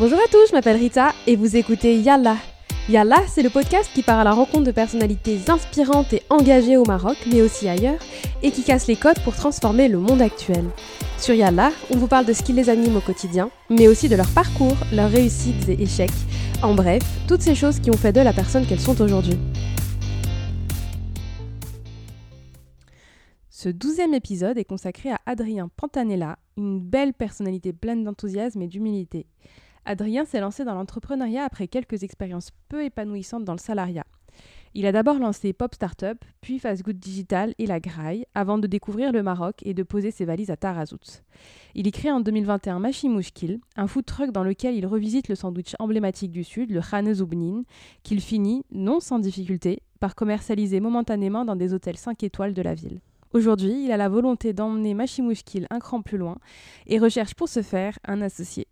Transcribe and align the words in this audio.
Bonjour 0.00 0.18
à 0.18 0.28
tous, 0.30 0.50
je 0.50 0.52
m'appelle 0.52 0.76
Rita 0.76 1.12
et 1.26 1.34
vous 1.34 1.56
écoutez 1.56 1.98
Yalla. 1.98 2.36
Yalla, 2.88 3.16
c'est 3.26 3.42
le 3.42 3.50
podcast 3.50 3.90
qui 3.92 4.04
part 4.04 4.20
à 4.20 4.22
la 4.22 4.30
rencontre 4.30 4.62
de 4.62 4.70
personnalités 4.70 5.40
inspirantes 5.48 6.12
et 6.12 6.22
engagées 6.30 6.76
au 6.76 6.84
Maroc, 6.84 7.16
mais 7.32 7.42
aussi 7.42 7.68
ailleurs, 7.68 7.98
et 8.44 8.52
qui 8.52 8.62
casse 8.62 8.86
les 8.86 8.94
codes 8.94 9.18
pour 9.24 9.34
transformer 9.34 9.88
le 9.88 9.98
monde 9.98 10.22
actuel. 10.22 10.66
Sur 11.18 11.34
Yalla, 11.34 11.72
on 11.90 11.96
vous 11.96 12.06
parle 12.06 12.26
de 12.26 12.32
ce 12.32 12.44
qui 12.44 12.52
les 12.52 12.70
anime 12.70 12.94
au 12.94 13.00
quotidien, 13.00 13.50
mais 13.70 13.88
aussi 13.88 14.08
de 14.08 14.14
leur 14.14 14.30
parcours, 14.30 14.76
leurs 14.92 15.10
réussites 15.10 15.68
et 15.68 15.82
échecs. 15.82 16.12
En 16.62 16.76
bref, 16.76 17.02
toutes 17.26 17.42
ces 17.42 17.56
choses 17.56 17.80
qui 17.80 17.90
ont 17.90 17.96
fait 17.96 18.12
d'eux 18.12 18.22
la 18.22 18.32
personne 18.32 18.66
qu'elles 18.66 18.78
sont 18.78 19.00
aujourd'hui. 19.00 19.36
Ce 23.50 23.68
douzième 23.68 24.14
épisode 24.14 24.58
est 24.58 24.64
consacré 24.64 25.10
à 25.10 25.18
Adrien 25.26 25.68
Pantanella, 25.76 26.38
une 26.56 26.78
belle 26.78 27.14
personnalité 27.14 27.72
pleine 27.72 28.04
d'enthousiasme 28.04 28.62
et 28.62 28.68
d'humilité. 28.68 29.26
Adrien 29.88 30.26
s'est 30.26 30.40
lancé 30.40 30.66
dans 30.66 30.74
l'entrepreneuriat 30.74 31.44
après 31.44 31.66
quelques 31.66 32.02
expériences 32.02 32.50
peu 32.68 32.84
épanouissantes 32.84 33.46
dans 33.46 33.54
le 33.54 33.58
salariat. 33.58 34.04
Il 34.74 34.84
a 34.84 34.92
d'abord 34.92 35.18
lancé 35.18 35.54
Pop 35.54 35.74
Startup, 35.74 36.22
puis 36.42 36.58
Fast 36.58 36.82
Good 36.82 36.98
Digital 36.98 37.54
et 37.56 37.64
La 37.64 37.80
Graille, 37.80 38.26
avant 38.34 38.58
de 38.58 38.66
découvrir 38.66 39.12
le 39.12 39.22
Maroc 39.22 39.62
et 39.62 39.72
de 39.72 39.82
poser 39.82 40.10
ses 40.10 40.26
valises 40.26 40.50
à 40.50 40.58
Tarazout. 40.58 41.22
Il 41.74 41.86
y 41.86 41.90
crée 41.90 42.10
en 42.10 42.20
2021 42.20 42.80
Machimouchkil, 42.80 43.60
un 43.76 43.86
food 43.86 44.04
truck 44.04 44.30
dans 44.30 44.44
lequel 44.44 44.76
il 44.76 44.86
revisite 44.86 45.28
le 45.28 45.34
sandwich 45.34 45.74
emblématique 45.78 46.32
du 46.32 46.44
Sud, 46.44 46.70
le 46.70 46.82
Khane 46.82 47.14
Zoubnin, 47.14 47.62
qu'il 48.02 48.20
finit, 48.20 48.66
non 48.70 49.00
sans 49.00 49.18
difficulté, 49.18 49.80
par 50.00 50.14
commercialiser 50.14 50.80
momentanément 50.80 51.46
dans 51.46 51.56
des 51.56 51.72
hôtels 51.72 51.96
5 51.96 52.22
étoiles 52.24 52.52
de 52.52 52.60
la 52.60 52.74
ville. 52.74 53.00
Aujourd'hui, 53.34 53.84
il 53.84 53.92
a 53.92 53.98
la 53.98 54.08
volonté 54.08 54.54
d'emmener 54.54 54.94
Machimouchkil 54.94 55.66
un 55.68 55.78
cran 55.80 56.00
plus 56.00 56.16
loin 56.16 56.38
et 56.86 56.98
recherche 56.98 57.34
pour 57.34 57.48
ce 57.48 57.60
faire 57.60 57.98
un 58.06 58.22
associé. 58.22 58.68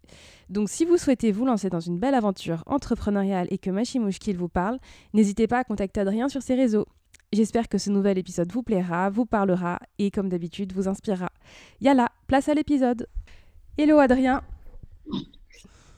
Donc 0.48 0.68
si 0.68 0.84
vous 0.84 0.96
souhaitez 0.96 1.32
vous 1.32 1.44
lancer 1.44 1.70
dans 1.70 1.80
une 1.80 1.98
belle 1.98 2.14
aventure 2.14 2.62
entrepreneuriale 2.66 3.48
et 3.50 3.58
que 3.58 3.70
Machimouchkil 3.70 4.36
vous 4.36 4.48
parle, 4.48 4.78
n'hésitez 5.12 5.46
pas 5.46 5.58
à 5.58 5.64
contacter 5.64 6.00
Adrien 6.00 6.28
sur 6.28 6.42
ses 6.42 6.54
réseaux. 6.54 6.86
J'espère 7.32 7.68
que 7.68 7.78
ce 7.78 7.90
nouvel 7.90 8.18
épisode 8.18 8.52
vous 8.52 8.62
plaira, 8.62 9.10
vous 9.10 9.26
parlera 9.26 9.80
et 9.98 10.12
comme 10.12 10.28
d'habitude 10.28 10.72
vous 10.72 10.86
inspirera. 10.86 11.30
Yalla, 11.80 12.08
place 12.28 12.48
à 12.48 12.54
l'épisode. 12.54 13.08
Hello 13.76 13.98
Adrien. 13.98 14.42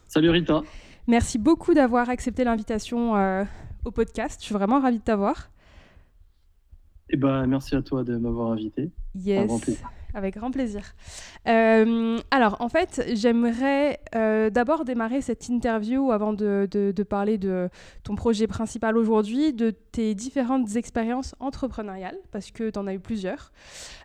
Salut 0.07 0.31
Rita. 0.31 0.63
Merci 1.07 1.39
beaucoup 1.39 1.75
d'avoir 1.75 2.09
accepté 2.09 2.45
l'invitation 2.45 3.17
euh, 3.17 3.45
au 3.85 3.91
podcast. 3.91 4.41
Je 4.41 4.47
suis 4.47 4.55
vraiment 4.55 4.81
ravie 4.81 4.99
de 4.99 5.05
t'avoir. 5.05 5.51
Eh 7.11 7.17
ben, 7.17 7.47
merci 7.47 7.75
à 7.77 7.83
toi 7.83 8.05
de 8.05 8.17
m'avoir 8.17 8.53
invité. 8.53 8.91
Yes, 9.15 9.51
avec 10.19 10.37
grand 10.37 10.51
plaisir. 10.51 10.95
Euh, 11.49 12.19
alors, 12.31 12.57
en 12.61 12.69
fait, 12.69 13.03
j'aimerais 13.15 14.01
euh, 14.15 14.51
d'abord 14.51 14.85
démarrer 14.85 15.23
cette 15.23 15.49
interview 15.49 16.13
avant 16.13 16.35
de, 16.35 16.69
de, 16.71 17.03
parler 17.03 17.39
de 17.39 17.71
ton 18.03 18.15
projet 18.15 18.47
principal 18.47 18.99
aujourd'hui, 18.99 19.55
de 19.55 19.71
tes 19.71 20.15
différentes 20.15 20.77
expériences 20.77 21.35
entrepreneuriales, 21.41 22.19
parce 22.31 22.51
que 22.51 22.69
tu 22.69 22.79
en 22.79 22.87
as 22.87 22.95
eu 22.95 23.01
plusieurs. 23.01 23.53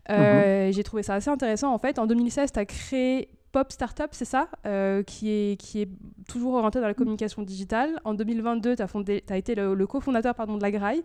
Euh, 0.09 0.67
mhm. 0.67 0.73
J'ai 0.73 0.83
trouvé 0.83 1.03
ça 1.03 1.15
assez 1.15 1.29
intéressant. 1.29 1.73
En 1.73 1.79
fait, 1.79 1.99
en 1.99 2.07
2016, 2.07 2.53
tu 2.53 2.59
as 2.59 2.65
créé 2.65 3.29
Pop 3.53 3.71
Startup, 3.71 4.07
c'est 4.11 4.25
ça, 4.25 4.49
euh, 4.65 5.03
qui, 5.03 5.29
est, 5.29 5.87
toujours 6.27 6.55
orienté 6.55 6.81
dans 6.81 6.87
la 6.87 6.95
communication 6.95 7.43
digitale. 7.43 8.01
En 8.03 8.15
2022, 8.15 8.75
tu 8.75 8.81
as, 8.81 9.37
été 9.37 9.53
le, 9.53 9.85
cofondateur 9.85 10.33
de 10.33 10.59
la 10.59 10.71
Graille. 10.71 11.03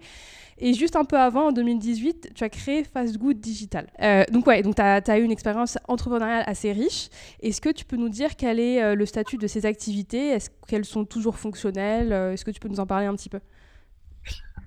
Et 0.57 0.73
juste 0.73 0.97
un 0.97 1.05
peu 1.05 1.19
avant, 1.19 1.49
en 1.49 1.53
2018, 1.53 2.31
tu 2.35 2.45
as 2.45 2.49
créé 2.49 2.85
Fast 2.85 3.19
Good 3.19 3.39
Digital. 3.39 3.89
Euh, 4.03 4.25
donc, 4.33 4.47
ouais, 4.47 4.63
tu 4.63 4.71
as, 4.79 5.03
as, 5.07 5.19
eu 5.19 5.25
une 5.25 5.31
expérience 5.31 5.77
entrepreneuriale 5.89 6.43
assez 6.47 6.73
riche. 6.73 7.11
Est-ce 7.43 7.61
que 7.61 7.69
tu 7.69 7.85
peux 7.85 7.99
nous 7.99 8.09
dire 8.09 8.35
quel 8.35 8.59
est 8.59 8.83
euh, 8.83 8.95
le 8.95 9.05
statut 9.05 9.37
de 9.37 9.47
ces 9.47 9.67
activités? 9.67 10.29
Est-ce 10.29 10.49
qu'elles 10.67 10.87
sont 10.87 11.05
toujours 11.05 11.37
fonctionnelles? 11.37 12.13
Est-ce 12.13 12.47
que 12.47 12.51
tu 12.51 12.61
peux 12.61 12.69
nous 12.69 12.81
en 12.81 12.87
parler 12.87 13.05
un 13.05 13.15
petit 13.15 13.29
peu? 13.29 13.41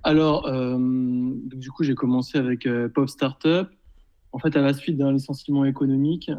Alors, 0.03 0.47
du 0.51 1.71
coup, 1.71 1.83
j'ai 1.83 1.95
commencé 1.95 2.37
avec 2.37 2.67
Pop 2.93 3.09
Startup. 3.09 3.67
En 4.33 4.37
fait, 4.37 4.55
à 4.55 4.61
la 4.61 4.73
suite 4.73 4.97
d'un 4.97 5.11
licenciement 5.11 5.65
économique, 5.65 6.31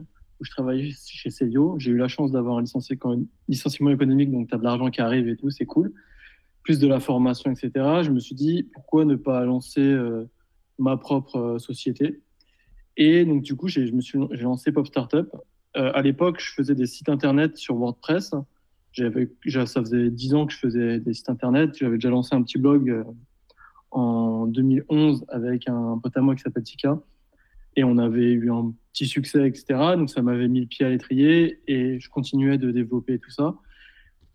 je 0.42 0.50
travaillais 0.50 0.90
chez 0.90 1.30
Célio. 1.30 1.76
J'ai 1.78 1.92
eu 1.92 1.96
la 1.96 2.08
chance 2.08 2.32
d'avoir 2.32 2.58
un 2.58 2.62
licenciement 3.48 3.90
économique, 3.90 4.30
donc 4.30 4.48
tu 4.48 4.54
as 4.54 4.58
de 4.58 4.64
l'argent 4.64 4.90
qui 4.90 5.00
arrive 5.00 5.28
et 5.28 5.36
tout, 5.36 5.50
c'est 5.50 5.66
cool. 5.66 5.92
Plus 6.62 6.78
de 6.78 6.86
la 6.86 7.00
formation, 7.00 7.50
etc. 7.50 7.70
Je 8.02 8.10
me 8.10 8.20
suis 8.20 8.34
dit, 8.34 8.68
pourquoi 8.72 9.04
ne 9.04 9.16
pas 9.16 9.44
lancer 9.44 9.80
euh, 9.80 10.28
ma 10.78 10.96
propre 10.96 11.36
euh, 11.36 11.58
société? 11.58 12.20
Et 12.96 13.24
donc, 13.24 13.42
du 13.42 13.56
coup, 13.56 13.68
j'ai 13.68 13.90
lancé 14.40 14.72
Pop 14.72 14.86
Startup. 14.86 15.28
Euh, 15.76 15.90
à 15.94 16.02
l'époque, 16.02 16.40
je 16.40 16.52
faisais 16.52 16.74
des 16.74 16.86
sites 16.86 17.08
internet 17.08 17.56
sur 17.56 17.76
WordPress. 17.76 18.34
Ça 18.94 19.80
faisait 19.80 20.10
10 20.10 20.34
ans 20.34 20.46
que 20.46 20.52
je 20.52 20.58
faisais 20.58 21.00
des 21.00 21.14
sites 21.14 21.30
internet. 21.30 21.70
J'avais 21.78 21.96
déjà 21.96 22.10
lancé 22.10 22.34
un 22.34 22.42
petit 22.42 22.58
blog 22.58 23.04
en 23.90 24.46
2011 24.46 25.24
avec 25.28 25.68
un 25.68 25.98
pote 26.02 26.16
à 26.16 26.20
moi 26.20 26.34
qui 26.34 26.42
s'appelle 26.42 26.62
Tika. 26.62 26.98
Et 27.76 27.84
on 27.84 27.98
avait 27.98 28.32
eu 28.32 28.50
un 28.50 28.74
petit 28.92 29.06
succès, 29.06 29.46
etc. 29.46 29.64
Donc 29.96 30.10
ça 30.10 30.22
m'avait 30.22 30.48
mis 30.48 30.60
le 30.60 30.66
pied 30.66 30.84
à 30.84 30.90
l'étrier 30.90 31.60
et 31.66 31.98
je 31.98 32.08
continuais 32.10 32.58
de 32.58 32.70
développer 32.70 33.18
tout 33.18 33.30
ça. 33.30 33.54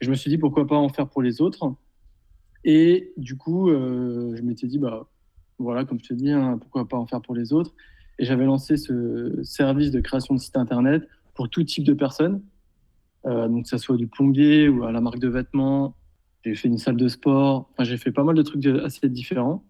je 0.01 0.09
me 0.09 0.15
suis 0.15 0.29
dit 0.29 0.37
pourquoi 0.37 0.65
pas 0.65 0.75
en 0.75 0.89
faire 0.89 1.07
pour 1.07 1.21
les 1.21 1.41
autres. 1.41 1.75
Et 2.63 3.13
du 3.17 3.37
coup, 3.37 3.69
euh, 3.69 4.35
je 4.35 4.41
m'étais 4.41 4.67
dit, 4.67 4.79
bah 4.79 5.07
voilà, 5.59 5.85
comme 5.85 5.99
je 5.99 6.09
te 6.09 6.13
dis, 6.13 6.31
hein, 6.31 6.57
pourquoi 6.59 6.87
pas 6.87 6.97
en 6.97 7.05
faire 7.05 7.21
pour 7.21 7.35
les 7.35 7.53
autres. 7.53 7.73
Et 8.19 8.25
j'avais 8.25 8.45
lancé 8.45 8.77
ce 8.77 9.41
service 9.43 9.91
de 9.91 9.99
création 9.99 10.33
de 10.33 10.39
site 10.39 10.57
internet 10.57 11.07
pour 11.33 11.49
tout 11.49 11.63
type 11.63 11.83
de 11.83 11.93
personnes. 11.93 12.41
Euh, 13.25 13.47
donc 13.47 13.63
que 13.63 13.69
ça 13.69 13.77
soit 13.77 13.97
du 13.97 14.07
plombier 14.07 14.69
ou 14.69 14.83
à 14.83 14.91
la 14.91 15.01
marque 15.01 15.19
de 15.19 15.27
vêtements. 15.27 15.95
J'ai 16.43 16.55
fait 16.55 16.67
une 16.67 16.77
salle 16.77 16.97
de 16.97 17.07
sport. 17.07 17.69
J'ai 17.79 17.97
fait 17.97 18.11
pas 18.11 18.23
mal 18.23 18.35
de 18.35 18.41
trucs 18.41 18.65
assez 18.65 19.07
différents. 19.09 19.63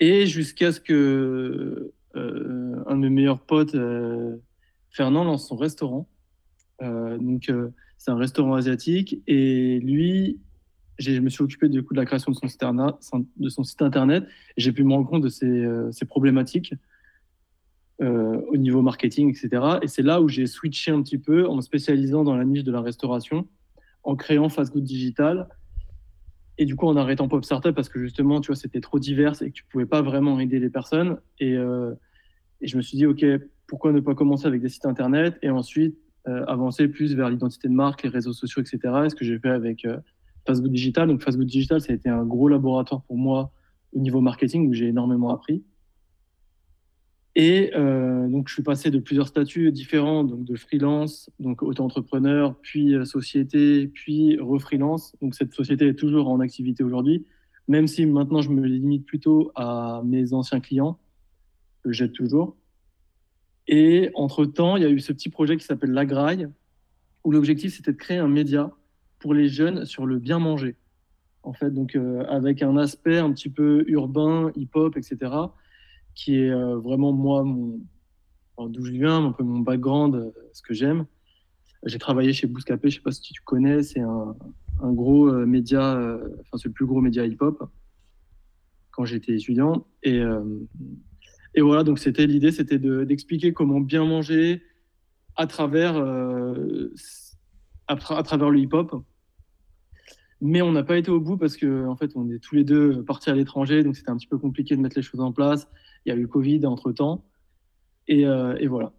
Et 0.00 0.26
jusqu'à 0.26 0.72
ce 0.72 0.80
que 0.80 1.92
euh, 2.16 2.55
un 2.96 3.00
de 3.00 3.08
mes 3.08 3.14
meilleurs 3.14 3.40
potes, 3.40 3.74
euh, 3.74 4.36
Fernand, 4.90 5.24
lance 5.24 5.48
son 5.48 5.56
restaurant. 5.56 6.08
Euh, 6.82 7.18
donc, 7.18 7.52
c'est 7.98 8.10
un 8.10 8.16
restaurant 8.16 8.54
asiatique. 8.54 9.22
Et 9.26 9.78
lui, 9.80 10.40
je 10.98 11.20
me 11.20 11.28
suis 11.28 11.42
occupé 11.42 11.68
du 11.68 11.82
coup 11.82 11.94
de 11.94 11.98
la 11.98 12.06
création 12.06 12.32
de 12.32 12.36
son 12.36 12.48
site, 12.48 12.62
de 12.62 13.48
son 13.48 13.62
site 13.62 13.82
internet. 13.82 14.24
Et 14.56 14.60
j'ai 14.60 14.72
pu 14.72 14.84
me 14.84 14.92
rendre 14.92 15.08
compte 15.08 15.22
de 15.22 15.28
ses, 15.28 16.06
problématiques 16.06 16.74
au 18.00 18.56
niveau 18.56 18.82
marketing, 18.82 19.30
etc. 19.30 19.78
Et 19.82 19.88
c'est 19.88 20.02
là 20.02 20.20
où 20.20 20.28
j'ai 20.28 20.46
switché 20.46 20.90
un 20.90 21.02
petit 21.02 21.18
peu 21.18 21.46
en 21.46 21.56
me 21.56 21.62
spécialisant 21.62 22.24
dans 22.24 22.36
la 22.36 22.44
niche 22.44 22.64
de 22.64 22.72
la 22.72 22.82
restauration, 22.82 23.48
en 24.02 24.16
créant 24.16 24.48
Fast 24.48 24.72
Good 24.72 24.84
Digital. 24.84 25.48
Et 26.58 26.64
du 26.64 26.76
coup, 26.76 26.86
en 26.86 26.96
arrêtant 26.96 27.28
Pop 27.28 27.44
Startup 27.44 27.74
parce 27.74 27.88
que 27.90 27.98
justement, 27.98 28.40
tu 28.40 28.48
vois, 28.48 28.56
c'était 28.56 28.80
trop 28.80 28.98
divers 28.98 29.42
et 29.42 29.50
que 29.50 29.54
tu 29.54 29.64
pouvais 29.64 29.86
pas 29.86 30.00
vraiment 30.00 30.40
aider 30.40 30.58
les 30.58 30.70
personnes. 30.70 31.18
Et, 31.38 31.56
et 32.60 32.66
je 32.66 32.76
me 32.76 32.82
suis 32.82 32.96
dit, 32.96 33.06
OK, 33.06 33.24
pourquoi 33.66 33.92
ne 33.92 34.00
pas 34.00 34.14
commencer 34.14 34.46
avec 34.46 34.60
des 34.60 34.68
sites 34.68 34.86
internet 34.86 35.38
et 35.42 35.50
ensuite 35.50 35.96
euh, 36.28 36.44
avancer 36.46 36.88
plus 36.88 37.14
vers 37.14 37.30
l'identité 37.30 37.68
de 37.68 37.72
marque, 37.72 38.02
les 38.02 38.08
réseaux 38.08 38.32
sociaux, 38.32 38.62
etc. 38.62 38.78
ce 39.08 39.14
que 39.14 39.24
j'ai 39.24 39.38
fait 39.38 39.50
avec 39.50 39.84
euh, 39.84 39.98
Facebook 40.46 40.72
Digital. 40.72 41.08
Donc, 41.08 41.22
Facebook 41.22 41.46
Digital, 41.46 41.80
ça 41.80 41.92
a 41.92 41.94
été 41.96 42.08
un 42.08 42.24
gros 42.24 42.48
laboratoire 42.48 43.02
pour 43.02 43.16
moi 43.16 43.52
au 43.92 44.00
niveau 44.00 44.20
marketing 44.20 44.68
où 44.68 44.72
j'ai 44.72 44.88
énormément 44.88 45.32
appris. 45.32 45.62
Et 47.36 47.70
euh, 47.76 48.26
donc, 48.28 48.48
je 48.48 48.54
suis 48.54 48.62
passé 48.62 48.90
de 48.90 48.98
plusieurs 48.98 49.28
statuts 49.28 49.70
différents, 49.70 50.24
donc 50.24 50.44
de 50.44 50.56
freelance, 50.56 51.30
donc 51.38 51.62
auto-entrepreneur, 51.62 52.56
puis 52.60 52.94
société, 53.04 53.88
puis 53.88 54.38
refreelance. 54.40 55.14
Donc, 55.20 55.34
cette 55.34 55.52
société 55.52 55.86
est 55.86 55.94
toujours 55.94 56.28
en 56.28 56.40
activité 56.40 56.82
aujourd'hui, 56.82 57.26
même 57.68 57.86
si 57.86 58.06
maintenant 58.06 58.40
je 58.40 58.50
me 58.50 58.66
limite 58.66 59.04
plutôt 59.04 59.52
à 59.54 60.02
mes 60.04 60.32
anciens 60.32 60.60
clients 60.60 60.98
que 61.86 61.92
j'aide 61.92 62.12
toujours. 62.12 62.56
Et 63.68 64.10
entre-temps, 64.14 64.76
il 64.76 64.82
y 64.82 64.86
a 64.86 64.90
eu 64.90 64.98
ce 64.98 65.12
petit 65.12 65.28
projet 65.28 65.56
qui 65.56 65.64
s'appelle 65.64 65.92
La 65.92 66.04
Graille, 66.04 66.48
où 67.24 67.30
l'objectif 67.30 67.74
c'était 67.74 67.92
de 67.92 67.96
créer 67.96 68.18
un 68.18 68.28
média 68.28 68.72
pour 69.20 69.34
les 69.34 69.48
jeunes 69.48 69.84
sur 69.84 70.04
le 70.04 70.18
bien 70.18 70.38
manger. 70.38 70.76
En 71.42 71.52
fait, 71.52 71.70
donc 71.70 71.94
euh, 71.94 72.24
avec 72.28 72.62
un 72.62 72.76
aspect 72.76 73.18
un 73.18 73.32
petit 73.32 73.48
peu 73.48 73.84
urbain, 73.86 74.50
hip-hop, 74.56 74.96
etc., 74.96 75.32
qui 76.14 76.38
est 76.40 76.50
euh, 76.50 76.76
vraiment 76.76 77.12
moi, 77.12 77.44
mon, 77.44 77.78
d'où 78.58 78.84
je 78.84 78.90
viens, 78.90 79.24
un 79.26 79.32
peu 79.32 79.44
mon 79.44 79.60
background, 79.60 80.16
euh, 80.16 80.30
ce 80.52 80.62
que 80.62 80.74
j'aime. 80.74 81.06
J'ai 81.84 81.98
travaillé 81.98 82.32
chez 82.32 82.48
Bouscapé, 82.48 82.90
je 82.90 82.96
sais 82.96 83.02
pas 83.02 83.12
si 83.12 83.20
tu 83.20 83.42
connais, 83.42 83.84
c'est 83.84 84.00
un, 84.00 84.34
un, 84.82 84.92
gros 84.92 85.30
média, 85.46 86.18
enfin 86.40 86.56
c'est 86.56 86.66
le 86.66 86.72
plus 86.72 86.86
gros 86.86 87.00
média 87.00 87.24
hip-hop 87.24 87.62
quand 88.90 89.04
j'étais 89.04 89.34
étudiant. 89.34 89.86
Et, 90.02 90.20
et 91.56 91.62
voilà, 91.62 91.84
donc 91.84 91.98
c'était 91.98 92.26
l'idée, 92.26 92.52
c'était 92.52 92.78
d'expliquer 92.78 93.54
comment 93.54 93.80
bien 93.80 94.04
manger 94.04 94.62
à 95.36 95.46
travers, 95.46 95.96
euh, 95.96 96.92
à, 97.88 97.96
travers 97.96 98.50
le 98.50 98.58
hip-hop. 98.58 98.94
Mais 100.42 100.60
on 100.60 100.70
n'a 100.70 100.82
pas 100.82 100.98
été 100.98 101.10
au 101.10 101.18
bout 101.18 101.38
parce 101.38 101.56
que 101.56 101.86
en 101.86 101.96
fait, 101.96 102.12
on 102.14 102.30
est 102.30 102.38
tous 102.38 102.54
les 102.54 102.64
deux 102.64 103.02
partis 103.02 103.30
à 103.30 103.34
l'étranger, 103.34 103.82
donc 103.82 103.96
c'était 103.96 104.10
un 104.10 104.18
petit 104.18 104.26
peu 104.26 104.36
compliqué 104.36 104.76
de 104.76 104.82
mettre 104.82 104.96
les 104.96 105.02
choses 105.02 105.20
en 105.20 105.32
place. 105.32 105.66
Il 106.04 106.10
y 106.10 106.12
a 106.12 106.14
eu 106.14 106.20
le 106.20 106.28
Covid 106.28 106.66
entre 106.66 106.92
temps, 106.92 107.24
et, 108.06 108.26
euh, 108.26 108.54
et 108.60 108.66
voilà. 108.66 108.92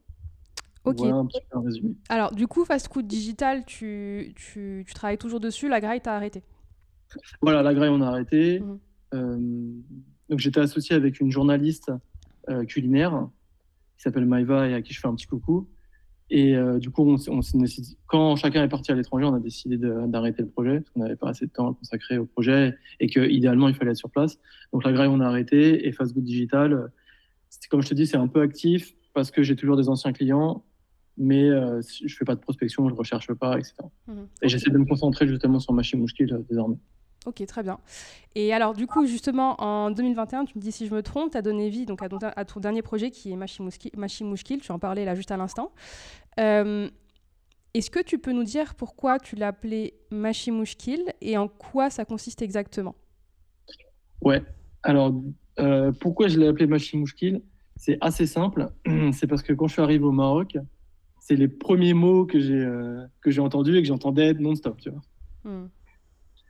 Ok. 0.84 0.98
Voilà 0.98 1.16
un 1.16 1.26
petit 1.28 1.42
peu 1.52 1.60
un 1.60 1.62
résumé. 1.62 1.96
Alors, 2.10 2.34
du 2.34 2.48
coup, 2.48 2.66
Fast 2.66 2.92
Food 2.92 3.06
Digital, 3.06 3.66
tu, 3.66 4.34
tu, 4.36 4.84
tu 4.88 4.94
travailles 4.96 5.20
toujours 5.20 5.40
dessus. 5.40 5.70
La 5.70 5.80
graille, 5.80 6.02
t'as 6.02 6.16
arrêté. 6.16 6.42
Voilà, 7.42 7.62
la 7.62 7.76
graille, 7.76 7.90
on 7.90 8.02
a 8.02 8.08
arrêté. 8.08 8.62
Mhm. 8.62 8.80
Euh, 9.14 9.38
donc, 10.30 10.40
j'étais 10.40 10.60
associé 10.60 10.96
avec 10.96 11.20
une 11.20 11.30
journaliste 11.32 11.92
culinaire 12.68 13.28
qui 13.98 14.04
s'appelle 14.04 14.26
Maïva 14.26 14.68
et 14.68 14.74
à 14.74 14.82
qui 14.82 14.94
je 14.94 15.00
fais 15.00 15.08
un 15.08 15.16
petit 15.16 15.28
coucou. 15.28 15.68
Et 16.30 16.56
euh, 16.56 16.78
du 16.78 16.90
coup, 16.90 17.10
on, 17.10 17.16
on 17.30 17.40
quand 18.08 18.36
chacun 18.36 18.64
est 18.64 18.68
parti 18.68 18.92
à 18.92 18.96
l'étranger, 18.96 19.26
on 19.26 19.34
a 19.34 19.40
décidé 19.40 19.78
d'arrêter 19.78 20.42
le 20.42 20.50
projet 20.50 20.82
parce 20.82 20.90
qu'on 20.90 21.00
n'avait 21.00 21.16
pas 21.16 21.30
assez 21.30 21.46
de 21.46 21.52
temps 21.52 21.72
à 21.72 21.74
consacrer 21.74 22.18
au 22.18 22.26
projet 22.26 22.76
et 23.00 23.08
que 23.08 23.30
idéalement 23.30 23.70
il 23.70 23.76
fallait 23.76 23.92
être 23.92 23.98
sur 23.98 24.10
place. 24.10 24.38
Donc 24.74 24.84
la 24.84 24.92
graille, 24.92 25.08
on 25.08 25.22
a 25.22 25.26
arrêté 25.26 25.88
et 25.88 25.92
Facebook 25.94 26.24
Digital, 26.24 26.74
euh, 26.74 26.88
comme 27.70 27.82
je 27.82 27.90
te 27.90 27.94
dis, 27.94 28.06
c'est 28.06 28.18
un 28.18 28.28
peu 28.28 28.42
actif 28.42 28.94
parce 29.14 29.32
que 29.32 29.42
j'ai 29.42 29.56
toujours 29.56 29.78
des 29.78 29.88
anciens 29.88 30.12
clients, 30.12 30.66
mais 31.18 31.50
euh, 31.50 31.82
je 32.06 32.14
fais 32.14 32.26
pas 32.26 32.36
de 32.36 32.42
prospection, 32.42 32.88
je 32.90 32.94
recherche 32.94 33.34
pas, 33.34 33.58
etc. 33.58 33.76
Mhm. 34.08 34.28
Et 34.42 34.50
j'essaie 34.50 34.70
de 34.70 34.78
me 34.78 34.86
concentrer 34.86 35.28
justement 35.28 35.60
sur 35.60 35.72
Machine 35.72 36.00
Mouchkil 36.00 36.34
euh, 36.34 36.40
désormais. 36.50 36.78
Ok, 37.28 37.46
très 37.46 37.62
bien. 37.62 37.78
Et 38.36 38.54
alors, 38.54 38.74
du 38.74 38.88
coup, 38.88 39.06
justement, 39.06 39.62
en 39.62 39.92
2021, 39.92 40.46
tu 40.46 40.58
me 40.58 40.62
dis 40.64 40.72
si 40.72 40.88
je 40.88 40.96
me 40.96 41.04
trompe, 41.04 41.32
tu 41.32 41.38
as 41.38 41.42
donné 41.42 41.70
vie 41.70 41.86
donc, 41.86 42.02
à, 42.02 42.08
ton, 42.08 42.20
à 42.22 42.46
ton 42.46 42.62
dernier 42.62 42.82
projet 42.82 43.12
qui 43.12 43.34
est 43.34 43.36
Machine 43.36 43.66
Mouchkil. 44.30 44.62
Tu 44.62 44.72
en 44.72 44.80
parlais 44.80 45.04
là 45.04 45.14
juste 45.14 45.32
à 45.32 45.36
l'instant. 45.36 45.74
Euh, 46.40 46.90
Est-ce 47.74 47.92
que 47.92 48.02
tu 48.02 48.18
peux 48.18 48.32
nous 48.32 48.46
dire 48.46 48.76
pourquoi 48.76 49.20
tu 49.20 49.36
l'as 49.36 49.48
appelé 49.48 49.96
Machine 50.10 50.54
Mouchkil 50.54 51.04
et 51.20 51.38
en 51.38 51.50
quoi 51.50 51.90
ça 51.90 52.06
consiste 52.06 52.42
exactement? 52.42 52.96
Ouais. 54.22 54.42
Alors, 54.84 55.14
euh, 55.60 55.92
pourquoi 56.00 56.30
je 56.30 56.40
l'ai 56.40 56.48
appelé 56.48 56.66
Machine 56.66 57.02
Mouchkil 57.02 57.42
C'est 57.76 57.98
assez 58.00 58.26
simple. 58.26 58.70
C'est 59.12 59.28
parce 59.28 59.44
que 59.44 59.52
quand 59.52 59.68
je 59.68 59.74
suis 59.74 59.82
arrivé 59.82 60.06
au 60.06 60.14
Maroc, 60.14 60.58
c'est 61.20 61.36
les 61.36 61.50
premiers 61.50 61.94
mots 61.94 62.26
que 62.26 62.40
j'ai 62.40 62.64
euh, 62.64 63.06
j'ai 63.26 63.42
entendus 63.42 63.76
et 63.76 63.82
que 63.82 63.88
j'entendais 63.90 64.34
non-stop, 64.34 64.80
tu 64.80 64.92
vois. 64.92 65.02
Hmm. 65.44 65.68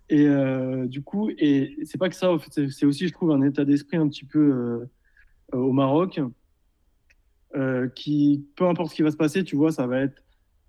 Et 0.09 0.25
euh, 0.25 0.85
du 0.87 1.01
coup, 1.03 1.29
et 1.37 1.75
c'est 1.83 1.97
pas 1.97 2.09
que 2.09 2.15
ça, 2.15 2.31
en 2.31 2.39
fait, 2.39 2.69
c'est- 2.69 2.85
aussi, 2.85 3.07
je 3.07 3.13
trouve, 3.13 3.31
un 3.31 3.41
état 3.41 3.65
d'esprit 3.65 3.97
un 3.97 4.07
petit 4.07 4.25
peu 4.25 4.39
euh, 4.39 5.57
au 5.57 5.71
Maroc, 5.73 6.21
euh, 7.55 7.89
qui, 7.89 8.47
peu 8.55 8.65
importe 8.67 8.91
ce 8.91 8.95
qui 8.95 9.01
va 9.01 9.11
se 9.11 9.17
passer, 9.17 9.43
tu 9.43 9.55
vois, 9.55 9.71
ça 9.71 9.85
va 9.87 10.01
être, 10.01 10.23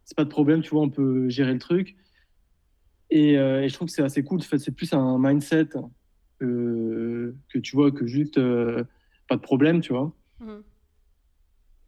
c'est 0.05 0.17
pas 0.17 0.25
de 0.25 0.31
problème, 0.31 0.63
tu 0.63 0.71
vois, 0.71 0.83
on 0.83 0.91
peut 0.91 1.29
gérer 1.29 1.53
le 1.53 1.59
truc. 1.59 1.97
Et, 3.11 3.35
et 3.35 3.69
je 3.69 3.75
trouve 3.75 3.89
que 3.89 3.95
c'est 3.95 4.03
assez 4.03 4.23
cool. 4.23 4.39
En 4.39 4.43
fait, 4.43 4.59
c'est 4.59 4.75
plus 4.75 4.93
un 4.93 5.19
mindset 5.19 5.69
que, 6.39 7.35
que 7.49 7.59
tu 7.59 7.75
vois, 7.77 7.91
que 7.91 8.07
juste 8.07 8.39
pas 9.29 9.37
de 9.37 9.41
problème, 9.41 9.81
tu 9.81 9.93
vois. 9.93 10.15
Mhm. 10.41 10.63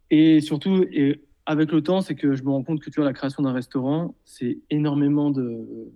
Et 0.09 0.41
surtout, 0.41 0.83
et 0.91 1.23
avec 1.45 1.71
le 1.71 1.81
temps, 1.81 2.01
c'est 2.01 2.15
que 2.15 2.35
je 2.35 2.43
me 2.43 2.49
rends 2.49 2.63
compte 2.63 2.81
que 2.81 2.89
tu 2.89 2.97
vois, 2.99 3.05
la 3.05 3.13
création 3.13 3.43
d'un 3.43 3.53
restaurant, 3.53 4.15
c'est 4.25 4.59
énormément 4.69 5.31
de, 5.31 5.91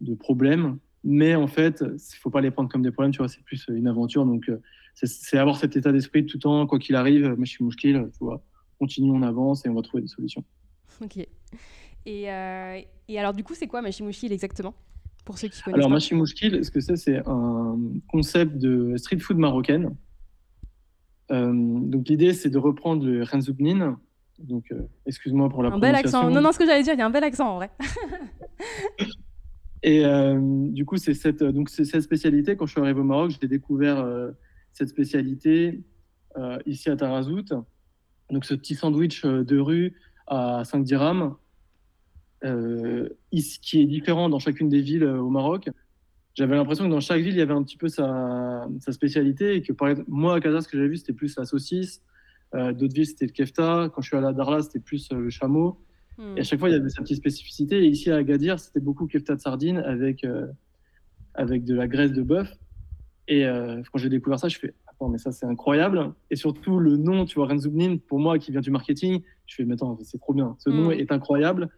de 0.00 0.14
problèmes. 0.14 0.78
Mais 1.04 1.34
en 1.34 1.46
fait, 1.46 1.82
il 1.82 2.16
faut 2.18 2.30
pas 2.30 2.40
les 2.40 2.50
prendre 2.50 2.68
comme 2.68 2.82
des 2.82 2.90
problèmes, 2.90 3.12
tu 3.12 3.18
vois, 3.18 3.28
c'est 3.28 3.42
plus 3.44 3.64
une 3.68 3.86
aventure. 3.86 4.24
Donc, 4.26 4.48
euh, 4.48 4.60
c'est- 4.94 5.38
avoir 5.38 5.56
cet 5.56 5.76
état 5.76 5.92
d'esprit 5.92 6.26
tout 6.26 6.36
le 6.38 6.40
temps, 6.42 6.66
quoi 6.66 6.78
qu'il 6.78 6.96
arrive, 6.96 7.24
moi 7.36 7.44
je 7.44 7.50
suis 7.50 7.64
mouchkil, 7.64 8.08
tu 8.12 8.18
vois, 8.24 8.42
continue, 8.78 9.10
on 9.12 9.22
avance 9.22 9.64
et 9.64 9.68
on 9.68 9.74
va 9.74 9.82
trouver 9.82 10.02
des 10.02 10.08
solutions. 10.08 10.44
Ok. 11.02 11.18
Et, 12.06 12.30
euh, 12.32 12.80
et 13.08 13.18
alors, 13.18 13.32
du 13.32 13.44
coup, 13.44 13.54
c'est 13.54 13.66
quoi 13.66 13.80
Machine 13.82 14.06
Mouchkil 14.06 14.32
exactement? 14.32 14.74
Pour 15.24 15.36
ceux 15.38 15.48
qui 15.48 15.60
connaissent 15.62 15.76
Alors, 15.76 15.88
pas. 15.88 15.94
Machi 15.94 16.14
Mouchkil, 16.14 16.64
ce 16.64 16.70
que 16.70 16.80
c'est, 16.80 16.96
c'est 16.96 17.18
un 17.26 17.78
concept 18.08 18.56
de 18.56 18.96
street 18.96 19.18
food 19.18 19.36
marocaine. 19.36 19.94
Euh, 21.30 21.52
donc, 21.52 22.08
l'idée, 22.08 22.32
c'est 22.32 22.48
de 22.50 22.56
reprendre 22.58 23.04
le 23.06 23.22
renzoubnin. 23.24 24.00
Donc, 24.38 24.64
euh, 24.72 24.80
excuse-moi 25.04 25.48
pour 25.50 25.62
la 25.62 25.70
Un 25.70 25.78
bel 25.78 25.94
accent. 25.94 26.10
prononciation. 26.20 26.34
Non, 26.34 26.40
non, 26.40 26.52
ce 26.52 26.58
que 26.58 26.64
j'allais 26.66 26.82
dire, 26.82 26.94
il 26.94 26.98
y 26.98 27.02
a 27.02 27.06
un 27.06 27.10
bel 27.10 27.24
accent 27.24 27.46
en 27.48 27.56
vrai. 27.56 27.70
Et 29.82 30.04
euh, 30.04 30.38
du 30.70 30.84
coup, 30.84 30.96
c'est 30.96 31.14
cette, 31.14 31.42
donc 31.42 31.68
c'est 31.68 31.84
cette 31.84 32.02
spécialité. 32.02 32.56
Quand 32.56 32.66
je 32.66 32.72
suis 32.72 32.80
arrivé 32.80 33.00
au 33.00 33.04
Maroc, 33.04 33.32
j'ai 33.40 33.48
découvert 33.48 33.98
euh, 33.98 34.30
cette 34.72 34.88
spécialité 34.88 35.82
euh, 36.36 36.58
ici 36.66 36.90
à 36.90 36.96
Tarazout. 36.96 37.44
Donc, 38.30 38.44
ce 38.44 38.54
petit 38.54 38.74
sandwich 38.74 39.24
euh, 39.24 39.44
de 39.44 39.58
rue 39.58 39.94
à 40.26 40.62
5 40.64 40.84
dirhams, 40.84 41.34
euh, 42.44 43.08
qui 43.32 43.80
est 43.80 43.86
différent 43.86 44.28
dans 44.28 44.38
chacune 44.38 44.68
des 44.68 44.80
villes 44.80 45.02
euh, 45.02 45.20
au 45.20 45.30
Maroc. 45.30 45.70
J'avais 46.34 46.54
l'impression 46.54 46.84
que 46.84 46.90
dans 46.90 47.00
chaque 47.00 47.20
ville, 47.20 47.34
il 47.34 47.38
y 47.38 47.42
avait 47.42 47.54
un 47.54 47.64
petit 47.64 47.76
peu 47.76 47.88
sa, 47.88 48.68
spécialité. 48.90 49.56
Et 49.56 49.62
que, 49.62 49.72
par 49.72 49.88
exemple, 49.88 50.08
moi, 50.08 50.36
à 50.36 50.40
Casa, 50.40 50.60
ce 50.60 50.68
que 50.68 50.76
j'avais 50.76 50.88
vu, 50.88 50.96
c'était 50.96 51.12
plus 51.12 51.36
la 51.36 51.44
saucisse. 51.44 52.00
Euh, 52.54 52.72
D'autres 52.72 52.94
villes, 52.94 53.06
c'était 53.06 53.26
le 53.26 53.32
kefta. 53.32 53.90
Quand 53.92 54.02
je 54.02 54.08
suis 54.08 54.16
allé 54.16 54.26
à 54.28 54.32
Darla, 54.32 54.62
c'était 54.62 54.78
plus 54.78 55.10
euh, 55.10 55.18
le 55.18 55.30
chameau. 55.30 55.80
Et 56.36 56.40
à 56.40 56.42
chaque 56.42 56.58
fois, 56.58 56.68
il 56.68 56.72
y 56.72 56.74
avait 56.74 56.88
sa 56.88 57.02
petite 57.02 57.18
spécificité. 57.18 57.78
Et 57.84 57.86
ici, 57.88 58.10
à 58.10 58.16
Agadir, 58.16 58.58
c'était 58.58 58.80
beaucoup 58.80 59.06
kefta 59.06 59.36
de 59.36 59.40
sardine 59.40 59.78
avec, 59.78 60.24
euh, 60.24 60.46
avec 61.34 61.64
de 61.64 61.74
la 61.74 61.86
graisse 61.86 62.12
de 62.12 62.22
bœuf. 62.22 62.52
Et 63.28 63.44
euh, 63.46 63.82
quand 63.92 63.98
j'ai 63.98 64.08
découvert 64.08 64.38
ça, 64.38 64.48
je 64.48 64.58
fais 64.58 64.74
Attends, 64.86 65.08
mais 65.10 65.18
ça, 65.18 65.30
c'est 65.30 65.46
incroyable. 65.46 66.12
Et 66.30 66.36
surtout, 66.36 66.80
le 66.80 66.96
nom, 66.96 67.24
tu 67.24 67.36
vois, 67.36 67.46
Renzoubnin, 67.46 67.98
pour 67.98 68.18
moi, 68.18 68.38
qui 68.38 68.50
vient 68.50 68.60
du 68.60 68.70
marketing, 68.72 69.22
je 69.46 69.54
fais 69.54 69.64
Mais 69.64 69.74
attends, 69.74 69.96
c'est 70.02 70.18
trop 70.18 70.34
bien. 70.34 70.56
Ce 70.58 70.70
nom 70.70 70.88
Mm. 70.88 70.92
est 70.92 71.12
incroyable. 71.12 71.68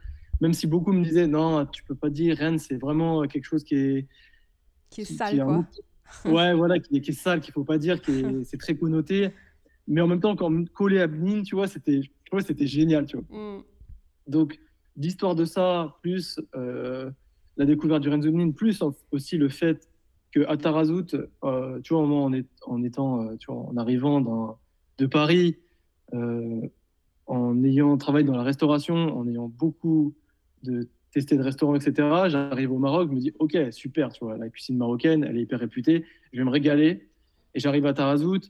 Même 0.40 0.54
si 0.54 0.66
beaucoup 0.66 0.92
me 0.92 1.04
disaient 1.04 1.26
Non, 1.26 1.66
tu 1.66 1.84
peux 1.84 1.94
pas 1.94 2.08
dire 2.08 2.34
Rennes, 2.38 2.58
c'est 2.58 2.76
vraiment 2.76 3.22
quelque 3.26 3.44
chose 3.44 3.62
qui 3.62 3.74
est. 3.74 4.06
Qui 4.88 5.02
est 5.02 5.04
qui- 5.04 5.14
sale, 5.14 5.30
qui 5.32 5.36
est 5.36 5.40
un 5.42 5.46
quoi. 5.46 5.66
Ouais, 6.24 6.54
voilà, 6.54 6.78
qui 6.78 6.96
est, 6.96 7.00
qui 7.02 7.10
est 7.10 7.14
sale, 7.14 7.40
qu'il 7.40 7.52
faut 7.52 7.62
pas 7.64 7.76
dire, 7.78 8.00
qui 8.00 8.10
est, 8.10 8.44
c'est 8.44 8.56
très 8.56 8.74
connoté. 8.74 9.28
Mais 9.86 10.00
en 10.00 10.06
même 10.08 10.20
temps, 10.20 10.34
quand 10.34 10.66
collé 10.72 10.98
à 11.00 11.06
Bnin, 11.06 11.42
tu 11.42 11.54
vois, 11.54 11.68
c'était, 11.68 12.00
tu 12.00 12.10
vois, 12.32 12.40
c'était 12.40 12.66
génial, 12.66 13.04
tu 13.06 13.18
vois. 13.18 13.26
Hmm. 13.58 13.62
Donc, 14.30 14.58
l'histoire 14.96 15.34
de 15.34 15.44
ça, 15.44 15.96
plus 16.02 16.40
euh, 16.54 17.10
la 17.56 17.66
découverte 17.66 18.02
du 18.02 18.08
Renzoubnin, 18.08 18.52
plus 18.52 18.82
aussi 19.10 19.36
le 19.36 19.48
fait 19.48 19.88
qu'à 20.32 20.56
Tarazout, 20.56 21.16
euh, 21.44 21.80
tu 21.82 21.94
vois, 21.94 22.06
moi, 22.06 22.30
en, 22.66 22.82
étant, 22.82 23.22
euh, 23.22 23.36
tu 23.36 23.52
vois, 23.52 23.62
en 23.62 23.76
arrivant 23.76 24.58
de 24.98 25.06
Paris, 25.06 25.58
en 27.26 27.64
ayant 27.64 27.96
travaillé 27.96 28.24
dans 28.24 28.36
la 28.36 28.42
restauration, 28.42 29.18
en 29.18 29.26
ayant 29.28 29.48
beaucoup 29.48 30.14
de 30.62 30.88
testé 31.12 31.36
de 31.36 31.42
restaurants, 31.42 31.74
etc., 31.74 31.92
j'arrive 32.28 32.72
au 32.72 32.78
Maroc, 32.78 33.08
je 33.10 33.14
me 33.14 33.20
dis, 33.20 33.32
ok, 33.38 33.56
super, 33.72 34.12
tu 34.12 34.24
vois, 34.24 34.36
la 34.36 34.48
cuisine 34.48 34.76
marocaine, 34.76 35.24
elle 35.24 35.36
est 35.36 35.42
hyper 35.42 35.58
réputée, 35.58 36.04
je 36.32 36.38
vais 36.38 36.44
me 36.44 36.50
régaler. 36.50 37.08
Et 37.54 37.58
j'arrive 37.58 37.86
à 37.86 37.94
Tarazout, 37.94 38.42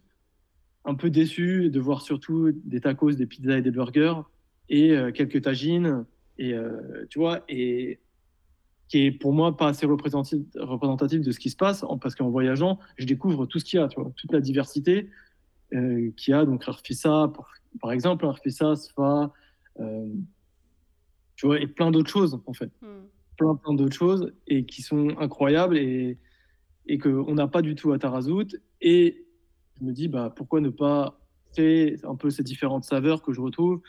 un 0.84 0.94
peu 0.94 1.08
déçu 1.08 1.70
de 1.70 1.80
voir 1.80 2.02
surtout 2.02 2.50
des 2.52 2.80
tacos, 2.80 3.12
des 3.12 3.26
pizzas 3.26 3.58
et 3.58 3.62
des 3.62 3.70
burgers 3.70 4.20
et 4.70 4.92
euh, 4.92 5.12
quelques 5.12 5.42
tagines 5.42 6.06
et 6.38 6.54
euh, 6.54 7.04
tu 7.10 7.18
vois 7.18 7.44
et 7.48 8.00
qui 8.88 9.06
est 9.06 9.12
pour 9.12 9.32
moi 9.32 9.56
pas 9.56 9.68
assez 9.68 9.86
représentatif, 9.86 10.42
représentatif 10.56 11.20
de 11.20 11.30
ce 11.32 11.38
qui 11.38 11.50
se 11.50 11.56
passe 11.56 11.84
parce 12.00 12.14
qu'en 12.14 12.30
voyageant 12.30 12.78
je 12.96 13.04
découvre 13.04 13.46
tout 13.46 13.58
ce 13.58 13.64
qu'il 13.64 13.78
y 13.78 13.82
a 13.82 13.88
tu 13.88 14.00
vois 14.00 14.10
toute 14.16 14.32
la 14.32 14.40
diversité 14.40 15.10
euh, 15.74 16.10
qu'il 16.16 16.32
y 16.32 16.34
a. 16.34 16.44
Donc 16.44 16.66
Arfissa 16.66 17.30
par, 17.34 17.52
par 17.80 17.92
exemple 17.92 18.24
Arfissa 18.24 18.74
Sfa 18.76 19.32
euh, 19.80 20.08
tu 21.36 21.46
vois 21.46 21.60
et 21.60 21.66
plein 21.66 21.90
d'autres 21.90 22.10
choses 22.10 22.40
en 22.46 22.52
fait. 22.54 22.70
Hmm. 22.80 23.06
plein 23.36 23.54
plein 23.56 23.74
d'autres 23.74 23.96
choses 23.96 24.32
et 24.46 24.64
qui 24.64 24.82
sont 24.82 25.10
incroyables 25.18 25.76
et 25.76 26.16
et 26.86 26.98
qu'on 26.98 27.34
n'a 27.34 27.46
pas 27.46 27.62
du 27.62 27.74
tout 27.74 27.92
à 27.92 27.98
Tarazout. 27.98 28.56
Et 28.80 29.26
je 29.78 29.84
me 29.84 29.92
dis 29.92 30.08
bah 30.08 30.32
pourquoi 30.34 30.60
ne 30.60 30.70
pas 30.70 31.20
créer 31.52 31.96
un 32.04 32.16
peu 32.16 32.30
ces 32.30 32.42
différentes 32.42 32.84
saveurs 32.84 33.22
que 33.22 33.32
je 33.32 33.40
retrouve 33.40 33.82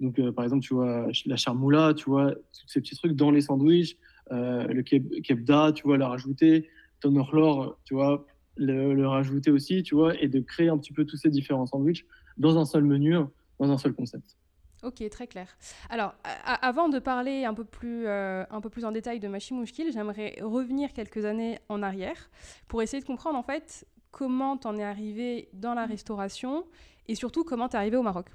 donc 0.00 0.18
euh, 0.18 0.32
par 0.32 0.44
exemple 0.44 0.62
tu 0.62 0.74
vois 0.74 1.06
la 1.26 1.36
charmoula 1.36 1.94
tu 1.94 2.10
vois 2.10 2.32
tous 2.34 2.68
ces 2.68 2.80
petits 2.80 2.96
trucs 2.96 3.12
dans 3.12 3.30
les 3.30 3.40
sandwichs 3.40 3.96
euh, 4.32 4.66
le 4.66 4.82
keb- 4.82 5.22
kebda 5.22 5.72
tu 5.72 5.84
vois 5.84 5.98
la 5.98 6.08
rajouter 6.08 6.68
ton 7.00 7.14
orlor 7.16 7.78
tu 7.84 7.94
vois 7.94 8.26
le, 8.56 9.06
rajouter 9.06 9.50
aussi 9.50 9.82
tu 9.82 9.94
vois 9.94 10.20
et 10.20 10.28
de 10.28 10.40
créer 10.40 10.68
un 10.68 10.78
petit 10.78 10.92
peu 10.92 11.04
tous 11.04 11.16
ces 11.16 11.30
différents 11.30 11.66
sandwichs 11.66 12.06
dans 12.36 12.58
un 12.58 12.64
seul 12.64 12.84
menu 12.84 13.16
dans 13.58 13.70
un 13.70 13.78
seul 13.78 13.94
concept 13.94 14.36
Ok, 14.84 15.02
très 15.10 15.26
clair. 15.26 15.48
Alors, 15.90 16.14
avant 16.44 16.88
de 16.88 17.00
parler 17.00 17.44
un 17.44 17.52
peu 17.52 17.64
plus, 17.64 18.06
euh, 18.06 18.44
un 18.48 18.60
peu 18.60 18.70
plus 18.70 18.84
en 18.84 18.92
détail 18.92 19.18
de 19.18 19.26
Machine 19.26 19.56
Mouchkil, 19.56 19.90
j'aimerais 19.90 20.36
revenir 20.40 20.92
quelques 20.92 21.24
années 21.24 21.58
en 21.68 21.82
arrière 21.82 22.30
pour 22.68 22.80
essayer 22.80 23.00
de 23.00 23.06
comprendre 23.06 23.36
en 23.36 23.42
fait 23.42 23.88
comment 24.12 24.56
t'en 24.56 24.76
es 24.76 24.84
arrivé 24.84 25.48
dans 25.52 25.74
la 25.74 25.84
restauration 25.84 26.64
et 27.08 27.16
surtout 27.16 27.42
comment 27.42 27.68
t'es 27.68 27.76
arrivé 27.76 27.96
au 27.96 28.02
Maroc. 28.02 28.26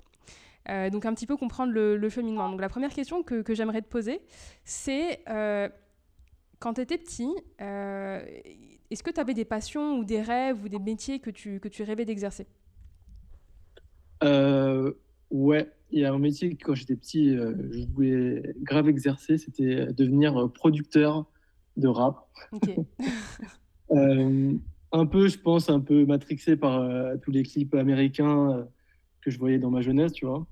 Euh, 0.70 0.90
donc 0.90 1.06
un 1.06 1.14
petit 1.14 1.28
peu 1.28 1.36
comprendre 1.36 1.74
le, 1.74 1.98
le 1.98 2.10
cheminement. 2.10 2.50
Donc 2.50 2.62
la 2.62 2.70
première 2.70 2.94
question 2.94 3.24
que, 3.24 3.42
que 3.42 3.54
j'aimerais 3.54 3.82
te 3.82 3.90
poser, 3.90 4.22
c'est 4.64 5.20
euh, 5.30 5.68
quand 6.60 6.76
tu 6.76 6.82
étais 6.82 6.98
petit, 6.98 7.32
euh, 7.62 8.24
est-ce 8.90 9.04
que 9.04 9.12
tu 9.12 9.20
avais 9.20 9.34
des 9.34 9.46
passions 9.46 9.98
ou 9.98 10.06
des 10.06 10.22
rêves 10.22 10.64
ou 10.64 10.70
des 10.70 10.80
métiers 10.80 11.20
que 11.20 11.30
tu, 11.30 11.60
que 11.60 11.68
tu 11.68 11.84
rêvais 11.84 12.06
d'exercer? 12.06 12.48
Ouais, 15.32 15.70
il 15.92 16.00
y 16.00 16.06
a 16.06 16.14
un 16.14 16.20
métier 16.20 16.56
que 16.56 16.64
quand 16.64 16.76
j'étais 16.76 16.96
petit, 16.96 17.36
je 17.36 17.88
voulais 17.94 18.54
grave 18.62 18.88
exercer, 18.88 19.38
c'était 19.38 19.92
devenir 19.92 20.50
producteur 20.54 21.26
de 21.76 21.88
rap. 21.88 22.30
Un 24.96 25.08
peu, 25.08 25.28
je 25.28 25.40
pense, 25.40 25.72
un 25.72 25.80
peu 25.80 26.06
matrixé 26.06 26.56
par 26.56 26.88
tous 27.24 27.32
les 27.32 27.42
clips 27.42 27.74
américains 27.74 28.68
que 29.22 29.32
je 29.32 29.40
voyais 29.40 29.58
dans 29.58 29.72
ma 29.72 29.82
jeunesse, 29.82 30.14
tu 30.14 30.28
vois. 30.28 30.46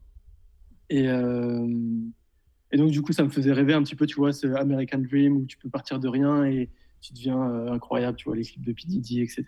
Et, 0.93 1.05
et 1.05 2.77
donc, 2.77 2.91
du 2.91 3.01
coup, 3.01 3.13
ça 3.13 3.23
me 3.23 3.29
faisait 3.29 3.53
rêver 3.53 3.73
un 3.73 3.81
petit 3.81 3.95
peu, 3.95 4.05
tu 4.05 4.17
vois, 4.17 4.33
ce 4.33 4.47
American 4.47 4.99
Dream 4.99 5.37
où 5.37 5.45
tu 5.45 5.57
peux 5.57 5.69
partir 5.69 5.99
de 5.99 6.07
rien 6.07 6.43
et 6.43 6.69
tu 6.99 7.13
deviens 7.13 7.41
incroyable, 7.67 8.17
tu 8.17 8.25
vois, 8.25 8.35
les 8.35 8.43
clips 8.43 8.65
de 8.65 8.73
P. 8.73 8.81
Diddy, 8.87 9.21
etc. 9.21 9.45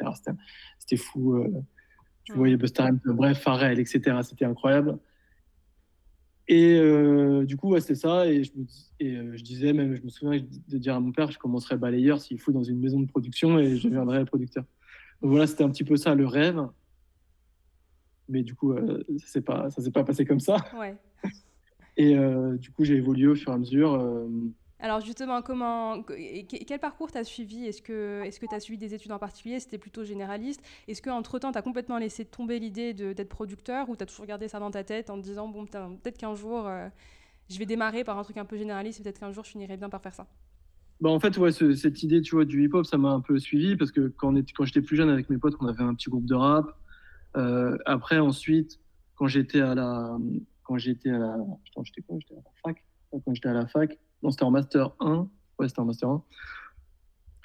C'était 0.80 0.98
fou. 0.98 1.44
tu 2.24 2.34
voyais 2.34 2.56
Busta 2.56 2.86
Rhymes, 2.86 3.02
bref, 3.06 3.40
Pharrell, 3.42 3.80
etc. 3.80 4.20
C'était 4.24 4.46
incroyable. 4.46 4.98
Et 6.48 6.76
euh, 6.76 7.46
du 7.46 7.56
coup, 7.56 7.70
ouais, 7.72 7.82
c'était 7.82 7.96
ça. 7.96 8.28
Et, 8.28 8.44
je, 8.44 8.52
me, 8.56 8.66
et 9.00 9.16
euh, 9.16 9.32
je 9.36 9.44
disais, 9.44 9.74
même, 9.74 9.96
je 9.96 10.02
me 10.02 10.10
souviens 10.10 10.42
de 10.68 10.78
dire 10.78 10.96
à 10.96 11.00
mon 11.00 11.12
père, 11.12 11.32
je 11.32 11.40
commencerai 11.40 11.78
balayeur 11.78 12.20
s'il 12.20 12.40
faut 12.40 12.52
dans 12.52 12.64
une 12.64 12.80
maison 12.80 13.00
de 13.00 13.08
production 13.08 13.60
et 13.60 13.78
je 13.78 13.88
deviendrai 13.88 14.26
producteur. 14.26 14.66
Donc 15.22 15.32
voilà, 15.32 15.48
c'était 15.48 15.64
un 15.64 15.70
petit 15.70 15.86
peu 15.86 15.96
ça 15.96 16.16
le 16.16 16.28
rêve. 16.28 16.62
Mais 18.30 18.44
du 18.44 18.56
coup, 18.56 18.74
euh, 18.74 19.04
ça 19.26 19.40
ne 19.40 19.70
s'est 19.84 19.92
pas 19.92 20.04
passé 20.04 20.26
comme 20.26 20.40
ça. 20.40 20.58
Ouais. 20.78 20.96
Et 21.98 22.16
du 22.58 22.72
coup, 22.72 22.84
j'ai 22.84 22.96
évolué 22.96 23.28
au 23.28 23.36
fur 23.36 23.52
et 23.52 23.56
à 23.56 23.58
mesure. 23.60 24.28
Alors 24.84 25.00
justement, 25.00 25.42
comment, 25.42 26.04
quel 26.04 26.80
parcours 26.80 27.10
tu 27.10 27.18
as 27.18 27.24
suivi? 27.24 27.66
Est-ce 27.68 27.82
que 27.82 28.28
tu 28.28 28.54
as 28.54 28.60
suivi 28.60 28.78
des 28.78 28.94
études 28.94 29.14
en 29.14 29.18
particulier? 29.18 29.62
C'était 29.62 29.78
plutôt 29.78 30.04
généraliste 30.04 30.62
Est-ce 30.90 31.02
qu'entre-temps, 31.02 31.54
tu 31.54 31.58
as 31.58 31.62
complètement 31.62 31.98
laissé 31.98 32.26
tomber 32.26 32.60
l'idée 32.60 32.94
d'être 32.94 33.30
producteur 33.30 33.90
ou 33.90 33.96
tu 33.96 34.04
as 34.04 34.06
toujours 34.06 34.26
gardé 34.26 34.50
ça 34.50 34.60
dans 34.60 34.72
ta 34.72 34.84
tête 34.84 35.10
en 35.10 35.18
te 35.18 35.24
disant, 35.24 35.48
bon, 35.48 35.66
peut-être 35.66 36.18
qu'un 36.18 36.36
jour, 36.36 36.68
euh, 36.68 36.90
je 37.50 37.58
vais 37.60 37.66
démarrer 37.66 38.04
par 38.04 38.18
un 38.18 38.24
truc 38.24 38.36
un 38.36 38.44
peu 38.44 38.58
généraliste 38.58 39.00
et 39.00 39.04
peut-être 39.04 39.22
qu'un 39.22 39.32
jour, 39.32 39.46
je 39.46 39.52
finirai 39.52 39.78
bien 39.78 39.88
par 39.88 40.02
faire 40.02 40.16
ça? 40.16 40.28
Bah 41.00 41.12
en 41.12 41.20
fait, 41.22 41.38
ouais, 41.38 41.54
cette 41.54 42.04
idée 42.04 42.22
tu 42.22 42.36
vois, 42.36 42.44
du 42.44 42.66
hip-hop, 42.66 42.86
ça 42.86 42.98
m'a 42.98 43.12
un 43.12 43.22
peu 43.22 43.40
suivi 43.40 43.78
parce 43.78 43.94
que 43.94 44.10
quand, 44.10 44.36
quand 44.54 44.66
j'étais 44.66 44.82
plus 44.82 44.98
jeune 44.98 45.10
avec 45.10 45.30
mes 45.30 45.38
potes, 45.38 45.56
on 45.62 45.68
avait 45.68 45.84
un 45.84 45.94
petit 45.96 46.10
groupe 46.10 46.26
de 46.26 46.36
rap. 46.36 46.78
Euh, 47.38 47.78
après, 47.86 48.20
ensuite, 48.20 48.80
quand 49.16 49.28
j'étais 49.28 49.62
à 49.62 49.76
la... 49.76 50.18
Quand 50.64 50.78
j'étais 50.78 51.10
à 51.10 51.18
la... 51.18 51.38
j'étais 51.84 52.02
quoi? 52.02 52.18
J'étais 52.20 52.36
à 52.36 52.38
la 52.38 52.52
fac. 52.64 52.84
Quand 53.12 53.34
j'étais 53.34 53.50
à 53.50 53.54
la 53.54 53.68
fac, 53.68 54.00
non, 54.22 54.32
c'était 54.32 54.44
en 54.44 54.52
Master 54.52 54.92
1. 55.00 55.28
Ouais, 55.60 55.68
c'était 55.68 55.82
en 55.82 55.86
Master 55.86 56.10
1. 56.10 56.24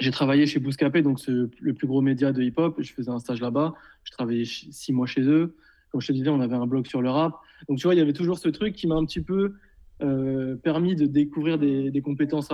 J'ai 0.00 0.12
travaillé 0.12 0.46
chez 0.46 0.60
Bouscapé, 0.60 1.02
donc 1.02 1.18
le 1.26 1.72
plus 1.74 1.88
gros 1.88 2.00
média 2.00 2.32
de 2.32 2.42
hip-hop. 2.42 2.80
Je 2.80 2.92
faisais 2.92 3.10
un 3.10 3.18
stage 3.18 3.40
là-bas. 3.40 3.74
Je 4.04 4.12
travaillais 4.12 4.44
six 4.44 4.92
mois 4.92 5.06
chez 5.06 5.22
eux. 5.22 5.56
Comme 5.90 6.00
je 6.00 6.06
te 6.06 6.12
disais, 6.12 6.28
on 6.28 6.40
avait 6.40 6.54
un 6.54 6.66
blog 6.66 6.86
sur 6.86 7.02
le 7.02 7.10
rap. 7.10 7.34
Donc, 7.68 7.78
tu 7.78 7.86
vois, 7.86 7.94
il 7.94 7.98
y 7.98 8.00
avait 8.00 8.12
toujours 8.12 8.38
ce 8.38 8.48
truc 8.48 8.74
qui 8.74 8.86
m'a 8.86 8.94
un 8.94 9.04
petit 9.04 9.20
peu 9.20 9.54
euh, 10.02 10.54
permis 10.56 10.94
de 10.94 11.06
découvrir 11.06 11.58
des, 11.58 11.90
des 11.90 12.00
compétences 12.00 12.48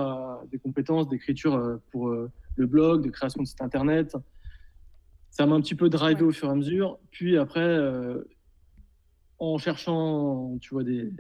d'écriture 1.11 1.55
euh, 1.55 1.77
pour 1.93 2.09
le 2.09 2.67
blog, 2.67 3.05
de 3.05 3.11
création 3.11 3.43
de 3.43 3.47
site 3.47 3.61
internet. 3.61 4.17
Ça 5.35 5.45
m'a 5.47 5.55
un 5.55 5.61
petit 5.61 5.75
peu 5.75 5.91
drivé 5.91 6.23
au 6.23 6.33
fur 6.33 6.49
et 6.49 6.53
à 6.53 6.55
mesure. 6.55 6.99
Puis 7.11 7.37
après, 7.37 7.79
en 9.39 9.59
cherchant, 9.59 10.57
tu 10.61 10.71
vois, 10.71 10.85
des, 10.85 11.11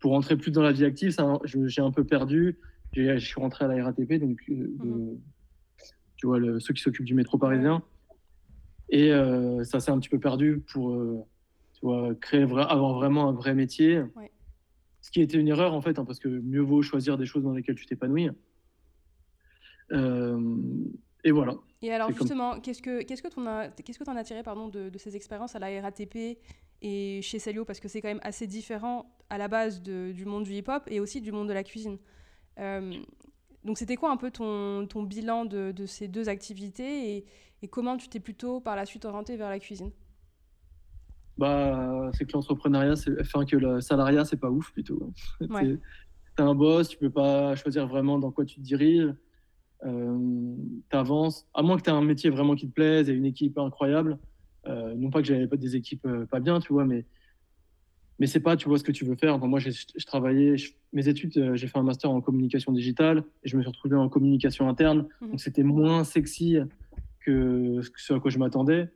pour 0.00 0.12
rentrer 0.12 0.36
plus 0.36 0.50
dans 0.50 0.62
la 0.62 0.72
vie 0.72 0.84
active, 0.84 1.14
j'ai 1.44 1.82
un 1.82 1.90
peu 1.90 2.04
perdu. 2.04 2.58
Je 2.92 3.18
suis 3.18 3.40
rentré 3.40 3.64
à 3.64 3.68
la 3.68 3.84
RATP, 3.84 4.14
donc 4.14 4.38
euh, 4.48 4.54
mhm. 4.54 5.18
tu 6.16 6.26
vois, 6.26 6.38
ceux 6.58 6.74
qui 6.74 6.82
s'occupent 6.82 7.06
du 7.06 7.14
métro 7.14 7.38
parisien. 7.38 7.82
Et 8.88 9.12
euh, 9.12 9.62
ça 9.64 9.80
s'est 9.80 9.90
un 9.90 9.98
petit 9.98 10.08
peu 10.08 10.18
perdu 10.18 10.64
pour 10.72 10.94
euh, 10.94 11.22
tu 11.74 11.80
vois, 11.82 12.14
créer 12.14 12.42
avoir 12.42 12.94
vraiment 12.94 13.28
un 13.28 13.32
vrai 13.32 13.54
métier. 13.54 14.02
Ce 15.00 15.10
qui 15.10 15.20
était 15.20 15.38
une 15.38 15.48
erreur 15.48 15.74
en 15.74 15.80
fait, 15.80 15.98
hein, 15.98 16.04
parce 16.04 16.18
que 16.18 16.28
mieux 16.28 16.60
vaut 16.60 16.82
choisir 16.82 17.18
des 17.18 17.26
choses 17.26 17.44
dans 17.44 17.52
lesquelles 17.52 17.76
tu 17.76 17.86
t'épanouis. 17.86 18.30
et 19.92 21.30
voilà. 21.30 21.54
Et 21.82 21.92
alors 21.92 22.10
justement, 22.10 22.60
qu'est-ce 22.60 22.82
que 22.82 23.02
qu'est-ce 23.02 23.22
que 23.22 23.28
tu 23.28 23.40
as 23.46 23.68
qu'est-ce 23.68 23.98
que 23.98 24.10
en 24.10 24.16
as 24.16 24.24
tiré 24.24 24.42
pardon 24.42 24.68
de, 24.68 24.88
de 24.88 24.98
ces 24.98 25.14
expériences 25.14 25.54
à 25.54 25.58
la 25.58 25.80
RATP 25.80 26.38
et 26.82 27.20
chez 27.22 27.38
Celio 27.38 27.64
parce 27.64 27.80
que 27.80 27.88
c'est 27.88 28.00
quand 28.00 28.08
même 28.08 28.20
assez 28.22 28.46
différent 28.46 29.14
à 29.30 29.38
la 29.38 29.48
base 29.48 29.82
du 29.82 30.24
monde 30.24 30.44
du 30.44 30.54
hip-hop 30.54 30.84
et 30.86 31.00
aussi 31.00 31.20
du 31.20 31.32
monde 31.32 31.48
de 31.48 31.52
la 31.52 31.64
cuisine. 31.64 31.98
Euh, 32.58 32.92
donc 33.64 33.78
c'était 33.78 33.96
quoi 33.96 34.10
un 34.10 34.16
peu 34.16 34.30
ton, 34.30 34.86
ton 34.86 35.02
bilan 35.02 35.44
de, 35.44 35.72
de, 35.72 35.86
ces 35.86 36.08
deux 36.08 36.28
activités 36.28 37.16
et, 37.16 37.24
et 37.62 37.68
comment 37.68 37.96
tu 37.96 38.08
t'es 38.08 38.20
plutôt 38.20 38.60
par 38.60 38.76
la 38.76 38.86
suite 38.86 39.04
orienté 39.04 39.36
vers 39.36 39.50
la 39.50 39.58
cuisine? 39.58 39.90
Bah, 41.36 42.10
c'est 42.14 42.26
que 42.26 42.32
l'entrepreneuriat, 42.32 42.94
enfin 43.20 43.44
que 43.44 43.56
le 43.56 43.80
salariat, 43.80 44.24
c'est 44.24 44.36
pas 44.36 44.50
ouf 44.50 44.72
plutôt. 44.72 45.12
Ouais. 45.48 45.78
T'es 46.36 46.42
un 46.42 46.54
boss, 46.54 46.88
tu 46.88 46.96
peux 46.96 47.10
pas 47.10 47.56
choisir 47.56 47.86
vraiment 47.88 48.18
dans 48.18 48.30
quoi 48.30 48.44
tu 48.44 48.56
te 48.56 48.60
diriges. 48.60 49.12
Euh, 49.84 50.56
tu 50.90 50.96
avances, 50.96 51.46
à 51.54 51.62
moins 51.62 51.76
que 51.76 51.82
tu 51.82 51.90
aies 51.90 51.92
un 51.92 52.02
métier 52.02 52.30
vraiment 52.30 52.54
qui 52.56 52.68
te 52.68 52.72
plaise 52.72 53.08
et 53.08 53.12
une 53.12 53.26
équipe 53.26 53.58
incroyable. 53.58 54.18
Euh, 54.66 54.94
non 54.94 55.10
pas 55.10 55.20
que 55.20 55.26
j'avais 55.26 55.46
pas 55.46 55.56
des 55.56 55.76
équipes 55.76 56.04
euh, 56.06 56.26
pas 56.26 56.40
bien, 56.40 56.60
tu 56.60 56.72
vois, 56.72 56.84
mais 56.84 57.04
mais 58.20 58.26
c'est 58.26 58.40
pas, 58.40 58.56
tu 58.56 58.68
vois, 58.68 58.78
ce 58.78 58.82
que 58.82 58.90
tu 58.90 59.04
veux 59.04 59.14
faire. 59.14 59.38
moi, 59.38 59.60
j'ai 59.60 59.70
travaillé, 60.04 60.56
mes 60.92 61.06
études, 61.06 61.38
euh, 61.38 61.54
j'ai 61.54 61.68
fait 61.68 61.78
un 61.78 61.84
master 61.84 62.10
en 62.10 62.20
communication 62.20 62.72
digitale 62.72 63.22
et 63.44 63.48
je 63.48 63.56
me 63.56 63.62
suis 63.62 63.68
retrouvé 63.68 63.94
en 63.94 64.08
communication 64.08 64.68
interne. 64.68 65.06
Mhm. 65.20 65.30
Donc, 65.30 65.40
c'était 65.40 65.62
moins 65.62 66.02
sexy 66.02 66.56
que 67.20 67.80
ce 67.96 68.14
à 68.14 68.18
quoi 68.18 68.32
je 68.32 68.38
m'attendais. 68.38 68.88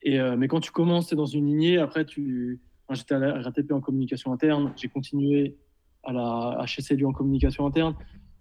Et, 0.00 0.18
mais 0.38 0.48
quand 0.48 0.60
tu 0.60 0.70
commences, 0.70 1.08
c'est 1.08 1.16
dans 1.16 1.26
une 1.26 1.46
lignée. 1.46 1.76
Après, 1.76 2.06
tu, 2.06 2.60
j'étais 2.92 3.14
à 3.14 3.18
la 3.18 3.42
RATP 3.42 3.72
en 3.72 3.80
communication 3.80 4.32
interne. 4.32 4.72
J'ai 4.76 4.88
continué 4.88 5.56
à 6.04 6.12
la 6.12 6.64
HCLU 6.64 7.04
en 7.04 7.12
communication 7.12 7.66
interne. 7.66 7.94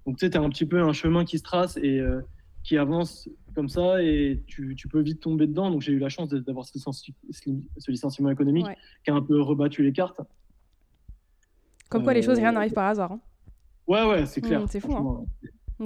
Donc, 0.05 0.17
tu 0.17 0.25
sais, 0.25 0.29
tu 0.29 0.37
as 0.37 0.41
un 0.41 0.49
petit 0.49 0.65
peu 0.65 0.81
un 0.81 0.93
chemin 0.93 1.25
qui 1.25 1.37
se 1.37 1.43
trace 1.43 1.77
et 1.77 2.01
qui 2.65 2.77
avance 2.77 3.29
comme 3.53 3.69
ça 3.69 4.03
et 4.03 4.43
tu, 4.47 4.75
tu, 4.75 4.87
peux 4.87 4.99
vite 4.99 5.21
tomber 5.21 5.47
dedans. 5.47 5.71
Donc 5.71 5.81
j'ai 5.81 5.93
eu 5.93 5.99
la 5.99 6.09
chance 6.09 6.29
d'avoir 6.29 6.65
ce, 6.65 6.77
ce, 6.79 7.91
licenciement 7.91 8.29
économique 8.29 8.67
qui 9.03 9.11
a 9.11 9.13
un 9.13 9.21
peu 9.21 9.41
rebattu 9.41 9.83
les 9.83 9.93
cartes. 9.93 10.19
Comme 11.89 12.03
quoi 12.03 12.13
les 12.13 12.23
choses, 12.23 12.37
rien 12.37 12.49
euh, 12.49 12.53
n'arrive 12.53 12.73
par 12.73 12.87
hasard. 12.87 13.13
Hein. 13.13 13.21
Ouais, 13.87 14.05
ouais, 14.05 14.25
c'est 14.25 14.41
clair. 14.41 14.61
Mmh, 14.61 14.67
c'est 14.67 14.79
fou. 14.79 14.93
Hein. 14.93 15.25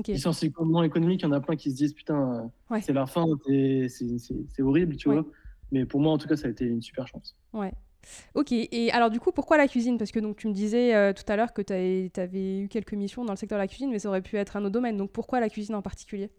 Licenciement 0.07 0.83
économique, 0.83 1.21
il 1.21 1.25
y 1.25 1.27
en 1.27 1.33
a 1.33 1.41
plein 1.41 1.55
qui 1.55 1.71
se 1.71 1.75
disent 1.75 1.93
putain, 1.93 2.49
c'est 2.81 2.93
la 2.93 3.05
fin, 3.05 3.25
c'est 3.45 4.61
horrible, 4.61 4.95
tu 4.95 5.09
vois. 5.09 5.25
Mais 5.71 5.85
pour 5.85 5.99
moi, 5.99 6.13
en 6.13 6.17
tout 6.17 6.27
cas, 6.27 6.35
ça 6.35 6.47
a 6.47 6.51
été 6.51 6.65
une 6.65 6.81
super 6.81 7.07
chance. 7.07 7.35
Ouais. 7.53 7.73
Ok, 8.35 8.51
et 8.51 8.91
alors 8.91 9.09
du 9.09 9.19
coup, 9.19 9.31
pourquoi 9.31 9.57
la 9.57 9.67
cuisine? 9.67 9.97
Parce 9.97 10.11
que 10.11 10.19
donc, 10.19 10.37
tu 10.37 10.47
me 10.47 10.53
disais 10.53 10.95
euh, 10.95 11.13
tout 11.13 11.23
à 11.27 11.35
l'heure 11.35 11.53
que 11.53 11.61
tu 11.61 11.73
avais 12.19 12.59
eu 12.59 12.67
quelques 12.67 12.93
missions 12.93 13.25
dans 13.25 13.33
le 13.33 13.37
secteur 13.37 13.57
de 13.57 13.63
la 13.63 13.67
cuisine, 13.67 13.91
mais 13.91 13.99
ça 13.99 14.09
aurait 14.09 14.21
pu 14.21 14.37
être 14.37 14.57
un 14.57 14.61
autre 14.61 14.71
domaine. 14.71 14.97
Donc 14.97 15.11
pourquoi 15.11 15.39
la 15.39 15.49
cuisine 15.49 15.75
en 15.75 15.81
particulier? 15.81 16.31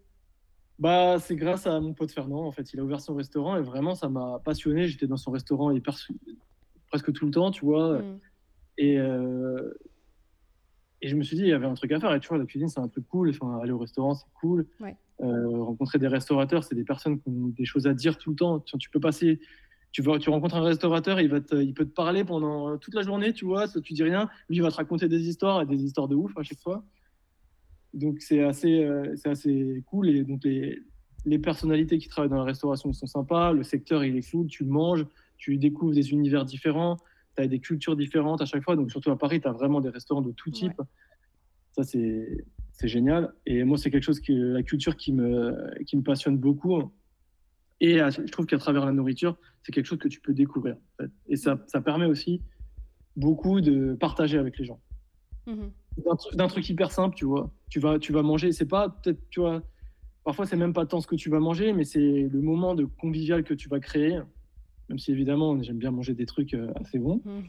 Bah, 0.79 1.19
c'est 1.19 1.35
grâce 1.35 1.67
à 1.67 1.79
mon 1.79 1.93
pote 1.93 2.11
Fernand. 2.11 2.45
En 2.45 2.51
fait, 2.51 2.73
il 2.73 2.79
a 2.79 2.83
ouvert 2.83 3.01
son 3.01 3.13
restaurant 3.13 3.55
et 3.57 3.61
vraiment, 3.61 3.93
ça 3.93 4.09
m'a 4.09 4.41
passionné. 4.43 4.87
J'étais 4.87 5.05
dans 5.05 5.17
son 5.17 5.31
restaurant 5.31 5.69
hyper, 5.69 5.95
presque 6.89 7.13
tout 7.13 7.25
le 7.25 7.31
temps, 7.31 7.51
tu 7.51 7.65
vois. 7.65 7.99
Mm. 7.99 8.19
Et, 8.79 8.97
euh, 8.97 9.73
et 11.01 11.07
je 11.07 11.15
me 11.15 11.23
suis 11.23 11.35
dit, 11.35 11.43
il 11.43 11.49
y 11.49 11.53
avait 11.53 11.67
un 11.67 11.73
truc 11.73 11.91
à 11.91 11.99
faire. 11.99 12.13
Et 12.13 12.19
tu 12.19 12.29
vois, 12.29 12.37
la 12.37 12.45
cuisine, 12.45 12.67
c'est 12.67 12.79
un 12.79 12.87
truc 12.87 13.07
cool. 13.09 13.29
Enfin, 13.29 13.59
aller 13.61 13.71
au 13.71 13.77
restaurant, 13.77 14.15
c'est 14.15 14.25
cool. 14.39 14.67
Euh, 15.21 15.63
rencontrer 15.63 15.99
des 15.99 16.07
restaurateurs, 16.07 16.63
c'est 16.63 16.73
des 16.73 16.83
personnes 16.83 17.19
qui 17.19 17.29
ont 17.29 17.49
des 17.49 17.65
choses 17.65 17.85
à 17.85 17.93
dire 17.93 18.17
tout 18.17 18.31
le 18.31 18.35
temps. 18.35 18.59
Tu, 18.59 18.89
peux 18.89 18.99
passer. 18.99 19.39
Tu, 19.91 20.01
vois, 20.01 20.19
tu 20.19 20.29
rencontres 20.29 20.55
un 20.55 20.63
restaurateur, 20.63 21.19
il, 21.19 21.29
va 21.29 21.39
il 21.51 21.73
peut 21.73 21.85
te 21.85 21.93
parler 21.93 22.23
pendant 22.23 22.77
toute 22.77 22.93
la 22.93 23.01
journée, 23.01 23.33
tu 23.33 23.45
vois, 23.45 23.67
tu 23.67 23.93
dis 23.93 24.03
rien. 24.03 24.29
Lui, 24.49 24.57
il 24.57 24.61
va 24.61 24.71
te 24.71 24.75
raconter 24.75 25.09
des 25.09 25.27
histoires 25.27 25.61
et 25.61 25.65
des 25.65 25.83
histoires 25.83 26.07
de 26.07 26.15
ouf 26.15 26.31
à 26.37 26.43
chaque 26.43 26.59
fois. 26.59 26.83
Donc 27.93 28.21
c'est 28.21 28.41
assez, 28.43 28.83
euh, 28.83 29.13
c'est 29.15 29.29
assez 29.29 29.83
cool. 29.87 30.09
Et 30.09 30.23
donc 30.23 30.43
les, 30.43 30.79
les, 31.25 31.39
personnalités 31.39 31.97
qui 31.97 32.07
travaillent 32.07 32.29
dans 32.29 32.37
la 32.37 32.43
restauration 32.43 32.93
sont 32.93 33.05
sympas. 33.05 33.51
Le 33.51 33.63
secteur, 33.63 34.03
il 34.03 34.15
est 34.15 34.21
fou. 34.21 34.45
Tu 34.47 34.63
manges, 34.63 35.05
tu 35.37 35.57
découvres 35.57 35.93
des 35.93 36.11
univers 36.11 36.45
différents. 36.45 36.97
Tu 37.35 37.43
as 37.43 37.47
des 37.47 37.59
cultures 37.59 37.95
différentes 37.95 38.41
à 38.41 38.45
chaque 38.45 38.63
fois. 38.63 38.75
Donc 38.75 38.91
surtout 38.91 39.11
à 39.11 39.17
Paris, 39.17 39.41
tu 39.41 39.47
as 39.47 39.51
vraiment 39.51 39.81
des 39.81 39.89
restaurants 39.89 40.21
de 40.21 40.31
tout 40.31 40.51
type. 40.51 40.81
Ça, 41.73 41.83
c'est, 41.83 42.45
c'est 42.71 42.87
génial. 42.87 43.33
Et 43.45 43.63
moi, 43.63 43.77
c'est 43.77 43.91
quelque 43.91 44.03
chose 44.03 44.19
qui, 44.19 44.33
la 44.35 44.63
culture 44.63 44.95
qui 44.95 45.13
me, 45.13 45.53
qui 45.85 45.97
me 45.97 46.03
passionne 46.03 46.37
beaucoup. 46.37 46.91
Et 47.81 47.97
je 47.97 48.31
trouve 48.31 48.45
qu'à 48.45 48.59
travers 48.59 48.85
la 48.85 48.93
nourriture, 48.93 49.35
c'est 49.63 49.73
quelque 49.73 49.87
chose 49.87 49.97
que 49.97 50.07
tu 50.07 50.21
peux 50.21 50.33
découvrir. 50.33 50.77
Et 51.27 51.35
ça, 51.35 51.59
ça 51.67 51.81
permet 51.81 52.05
aussi 52.05 52.41
beaucoup 53.17 53.59
de 53.59 53.95
partager 53.95 54.37
avec 54.37 54.57
les 54.57 54.65
gens. 54.65 54.79
Mmh 55.47 55.69
d'un 56.33 56.47
truc 56.47 56.69
hyper 56.69 56.91
simple, 56.91 57.15
tu 57.15 57.25
vois. 57.25 57.51
Tu 57.69 57.79
vas, 57.79 57.99
tu 57.99 58.13
vas 58.13 58.21
manger, 58.21 58.51
c'est 58.53 58.65
pas 58.65 58.89
peut-être, 58.89 59.19
tu 59.29 59.41
vois, 59.41 59.61
parfois 60.23 60.45
c'est 60.45 60.55
même 60.55 60.73
pas 60.73 60.85
tant 60.85 61.01
ce 61.01 61.07
que 61.07 61.15
tu 61.15 61.29
vas 61.29 61.39
manger, 61.39 61.73
mais 61.73 61.83
c'est 61.83 61.99
le 62.31 62.41
moment 62.41 62.75
de 62.75 62.85
convivial 62.85 63.43
que 63.43 63.53
tu 63.53 63.67
vas 63.67 63.79
créer. 63.79 64.19
Même 64.89 64.99
si 64.99 65.11
évidemment, 65.11 65.61
j'aime 65.61 65.77
bien 65.77 65.91
manger 65.91 66.13
des 66.13 66.25
trucs 66.25 66.53
euh, 66.53 66.71
assez 66.75 66.99
bons, 66.99 67.21
mm. 67.25 67.41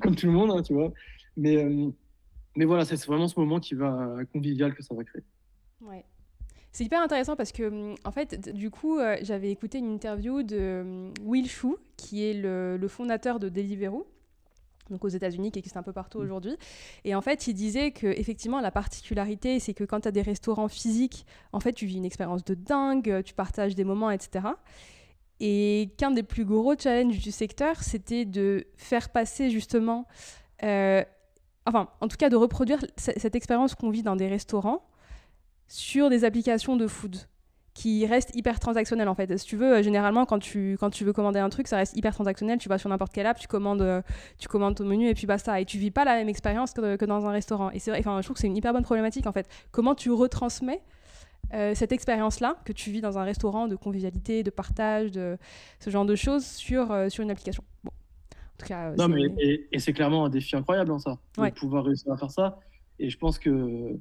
comme 0.00 0.16
tout 0.16 0.26
le 0.26 0.32
monde, 0.32 0.50
hein, 0.50 0.62
tu 0.62 0.72
vois. 0.72 0.92
Mais, 1.36 1.64
euh, 1.64 1.90
mais 2.56 2.64
voilà, 2.64 2.84
c'est 2.84 3.04
vraiment 3.06 3.28
ce 3.28 3.38
moment 3.38 3.60
qui 3.60 3.74
va 3.74 4.16
convivial 4.32 4.74
que 4.74 4.82
ça 4.82 4.94
va 4.94 5.04
créer. 5.04 5.22
Ouais. 5.80 6.04
C'est 6.72 6.84
hyper 6.84 7.02
intéressant 7.02 7.36
parce 7.36 7.52
que, 7.52 7.68
mm, 7.68 7.94
en 8.04 8.12
fait, 8.12 8.52
du 8.54 8.70
coup, 8.70 8.98
euh, 8.98 9.16
j'avais 9.22 9.50
écouté 9.50 9.78
une 9.78 9.92
interview 9.92 10.42
de 10.42 10.82
mm, 10.84 11.12
Will 11.24 11.48
Chou, 11.48 11.76
qui 11.96 12.24
est 12.24 12.34
le, 12.34 12.76
le 12.76 12.88
fondateur 12.88 13.38
de 13.38 13.48
Deliveroo 13.48 14.06
donc 14.88 15.04
aux 15.04 15.08
États-Unis, 15.08 15.52
qui 15.52 15.60
existe 15.60 15.76
un 15.76 15.84
peu 15.84 15.92
partout 15.92 16.18
mm. 16.18 16.22
aujourd'hui. 16.22 16.56
Et 17.04 17.14
en 17.14 17.20
fait, 17.20 17.46
il 17.46 17.54
disait 17.54 17.92
que 17.92 18.08
effectivement, 18.08 18.60
la 18.60 18.72
particularité, 18.72 19.60
c'est 19.60 19.72
que 19.72 19.84
quand 19.84 20.00
tu 20.00 20.08
as 20.08 20.10
des 20.10 20.22
restaurants 20.22 20.66
physiques, 20.66 21.26
en 21.52 21.60
fait, 21.60 21.72
tu 21.72 21.86
vis 21.86 21.98
une 21.98 22.04
expérience 22.04 22.44
de 22.44 22.54
dingue, 22.54 23.22
tu 23.24 23.32
partages 23.34 23.76
des 23.76 23.84
moments, 23.84 24.10
etc. 24.10 24.46
Et 25.38 25.90
qu'un 25.96 26.10
des 26.10 26.24
plus 26.24 26.44
gros 26.44 26.74
challenges 26.76 27.20
du 27.20 27.30
secteur, 27.30 27.82
c'était 27.84 28.24
de 28.24 28.66
faire 28.76 29.10
passer 29.10 29.48
justement 29.50 30.06
enfin, 31.66 31.88
en 32.00 32.08
tout 32.08 32.16
cas, 32.16 32.28
de 32.28 32.36
reproduire 32.36 32.84
cette 32.96 33.34
expérience 33.34 33.74
qu'on 33.74 33.90
vit 33.90 34.02
dans 34.02 34.16
des 34.16 34.28
restaurants 34.28 34.82
sur 35.70 36.10
des 36.10 36.24
applications 36.24 36.76
de 36.76 36.86
food 36.86 37.16
qui 37.72 38.04
restent 38.04 38.34
hyper 38.34 38.58
transactionnelles 38.58 39.08
en 39.08 39.14
fait. 39.14 39.34
Si 39.38 39.46
tu 39.46 39.56
veux, 39.56 39.80
généralement 39.80 40.26
quand 40.26 40.40
tu, 40.40 40.76
quand 40.78 40.90
tu 40.90 41.04
veux 41.04 41.12
commander 41.12 41.38
un 41.38 41.48
truc, 41.48 41.68
ça 41.68 41.76
reste 41.76 41.96
hyper 41.96 42.12
transactionnel. 42.12 42.58
Tu 42.58 42.68
vas 42.68 42.76
sur 42.76 42.90
n'importe 42.90 43.12
quelle 43.12 43.26
app, 43.26 43.38
tu 43.38 43.48
commandes, 43.48 44.02
tu 44.38 44.48
commandes 44.48 44.74
ton 44.74 44.84
menu 44.84 45.08
et 45.08 45.14
puis 45.14 45.26
basta. 45.26 45.60
Et 45.60 45.64
tu 45.64 45.78
vis 45.78 45.92
pas 45.92 46.04
la 46.04 46.16
même 46.16 46.28
expérience 46.28 46.72
que, 46.72 46.96
que, 46.96 47.04
dans 47.04 47.26
un 47.26 47.30
restaurant. 47.30 47.70
Et 47.70 47.78
c'est 47.78 47.92
vrai, 47.92 48.00
enfin, 48.00 48.20
je 48.20 48.26
trouve 48.26 48.34
que 48.34 48.40
c'est 48.40 48.48
une 48.48 48.56
hyper 48.56 48.72
bonne 48.72 48.82
problématique 48.82 49.26
en 49.26 49.32
fait. 49.32 49.48
Comment 49.70 49.94
tu 49.94 50.10
retransmets 50.10 50.82
euh, 51.52 51.74
cette 51.74 51.90
expérience-là 51.90 52.56
que 52.64 52.72
tu 52.72 52.90
vis 52.90 53.00
dans 53.00 53.18
un 53.18 53.24
restaurant 53.24 53.66
de 53.66 53.74
convivialité, 53.74 54.42
de 54.42 54.50
partage, 54.50 55.10
de 55.10 55.36
ce 55.80 55.90
genre 55.90 56.04
de 56.04 56.14
choses 56.14 56.44
sur, 56.44 56.92
euh, 56.92 57.08
sur 57.08 57.24
une 57.24 57.30
application? 57.30 57.64
Bon. 57.82 57.90
En 57.90 58.56
tout 58.58 58.66
cas, 58.66 58.90
euh, 58.90 58.96
non, 58.96 59.08
mais 59.08 59.22
et, 59.72 59.78
c'est 59.78 59.92
clairement 59.92 60.26
un 60.26 60.28
défi 60.28 60.54
incroyable, 60.54 60.92
en 60.92 60.96
hein, 60.96 61.16
ça, 61.36 61.48
de 61.48 61.54
pouvoir 61.54 61.84
réussir 61.84 62.12
à 62.12 62.16
faire 62.16 62.30
ça. 62.30 62.60
Et 62.98 63.10
je 63.10 63.18
pense 63.18 63.38
que 63.38 63.98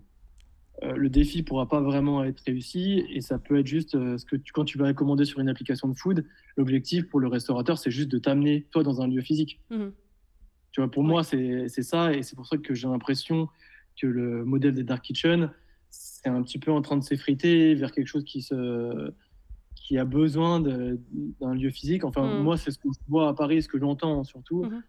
le 0.81 1.09
défi 1.09 1.43
pourra 1.43 1.67
pas 1.67 1.81
vraiment 1.81 2.23
être 2.23 2.41
réussi 2.45 3.03
et 3.09 3.21
ça 3.21 3.37
peut 3.37 3.59
être 3.59 3.67
juste 3.67 3.91
ce 3.91 4.23
que 4.25 4.35
tu, 4.35 4.53
quand 4.53 4.65
tu 4.65 4.77
vas 4.77 4.93
commander 4.93 5.25
sur 5.25 5.39
une 5.39 5.49
application 5.49 5.87
de 5.87 5.93
food, 5.93 6.25
l'objectif 6.55 7.09
pour 7.09 7.19
le 7.19 7.27
restaurateur, 7.27 7.77
c'est 7.77 7.91
juste 7.91 8.09
de 8.09 8.17
t'amener 8.17 8.65
toi 8.71 8.83
dans 8.83 9.01
un 9.01 9.07
lieu 9.07 9.21
physique. 9.21 9.59
Mmh 9.69 9.89
tu 10.71 10.81
vois, 10.81 10.91
pour 10.91 11.03
moi, 11.03 11.23
c'est 11.23 11.67
ça 11.67 12.13
et 12.13 12.23
c'est 12.23 12.35
pour 12.35 12.45
ça 12.45 12.57
que 12.57 12.73
j'ai 12.73 12.87
l'impression 12.87 13.49
que 13.99 14.07
le 14.07 14.45
modèle 14.45 14.73
des 14.73 14.83
dark 14.83 15.03
kitchen, 15.03 15.51
c'est 15.89 16.29
un 16.29 16.41
petit 16.43 16.59
peu 16.59 16.71
en 16.71 16.81
train 16.81 16.97
de 16.97 17.03
s'effriter 17.03 17.73
vers 17.75 17.91
quelque 17.91 18.07
chose 18.07 18.23
qui 18.23 18.41
se 18.41 19.11
qui 19.75 19.97
a 19.97 20.05
besoin 20.05 20.59
d'un 20.59 21.55
lieu 21.55 21.71
physique. 21.71 22.03
Enfin, 22.03 22.39
mm. 22.39 22.43
moi, 22.43 22.57
c'est 22.57 22.69
ce 22.69 22.77
que 22.77 22.89
je 22.93 22.99
vois 23.07 23.29
à 23.29 23.33
Paris, 23.33 23.63
ce 23.63 23.67
que 23.67 23.79
j'entends 23.79 24.23
surtout, 24.23 24.63
mm-hmm. 24.65 24.81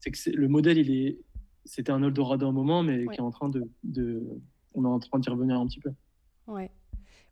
c'est 0.00 0.10
que 0.10 0.36
le 0.36 0.48
modèle, 0.48 0.78
il 0.78 0.90
est, 0.90 1.18
c'était 1.64 1.92
un 1.92 2.02
Eldorado 2.02 2.46
à 2.46 2.48
un 2.48 2.52
moment, 2.52 2.82
mais 2.82 3.06
qui 3.06 3.18
est 3.18 3.20
en 3.20 3.30
train 3.30 3.48
de, 3.48 3.62
de, 3.84 4.20
on 4.74 4.84
est 4.84 4.88
en 4.88 4.98
train 4.98 5.18
d'y 5.18 5.30
revenir 5.30 5.58
un 5.58 5.66
petit 5.66 5.80
peu. 5.80 5.92
Ouais. 6.46 6.70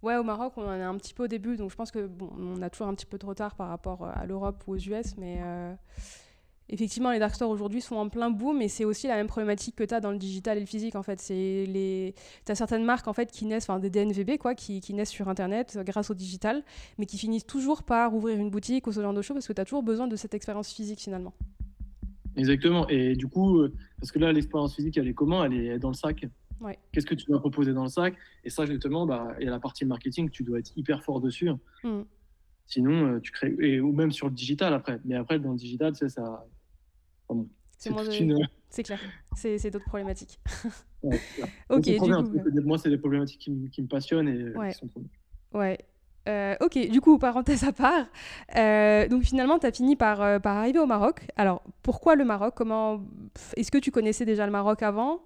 Ouais, 0.02 0.16
au 0.16 0.22
Maroc, 0.22 0.54
on 0.56 0.66
en 0.66 0.72
est 0.72 0.82
un 0.82 0.96
petit 0.96 1.12
peu 1.12 1.24
au 1.24 1.28
début, 1.28 1.56
donc 1.56 1.70
je 1.70 1.76
pense 1.76 1.90
que 1.90 2.06
bon, 2.06 2.30
on 2.38 2.62
a 2.62 2.70
toujours 2.70 2.86
un 2.86 2.94
petit 2.94 3.06
peu 3.06 3.18
de 3.18 3.26
retard 3.26 3.54
par 3.54 3.68
rapport 3.68 4.04
à 4.06 4.24
l'Europe 4.24 4.62
ou 4.66 4.72
aux 4.72 4.78
US, 4.78 5.16
mais 5.18 5.40
euh, 5.42 5.74
effectivement, 6.70 7.10
les 7.10 7.18
dark 7.18 7.34
stores 7.34 7.50
aujourd'hui 7.50 7.82
sont 7.82 7.96
en 7.96 8.08
plein 8.08 8.30
boom, 8.30 8.62
et 8.62 8.68
c'est 8.68 8.86
aussi 8.86 9.08
la 9.08 9.16
même 9.16 9.26
problématique 9.26 9.76
que 9.76 9.84
tu 9.84 9.92
as 9.92 10.00
dans 10.00 10.10
le 10.10 10.16
digital 10.16 10.56
et 10.56 10.60
le 10.60 10.66
physique. 10.66 10.94
En 10.94 11.02
fait, 11.02 11.20
c'est 11.20 11.66
les, 11.66 12.14
tu 12.46 12.52
as 12.52 12.54
certaines 12.54 12.84
marques 12.84 13.08
en 13.08 13.12
fait 13.12 13.30
qui 13.30 13.44
naissent, 13.44 13.68
enfin 13.68 13.78
des 13.78 13.90
DNVB 13.90 14.38
quoi, 14.38 14.54
qui, 14.54 14.80
qui, 14.80 14.94
naissent 14.94 15.10
sur 15.10 15.28
Internet 15.28 15.74
euh, 15.76 15.84
grâce 15.84 16.10
au 16.10 16.14
digital, 16.14 16.62
mais 16.96 17.04
qui 17.04 17.18
finissent 17.18 17.46
toujours 17.46 17.82
par 17.82 18.14
ouvrir 18.14 18.38
une 18.38 18.48
boutique 18.48 18.86
ou 18.86 18.92
ce 18.92 19.02
genre 19.02 19.12
de 19.12 19.20
choses 19.20 19.34
parce 19.34 19.48
que 19.48 19.52
tu 19.52 19.60
as 19.60 19.66
toujours 19.66 19.82
besoin 19.82 20.06
de 20.06 20.16
cette 20.16 20.32
expérience 20.32 20.72
physique 20.72 21.00
finalement. 21.00 21.34
Exactement. 22.36 22.88
Et 22.88 23.16
du 23.16 23.26
coup, 23.26 23.58
euh, 23.58 23.74
parce 23.98 24.12
que 24.12 24.18
là, 24.18 24.32
l'expérience 24.32 24.74
physique, 24.74 24.96
elle 24.96 25.08
est 25.08 25.14
comment? 25.14 25.44
Elle 25.44 25.52
est 25.52 25.78
dans 25.78 25.88
le 25.88 25.94
sac? 25.94 26.24
Ouais. 26.60 26.78
Qu'est-ce 26.92 27.06
que 27.06 27.14
tu 27.14 27.30
vas 27.30 27.38
proposer 27.38 27.72
dans 27.72 27.84
le 27.84 27.88
sac? 27.88 28.14
Et 28.44 28.50
ça, 28.50 28.66
justement, 28.66 29.06
bah, 29.06 29.34
il 29.38 29.46
y 29.46 29.48
a 29.48 29.50
la 29.50 29.60
partie 29.60 29.84
marketing, 29.84 30.30
tu 30.30 30.42
dois 30.42 30.58
être 30.58 30.72
hyper 30.76 31.02
fort 31.02 31.20
dessus. 31.20 31.50
Mm. 31.82 32.02
Sinon, 32.66 33.06
euh, 33.06 33.20
tu 33.20 33.32
crées, 33.32 33.56
et, 33.60 33.80
ou 33.80 33.92
même 33.92 34.12
sur 34.12 34.28
le 34.28 34.34
digital 34.34 34.74
après. 34.74 35.00
Mais 35.04 35.16
après, 35.16 35.38
dans 35.38 35.52
le 35.52 35.56
digital, 35.56 35.92
tu 35.92 36.00
sais, 36.00 36.08
ça, 36.08 36.46
c'est 38.68 38.82
clair, 38.82 39.00
c'est 39.34 39.70
d'autres 39.70 39.86
problématiques. 39.86 40.38
ok, 41.02 41.80
du 41.80 41.96
coup, 41.96 42.08
moi, 42.64 42.78
c'est 42.78 42.90
des 42.90 42.98
problématiques 42.98 43.40
qui, 43.40 43.70
qui, 43.70 43.82
me 43.82 43.88
passionnent 43.88 44.28
et 44.28 44.56
ouais. 44.56 44.72
qui 44.72 44.78
sont 44.78 44.86
trop 44.88 45.02
Ouais, 45.52 45.78
euh, 46.28 46.54
ok, 46.60 46.78
du 46.88 47.00
coup, 47.00 47.18
parenthèse 47.18 47.64
à 47.64 47.72
part, 47.72 48.06
euh, 48.56 49.08
donc 49.08 49.22
finalement, 49.22 49.58
tu 49.58 49.66
as 49.66 49.72
fini 49.72 49.96
par, 49.96 50.20
euh, 50.20 50.38
par 50.38 50.56
arriver 50.56 50.78
au 50.78 50.86
Maroc. 50.86 51.26
Alors, 51.36 51.62
pourquoi 51.82 52.14
le 52.14 52.24
Maroc? 52.24 52.54
Comment 52.54 53.00
Est-ce 53.56 53.70
que 53.70 53.78
tu 53.78 53.90
connaissais 53.90 54.24
déjà 54.24 54.44
le 54.44 54.52
Maroc 54.52 54.82
avant? 54.82 55.20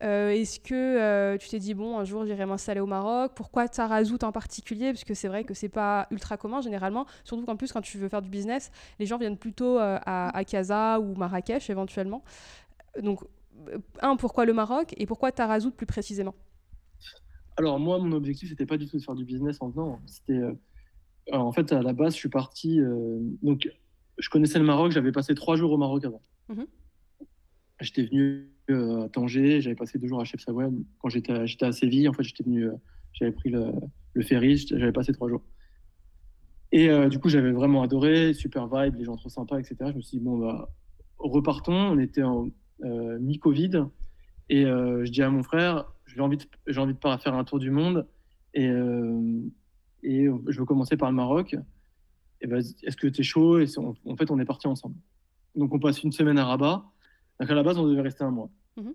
Est-ce 0.00 0.60
que 0.60 1.36
tu 1.38 1.48
t'es 1.48 1.58
dit, 1.58 1.74
bon, 1.74 1.98
un 1.98 2.04
jour, 2.04 2.24
j'irai 2.24 2.46
m'installer 2.46 2.80
au 2.80 2.86
Maroc? 2.86 3.32
Pourquoi 3.34 3.68
Tarazout 3.68 4.22
en 4.22 4.30
particulier? 4.30 4.92
Parce 4.92 5.04
que 5.04 5.12
c'est 5.12 5.26
vrai 5.26 5.42
que 5.42 5.54
c'est 5.54 5.68
pas 5.68 6.06
ultra 6.12 6.36
commun 6.36 6.60
généralement, 6.60 7.04
surtout 7.24 7.44
qu'en 7.44 7.56
plus, 7.56 7.72
quand 7.72 7.80
tu 7.80 7.98
veux 7.98 8.08
faire 8.08 8.22
du 8.22 8.30
business, 8.30 8.70
les 9.00 9.06
gens 9.06 9.18
viennent 9.18 9.36
plutôt 9.36 9.78
à, 9.78 10.00
à 10.06 11.00
ou 11.00 11.14
Marrakech 11.16 11.68
éventuellement. 11.68 12.22
Donc, 13.02 13.20
un, 14.00 14.16
pourquoi 14.16 14.44
le 14.44 14.52
Maroc? 14.52 14.94
Et 14.96 15.06
pourquoi 15.06 15.32
Tarazout 15.32 15.72
plus 15.72 15.86
précisément? 15.86 16.34
Alors 17.58 17.80
moi, 17.80 17.98
mon 17.98 18.12
objectif, 18.12 18.48
c'était 18.48 18.66
pas 18.66 18.76
du 18.76 18.86
tout 18.86 18.98
de 18.98 19.02
faire 19.02 19.16
du 19.16 19.24
business 19.24 19.58
en 19.60 19.68
venant. 19.70 20.00
C'était, 20.06 20.38
euh, 20.38 20.54
en 21.32 21.50
fait, 21.50 21.72
à 21.72 21.82
la 21.82 21.92
base, 21.92 22.14
je 22.14 22.18
suis 22.18 22.28
parti. 22.28 22.80
Euh, 22.80 23.18
donc, 23.42 23.68
je 24.16 24.30
connaissais 24.30 24.60
le 24.60 24.64
Maroc. 24.64 24.92
J'avais 24.92 25.10
passé 25.10 25.34
trois 25.34 25.56
jours 25.56 25.72
au 25.72 25.76
Maroc 25.76 26.04
avant. 26.04 26.22
Mhm. 26.48 26.66
J'étais 27.80 28.04
venu 28.04 28.48
euh, 28.70 29.04
à 29.04 29.08
Tanger. 29.08 29.60
J'avais 29.60 29.74
passé 29.74 29.98
deux 29.98 30.06
jours 30.06 30.20
à 30.20 30.24
Chefchaouen. 30.24 30.84
Quand 31.00 31.08
j'étais, 31.08 31.32
à, 31.32 31.46
j'étais 31.46 31.66
à 31.66 31.72
Séville, 31.72 32.08
en 32.08 32.12
fait, 32.12 32.22
j'étais 32.22 32.44
venu. 32.44 32.68
j'avais 33.12 33.32
pris 33.32 33.50
le, 33.50 33.72
le 34.14 34.22
ferry. 34.22 34.56
J'avais 34.56 34.92
passé 34.92 35.12
trois 35.12 35.28
jours. 35.28 35.42
Et 36.70 36.88
du 37.08 37.18
coup, 37.18 37.28
j'avais 37.28 37.50
vraiment 37.50 37.82
adoré. 37.82 38.34
Super 38.34 38.68
vibe, 38.68 38.96
les 38.96 39.04
gens 39.04 39.16
trop 39.16 39.30
sympas, 39.30 39.58
etc. 39.58 39.76
Je 39.80 39.96
me 39.96 40.00
suis 40.00 40.18
dit 40.18 40.24
bon, 40.24 40.38
bah, 40.38 40.68
repartons. 41.18 41.72
On 41.72 41.98
était 41.98 42.22
en 42.22 42.50
mi-Covid. 42.84 43.84
Et 44.48 44.64
je 44.64 45.10
dis 45.10 45.22
à 45.22 45.30
mon 45.30 45.42
frère, 45.42 45.86
j'ai 46.08 46.20
envie, 46.20 46.36
de, 46.38 46.44
j'ai 46.66 46.80
envie 46.80 46.94
de 46.94 46.98
faire 46.98 47.34
un 47.34 47.44
tour 47.44 47.58
du 47.58 47.70
monde 47.70 48.06
et, 48.54 48.68
euh, 48.68 49.40
et 50.02 50.26
je 50.46 50.58
veux 50.58 50.64
commencer 50.64 50.96
par 50.96 51.10
le 51.10 51.16
Maroc. 51.16 51.56
Et 52.40 52.46
ben, 52.46 52.58
est-ce 52.58 52.96
que 52.96 53.08
tu 53.08 53.20
es 53.20 53.24
chaud 53.24 53.58
et 53.58 53.66
En 53.78 54.16
fait, 54.16 54.30
on 54.30 54.38
est 54.38 54.44
parti 54.44 54.66
ensemble. 54.66 54.96
Donc, 55.54 55.74
on 55.74 55.78
passe 55.78 56.02
une 56.02 56.12
semaine 56.12 56.38
à 56.38 56.44
Rabat. 56.44 56.84
Donc, 57.40 57.50
à 57.50 57.54
la 57.54 57.62
base, 57.62 57.78
on 57.78 57.86
devait 57.86 58.02
rester 58.02 58.24
un 58.24 58.30
mois. 58.30 58.50
Mhm. 58.76 58.94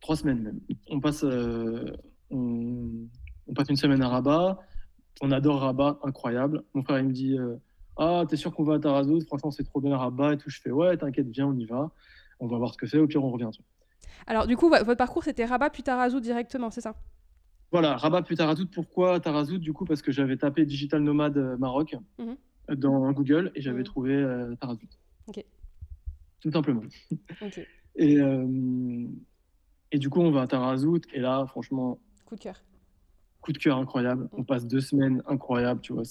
Trois 0.00 0.16
semaines 0.16 0.42
même. 0.42 0.60
On 0.88 1.00
passe, 1.00 1.24
euh, 1.24 1.84
on, 2.30 3.06
passe 3.54 3.68
une 3.68 3.76
semaine 3.76 4.02
à 4.02 4.08
Rabat. 4.08 4.58
On 5.20 5.30
adore 5.30 5.60
Rabat, 5.60 6.00
incroyable. 6.02 6.64
Mon 6.74 6.82
frère, 6.82 6.98
il 6.98 7.08
me 7.08 7.12
dit 7.12 7.38
euh, 7.38 7.56
Ah, 7.96 8.24
t'es 8.28 8.36
sûr 8.36 8.52
qu'on 8.54 8.64
va 8.64 8.74
à 8.74 8.78
Tarazout? 8.78 9.20
Franchement, 9.26 9.50
c'est 9.50 9.64
trop 9.64 9.80
bien 9.80 9.92
à 9.92 9.98
Rabat 9.98 10.34
et 10.34 10.38
tout. 10.38 10.50
Je 10.50 10.60
fais 10.60 10.70
Ouais, 10.70 10.96
t'inquiète, 10.96 11.28
viens, 11.28 11.46
on 11.46 11.56
y 11.56 11.66
va. 11.66 11.90
On 12.40 12.46
va 12.48 12.56
voir 12.56 12.72
ce 12.72 12.78
que 12.78 12.86
c'est. 12.86 12.98
Au 12.98 13.06
pire, 13.06 13.22
on 13.22 13.30
revient. 13.30 13.50
Alors, 14.26 14.46
du 14.46 14.56
coup, 14.56 14.68
votre 14.68 14.94
parcours, 14.94 15.24
c'était 15.24 15.44
Rabat 15.44 15.70
puis 15.70 15.82
Tarazout 15.82 16.20
directement, 16.20 16.70
c'est 16.70 16.80
ça? 16.80 16.94
Voilà, 17.72 17.96
Rabat 17.96 18.22
puis 18.22 18.36
Tarazout. 18.36 18.66
Pourquoi 18.66 19.18
Tarazout 19.18 19.58
Du 19.58 19.72
coup, 19.72 19.86
parce 19.86 20.02
que 20.02 20.12
j'avais 20.12 20.36
tapé 20.36 20.66
Digital 20.66 21.02
Nomade 21.02 21.38
euh, 21.38 21.56
Maroc 21.56 21.96
mhm. 22.18 22.36
dans 22.76 23.10
Google 23.12 23.50
et 23.54 23.62
j'avais 23.62 23.78
mhm. 23.78 23.84
trouvé 23.84 24.14
euh, 24.14 24.54
Tarazout. 24.56 24.88
Ok. 25.26 25.42
Tout 26.40 26.50
simplement. 26.50 26.82
Ok. 27.40 27.60
Et, 27.96 28.18
euh, 28.18 29.06
et 29.90 29.98
du 29.98 30.08
coup, 30.08 30.20
on 30.20 30.30
va 30.30 30.42
à 30.42 30.46
Tarazout 30.46 31.00
et 31.12 31.20
là, 31.20 31.46
franchement. 31.46 31.98
Coup 32.26 32.36
de 32.36 32.40
cœur. 32.40 32.62
Coup 33.40 33.52
de 33.52 33.58
cœur 33.58 33.78
incroyable. 33.78 34.28
On 34.32 34.44
passe 34.44 34.66
deux 34.66 34.80
semaines 34.80 35.22
incroyables, 35.26 35.80
tu 35.80 35.92
vois. 35.92 36.04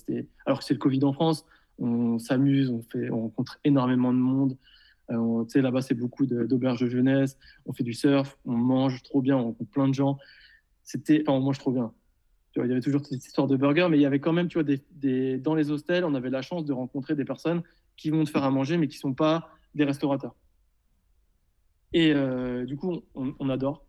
Alors 0.46 0.60
que 0.60 0.66
c'est 0.66 0.74
le 0.74 0.80
Covid 0.80 1.04
en 1.04 1.14
France, 1.14 1.46
on 1.80 2.20
s'amuse, 2.20 2.70
on, 2.70 2.82
fait... 2.82 3.10
on 3.10 3.22
rencontre 3.22 3.60
énormément 3.64 4.14
de 4.14 4.20
monde. 4.20 4.58
Euh, 5.12 5.46
là-bas, 5.56 5.82
c'est 5.82 5.96
beaucoup 5.96 6.26
d'auberges 6.26 6.88
jeunesse. 6.88 7.38
On 7.66 7.74
fait 7.74 7.84
du 7.84 7.94
surf, 7.94 8.38
on 8.46 8.54
mange 8.54 9.04
trop 9.04 9.22
bien, 9.22 9.38
on 9.38 9.46
rencontre 9.46 9.72
plein 9.72 9.88
de 9.88 9.94
gens. 9.94 10.18
C'était, 10.84 11.24
enfin, 11.26 11.38
on 11.38 11.42
mange 11.42 11.60
trop 11.60 11.72
bien. 11.72 11.94
Il 12.56 12.66
y 12.66 12.72
avait 12.72 12.82
toujours 12.82 13.06
cette 13.06 13.26
histoire 13.26 13.48
de 13.48 13.56
burger, 13.56 13.88
mais 13.90 13.98
il 13.98 14.02
y 14.02 14.06
avait 14.06 14.20
quand 14.20 14.34
même, 14.34 14.48
tu 14.48 14.62
vois, 14.62 14.78
des, 14.92 15.38
dans 15.38 15.56
les 15.56 15.72
hostels, 15.72 16.04
on 16.04 16.16
avait 16.16 16.30
la 16.30 16.42
chance 16.42 16.66
de 16.66 16.74
rencontrer 16.74 17.16
des 17.16 17.24
personnes 17.24 17.64
qui 17.96 18.10
vont 18.10 18.24
te 18.26 18.30
faire 18.30 18.44
à 18.44 18.52
manger, 18.52 18.78
mais 18.78 18.88
qui 18.88 18.98
sont 18.98 19.14
pas 19.14 19.50
des 19.74 19.86
restaurateurs. 19.86 20.36
Et 21.94 22.14
euh, 22.14 22.66
du 22.66 22.76
coup, 22.76 23.04
on, 23.16 23.50
adore. 23.50 23.86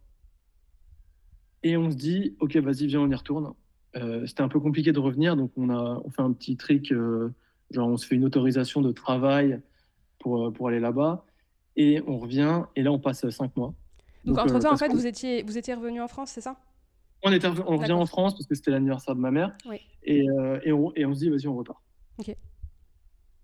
Et 1.64 1.76
on 1.76 1.90
se 1.90 1.96
dit, 1.96 2.36
ok, 2.40 2.56
vas-y, 2.56 2.86
viens, 2.86 3.00
on 3.00 3.10
y 3.10 3.14
retourne. 3.14 3.52
Euh, 3.96 4.26
c'était 4.26 4.42
un 4.42 4.48
peu 4.48 4.60
compliqué 4.60 4.92
de 4.92 4.98
revenir, 4.98 5.36
donc 5.36 5.52
on 5.56 5.68
a, 5.68 6.00
on 6.04 6.10
fait 6.10 6.22
un 6.22 6.32
petit 6.32 6.56
trick, 6.56 6.92
genre 6.92 7.88
on 7.88 7.96
se 7.96 8.06
fait 8.06 8.14
une 8.14 8.24
autorisation 8.24 8.80
de 8.80 8.92
travail 8.92 9.60
pour, 10.22 10.46
euh, 10.46 10.50
pour 10.50 10.68
aller 10.68 10.80
là-bas. 10.80 11.24
Et 11.76 12.02
on 12.06 12.18
revient, 12.18 12.62
et 12.76 12.82
là, 12.82 12.92
on 12.92 12.98
passe 12.98 13.28
cinq 13.30 13.56
mois. 13.56 13.74
Donc, 14.24 14.38
entre-temps, 14.38 14.70
euh, 14.70 14.74
en 14.74 14.76
fait, 14.76 14.92
vous 14.92 15.06
étiez, 15.06 15.42
vous 15.42 15.58
étiez 15.58 15.74
revenu 15.74 16.00
en 16.00 16.08
France, 16.08 16.30
c'est 16.30 16.40
ça? 16.40 16.56
On, 17.22 17.32
était, 17.32 17.48
on 17.48 17.76
revient 17.76 17.92
en 17.92 18.06
France 18.06 18.34
parce 18.34 18.46
que 18.46 18.54
c'était 18.54 18.70
l'anniversaire 18.70 19.14
de 19.14 19.20
ma 19.20 19.30
mère. 19.30 19.56
Oui. 19.68 19.78
Et, 20.04 20.28
euh, 20.28 20.60
et, 20.64 20.72
on, 20.72 20.92
et, 20.94 21.06
on, 21.06 21.14
se 21.14 21.20
dit, 21.20 21.30
vas-y, 21.30 21.48
on 21.48 21.56
repart. 21.56 21.80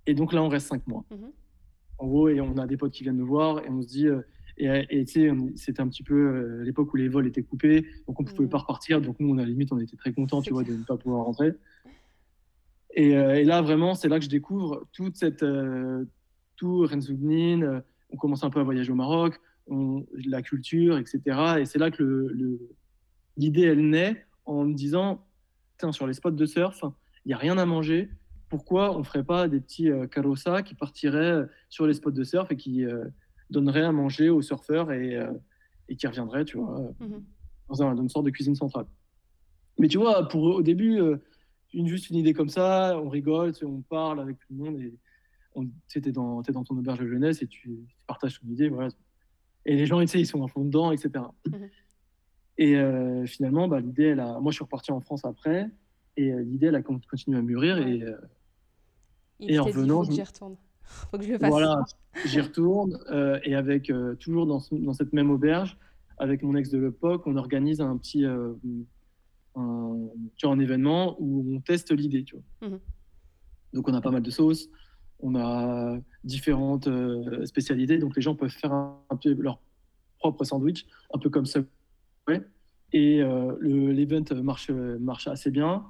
Et 0.07 0.15
donc 0.15 0.33
là, 0.33 0.43
on 0.43 0.49
reste 0.49 0.69
cinq 0.69 0.87
mois. 0.87 1.05
Mhm. 1.11 1.31
En 1.99 2.07
gros, 2.07 2.29
et 2.29 2.41
on 2.41 2.57
a 2.59 2.67
des 2.67 2.77
potes 2.77 2.93
qui 2.93 3.03
viennent 3.03 3.17
nous 3.17 3.27
voir, 3.27 3.65
et 3.65 3.69
on 3.69 3.83
se 3.83 3.89
dit, 3.89 4.07
et 4.59 5.05
tu 5.05 5.13
sais, 5.13 5.31
c'était 5.57 5.81
un 5.81 5.89
petit 5.89 6.05
peu 6.05 6.63
l'époque 6.63 6.93
où 6.93 6.97
les 6.97 7.09
vols 7.09 7.27
étaient 7.27 7.43
coupés, 7.43 7.87
donc 8.07 8.21
on 8.21 8.23
ne 8.23 8.29
pouvait 8.29 8.45
mhm. 8.45 8.51
pas 8.51 8.59
repartir. 8.59 9.01
Donc 9.01 9.19
nous, 9.19 9.35
on 9.35 9.39
a 9.39 9.45
limite, 9.45 9.73
on 9.73 9.79
était 9.81 9.97
très 9.97 10.13
contents, 10.13 10.43
tu 10.43 10.53
vois, 10.53 10.63
de 10.63 10.73
ne 10.73 10.85
pas 10.85 10.97
pouvoir 10.97 11.25
rentrer. 11.25 11.55
Et, 12.95 13.11
et, 13.11 13.45
là, 13.45 13.63
vraiment, 13.63 13.95
c'est 13.95 14.09
là 14.09 14.19
que 14.19 14.25
je 14.25 14.31
découvre 14.31 14.87
toute 14.93 15.17
cette, 15.17 15.45
tout, 16.59 16.85
Renzoudnin, 16.87 17.63
euh, 17.63 17.81
on 18.11 18.17
commence 18.17 18.45
un 18.45 18.51
peu 18.51 18.61
à 18.61 18.63
voyager 18.65 18.93
au 18.93 18.97
Maroc, 18.97 19.41
on, 19.69 20.05
la 20.27 20.43
culture, 20.43 20.99
etc. 20.99 21.61
Et 21.61 21.65
c'est 21.65 21.79
là 21.79 21.91
que 21.91 22.29
l'idée, 23.37 23.63
elle 23.63 23.89
naît 23.89 24.27
en 24.45 24.65
me 24.65 24.75
disant, 24.75 25.27
tiens, 25.79 25.93
sur 25.93 26.07
les 26.07 26.15
spots 26.15 26.31
de 26.33 26.47
surf, 26.47 26.83
il 27.25 27.29
n'y 27.29 27.35
a 27.35 27.39
rien 27.39 27.57
à 27.59 27.65
manger, 27.67 28.11
pourquoi 28.49 28.95
on 28.97 29.01
ne 29.01 29.05
ferait 29.05 29.25
pas 29.25 29.47
des 29.49 29.61
petits 29.61 29.91
euh, 29.91 30.07
qui 30.65 30.75
partiraient 30.75 31.47
sur 31.69 31.87
les 31.87 31.95
spots 31.95 32.11
de 32.11 32.25
surf 32.25 32.51
et 32.51 32.57
qui, 32.57 32.85
euh, 32.85 33.05
donnerait 33.51 33.83
à 33.85 33.93
manger 33.93 34.29
aux 34.29 34.43
surfeurs 34.43 34.93
et, 34.93 35.17
euh, 35.17 35.33
et 35.89 35.97
qui 35.97 36.07
reviendrait, 36.07 36.45
tu 36.45 36.59
vois, 36.59 36.93
Mhm. 37.01 37.25
dans, 37.69 37.83
un- 37.83 37.95
dans 37.95 38.03
une 38.03 38.09
sorte 38.09 38.27
de 38.27 38.31
cuisine 38.31 38.55
centrale. 38.55 38.87
Mais 39.79 39.89
tu 39.89 39.99
vois, 39.99 40.29
pour, 40.29 40.43
au 40.43 40.63
début, 40.63 40.99
euh, 41.01 41.17
une, 41.73 41.87
juste 41.89 42.11
une 42.11 42.17
idée 42.17 42.33
comme 42.35 42.49
ça, 42.49 42.99
on 43.03 43.09
rigole, 43.09 43.53
on 43.63 43.83
parle 43.83 44.21
avec 44.21 44.39
tout 44.39 44.47
le 44.51 44.57
monde 44.65 44.81
et 44.81 44.95
tu 45.89 46.01
t'es 46.01 46.13
dans, 46.13 46.43
t'es 46.43 46.53
dans 46.53 46.65
ton 46.65 46.77
auberge 46.77 47.01
de 47.01 47.07
jeunesse 47.09 47.43
et 47.43 47.47
tu, 47.47 47.81
tu 47.89 47.97
partages 48.07 48.41
ton 48.41 48.47
idée, 48.49 48.69
voilà. 48.69 48.89
Et 49.67 49.77
les 49.77 49.87
gens, 49.87 50.01
ils 50.01 50.27
sont 50.27 50.45
à 50.45 50.49
fond 50.49 50.65
dedans, 50.65 50.93
etc. 50.93 51.25
Et 52.61 52.77
euh, 52.77 53.25
finalement, 53.27 53.69
bah, 53.69 53.79
l'idée, 53.81 54.05
elle 54.07 54.21
a... 54.21 54.41
moi, 54.41 54.51
je 54.51 54.57
suis 54.57 54.65
reparti 54.65 54.91
en 54.91 55.01
France 55.01 55.25
après 55.25 55.71
et 56.17 56.33
euh, 56.33 56.43
l'idée, 56.43 56.67
elle 56.67 56.75
a 56.75 56.83
con- 56.83 57.01
continué 57.09 57.39
à 57.39 57.43
mûrir 57.43 57.79
et 57.79 58.03
euh, 58.03 58.17
Et 59.39 59.59
en 59.61 59.65
s'était 59.65 59.75
dit, 59.75 59.79
revenant, 59.79 60.03
faut 60.03 60.09
que 60.09 60.15
j'y 60.15 60.23
retourne. 60.25 60.57
faut 60.83 61.19
que 61.19 61.25
je 61.25 61.33
le 61.33 61.39
fasse. 61.39 61.51
Voilà, 61.51 61.77
j'y 62.27 62.41
retourne 62.41 62.99
et 63.45 63.55
avec 63.55 63.93
toujours 64.19 64.47
dans, 64.47 64.59
ce- 64.59 64.75
dans 64.75 64.93
cette 64.93 65.13
même 65.13 65.31
auberge, 65.31 65.79
avec 66.19 66.43
mon 66.43 66.57
ex 66.57 66.69
de 66.71 66.79
l'époque, 66.79 67.23
on 67.27 67.37
organise 67.37 67.81
un 67.81 67.97
petit 67.97 68.25
un, 68.25 68.57
tu 70.37 70.47
vois, 70.47 70.55
un 70.55 70.59
événement 70.59 71.17
où 71.21 71.55
on 71.55 71.61
teste 71.61 71.93
l'idée. 71.93 72.25
Tu 72.25 72.37
vois. 72.37 72.69
Mhm. 72.71 72.81
Donc 73.73 73.89
on 73.89 73.95
a 73.95 74.01
pas 74.01 74.11
mal 74.11 74.23
de 74.23 74.31
sauces, 74.31 74.69
on 75.21 75.35
a 75.35 75.99
différentes 76.25 76.87
euh, 76.89 77.45
spécialités, 77.47 77.99
donc 77.99 78.15
les 78.17 78.23
gens 78.23 78.35
peuvent 78.35 78.51
faire 78.51 78.73
un, 78.73 79.01
un 79.11 79.17
peu 79.17 79.35
leur 79.35 79.61
propre 80.19 80.45
sandwich, 80.45 80.87
un 81.15 81.19
peu 81.19 81.31
comme 81.31 81.47
ça. 81.47 81.61
Et 82.93 83.23
euh, 83.23 83.55
le- 83.61 83.93
l'event 83.93 84.25
marche, 84.43 84.71
marche 84.71 85.29
assez 85.29 85.51
bien. 85.51 85.85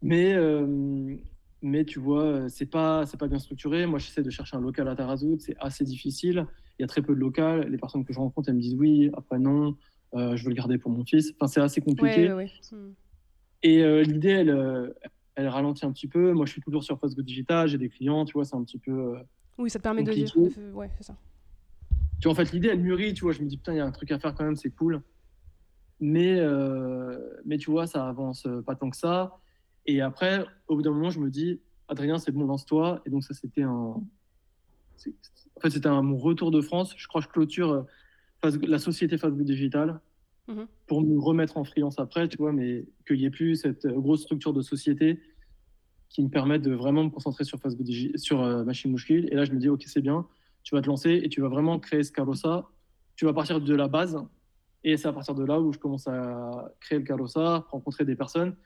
Mais, 0.00 0.32
euh, 0.34 1.16
mais 1.62 1.84
tu 1.84 1.98
vois, 2.00 2.48
c'est 2.48 2.66
pas, 2.66 3.04
pas 3.18 3.28
bien 3.28 3.38
structuré. 3.38 3.86
Moi, 3.86 3.98
j'essaie 3.98 4.22
de 4.22 4.30
chercher 4.30 4.56
un 4.56 4.60
local 4.60 4.88
à 4.88 4.96
Tarazout. 4.96 5.38
C'est 5.40 5.56
assez 5.60 5.84
difficile. 5.84 6.46
Il 6.78 6.82
y 6.82 6.84
a 6.84 6.88
très 6.88 7.02
peu 7.02 7.14
de 7.14 7.20
local. 7.20 7.68
Les 7.70 7.78
personnes 7.78 8.04
que 8.04 8.12
je 8.12 8.18
rencontre, 8.18 8.48
elles 8.48 8.56
me 8.56 8.60
disent 8.60 8.74
oui, 8.74 9.10
après 9.14 9.38
non, 9.38 9.76
euh, 10.14 10.36
je 10.36 10.42
veux 10.44 10.48
le 10.50 10.54
garder 10.56 10.78
pour 10.78 10.90
mon 10.90 11.04
fils. 11.04 11.32
Enfin, 11.38 11.46
c'est 11.46 11.60
assez 11.60 11.80
compliqué. 11.80 12.22
Ouais, 12.28 12.32
ouais, 12.32 12.50
ouais. 12.72 12.76
Hmm. 12.76 12.92
Et 13.62 14.02
l'idée, 14.02 14.30
elle, 14.30 14.92
elle 15.34 15.48
ralentit 15.48 15.84
un 15.86 15.92
petit 15.92 16.08
peu. 16.08 16.32
Moi, 16.32 16.46
je 16.46 16.52
suis 16.52 16.60
toujours 16.60 16.84
sur 16.84 16.98
Facebook 16.98 17.24
Digital. 17.24 17.68
J'ai 17.68 17.78
des 17.78 17.88
clients, 17.88 18.24
tu 18.24 18.32
vois, 18.34 18.44
c'est 18.44 18.56
un 18.56 18.62
petit 18.64 18.78
peu. 18.78 18.92
euh, 18.92 19.18
Oui, 19.58 19.70
ça 19.70 19.78
te 19.78 19.82
permet 19.84 20.02
de 20.02 20.12
dire. 20.12 20.32
Ouais, 20.74 20.90
c'est 20.96 21.04
ça. 21.04 21.16
Tu 22.20 22.28
vois, 22.28 22.32
en 22.32 22.34
fait, 22.36 22.52
l'idée, 22.52 22.68
elle 22.68 22.80
mûrit. 22.80 23.14
Tu 23.14 23.22
vois, 23.24 23.32
je 23.32 23.40
me 23.42 23.46
dis, 23.48 23.56
putain, 23.56 23.72
il 23.72 23.78
y 23.78 23.80
a 23.80 23.86
un 23.86 23.90
truc 23.92 24.10
à 24.12 24.18
faire 24.18 24.34
quand 24.34 24.44
même, 24.44 24.56
c'est 24.56 24.70
cool. 24.70 25.02
Mais, 26.00 26.38
euh, 26.38 27.18
mais 27.44 27.58
tu 27.58 27.70
vois, 27.70 27.86
ça 27.86 28.06
avance 28.08 28.46
euh, 28.46 28.60
pas 28.62 28.74
tant 28.74 28.90
que 28.90 28.96
ça. 28.96 29.38
Et 29.86 30.00
après, 30.00 30.44
au 30.68 30.76
bout 30.76 30.82
d'un 30.82 30.90
moment, 30.92 31.10
je 31.10 31.20
me 31.20 31.30
dis, 31.30 31.60
Adrien, 31.88 32.18
c'est 32.18 32.32
bon, 32.32 32.44
lance-toi. 32.46 33.02
Et 33.06 33.10
donc, 33.10 33.24
ça, 33.24 33.34
c'était 33.34 33.62
un. 33.62 33.70
En 35.56 35.60
fait, 35.60 35.70
c'était 35.70 35.88
un- 35.88 36.02
mon 36.02 36.16
retour 36.16 36.50
de 36.50 36.60
France. 36.60 36.94
Je 36.96 37.06
crois 37.08 37.20
que 37.20 37.26
je 37.28 37.32
clôture 37.32 37.86
la 38.44 38.78
société 38.78 39.18
Facebook 39.18 39.44
Digital 39.44 40.00
Mhm. 40.48 40.66
pour 40.86 41.02
me 41.02 41.18
remettre 41.20 41.56
en 41.56 41.64
freelance 41.64 41.98
après, 41.98 42.28
tu 42.28 42.36
vois, 42.36 42.52
mais 42.52 42.84
qu'il 43.06 43.16
n'y 43.18 43.24
ait 43.26 43.30
plus 43.30 43.54
cette 43.56 43.84
euh, 43.84 43.92
grosse 44.00 44.22
structure 44.22 44.52
de 44.52 44.60
société 44.60 45.20
qui 46.08 46.22
me 46.22 46.28
permette 46.28 46.62
de 46.62 46.72
vraiment 46.74 47.04
me 47.04 47.10
concentrer 47.10 47.44
sur 47.44 47.58
Facebook 47.60 47.86
sur 48.16 48.42
euh, 48.42 48.64
Machine 48.64 48.90
Mouchkil. 48.90 49.28
Et 49.30 49.34
là, 49.34 49.44
je 49.44 49.52
me 49.52 49.58
dis, 49.58 49.68
OK, 49.68 49.84
c'est 49.86 50.02
bien, 50.02 50.26
tu 50.64 50.74
vas 50.74 50.82
te 50.82 50.88
lancer 50.88 51.20
et 51.22 51.28
tu 51.28 51.40
vas 51.40 51.48
vraiment 51.48 51.78
créer 51.78 52.02
ce 52.02 52.12
Carossa. 52.12 52.68
Tu 53.16 53.24
vas 53.24 53.32
partir 53.32 53.60
de 53.60 53.74
la 53.74 53.88
base. 53.88 54.18
Et 54.84 54.96
c'est 54.96 55.06
à 55.08 55.12
partir 55.12 55.34
de 55.36 55.44
là 55.44 55.60
où 55.60 55.72
je 55.72 55.78
commence 55.78 56.08
à 56.08 56.72
créer 56.80 56.98
le 56.98 57.04
Carossa, 57.04 57.66
rencontrer 57.70 58.04
des 58.04 58.16
personnes. 58.16 58.56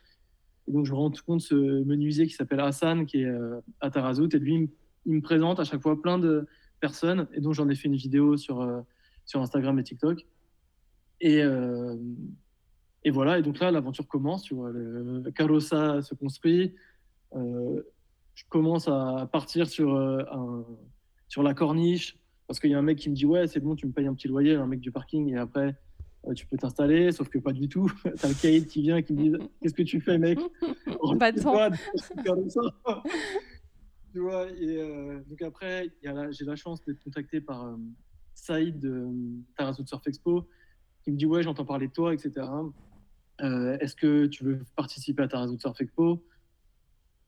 Et 0.67 0.73
donc, 0.73 0.87
je 0.87 0.93
me 0.93 0.97
rends 0.97 1.13
compte 1.25 1.43
ce 1.43 1.55
menuisier 1.55 2.27
qui 2.27 2.33
s'appelle 2.33 2.61
Hassan, 2.61 3.05
qui 3.07 3.21
est 3.21 3.27
euh, 3.27 3.61
à 3.81 3.91
Tarazout. 3.91 4.35
Et 4.35 4.39
lui, 4.39 4.69
il 5.05 5.13
me- 5.15 5.21
présente 5.21 5.61
à 5.61 5.65
chaque 5.65 5.83
fois 5.83 6.01
plein 6.01 6.19
de 6.19 6.47
personnes. 6.81 7.29
Et 7.35 7.41
donc, 7.41 7.53
j'en 7.53 7.69
ai 7.69 7.75
fait 7.77 7.87
une 7.87 7.97
vidéo 7.97 8.37
sur, 8.37 8.67
sur 9.27 9.41
Instagram 9.43 9.79
et 9.79 9.85
TikTok. 9.85 10.27
Et, 11.21 11.43
euh, 11.43 11.97
et 13.05 13.11
voilà, 13.11 13.39
et 13.39 13.43
donc 13.43 13.59
là, 13.61 13.71
l'aventure 13.71 14.07
commence, 14.07 14.43
tu 14.43 14.55
vois, 14.55 14.71
le, 14.71 15.23
Carossa 15.35 16.03
se 16.03 16.15
construit. 16.15 16.75
Euh, 17.35 17.83
je 18.35 18.45
commence 18.49 18.89
à 18.89 19.29
partir 19.33 19.67
sur, 19.69 19.95
euh, 19.95 20.23
un- 20.33 20.65
sur 21.29 21.43
la 21.43 21.55
corniche, 21.55 22.19
parce 22.47 22.61
qu'il 22.61 22.71
y 22.71 22.75
a 22.75 22.79
un 22.79 22.83
mec 22.83 22.99
qui 22.99 23.11
me 23.11 23.15
dit, 23.15 23.27
ouais, 23.27 23.47
c'est 23.47 23.61
bon, 23.61 23.75
tu 23.75 23.87
me 23.87 23.93
payes 23.93 24.07
un 24.07 24.15
petit 24.15 24.29
loyer, 24.29 24.55
un 24.55 24.67
mec 24.67 24.81
du 24.81 24.93
parking, 24.93 25.33
et 25.33 25.37
après, 25.37 25.77
tu 26.35 26.47
peux 26.47 26.57
t'installer, 26.57 27.13
sauf 27.13 27.29
que 27.29 27.39
pas 27.39 27.53
du 27.53 27.69
tout. 27.69 27.91
T'as 28.21 28.29
le 28.29 28.35
caïd 28.41 28.67
qui 28.67 28.83
vient, 28.83 29.01
qui 29.01 29.13
me 29.13 29.23
dit, 29.23 29.33
qu'est-ce 29.63 29.75
que 29.75 29.83
tu 29.83 30.01
fais, 30.01 30.19
mec? 30.19 30.39
Pas 31.19 31.33
de 31.33 31.41
temps. 31.41 31.55
Tu 34.13 34.21
vois, 34.21 34.49
et 34.51 34.77
donc 35.29 35.43
après, 35.43 35.93
j'ai 36.03 36.45
la 36.45 36.57
chance 36.57 36.83
d'être 36.85 36.99
contacté 37.05 37.41
par 37.41 37.77
Saïd 38.35 38.81
de 38.81 39.09
Tarazout 39.57 39.87
Surf 39.87 40.07
Expo, 40.07 40.49
qui 41.07 41.13
me 41.13 41.17
dit 41.17 41.27
Ouais, 41.27 41.43
j'entends 41.43 41.65
parler 41.65 41.87
de 41.87 41.93
toi, 41.93 42.13
etc. 42.13 42.47
Euh, 43.41 43.79
Est-ce 43.79 43.95
que 43.95 44.27
tu 44.27 44.43
veux 44.43 44.61
participer 44.75 45.23
à 45.23 45.29
Tarazout 45.29 45.59
Surf 45.61 45.81
Expo? 45.81 46.23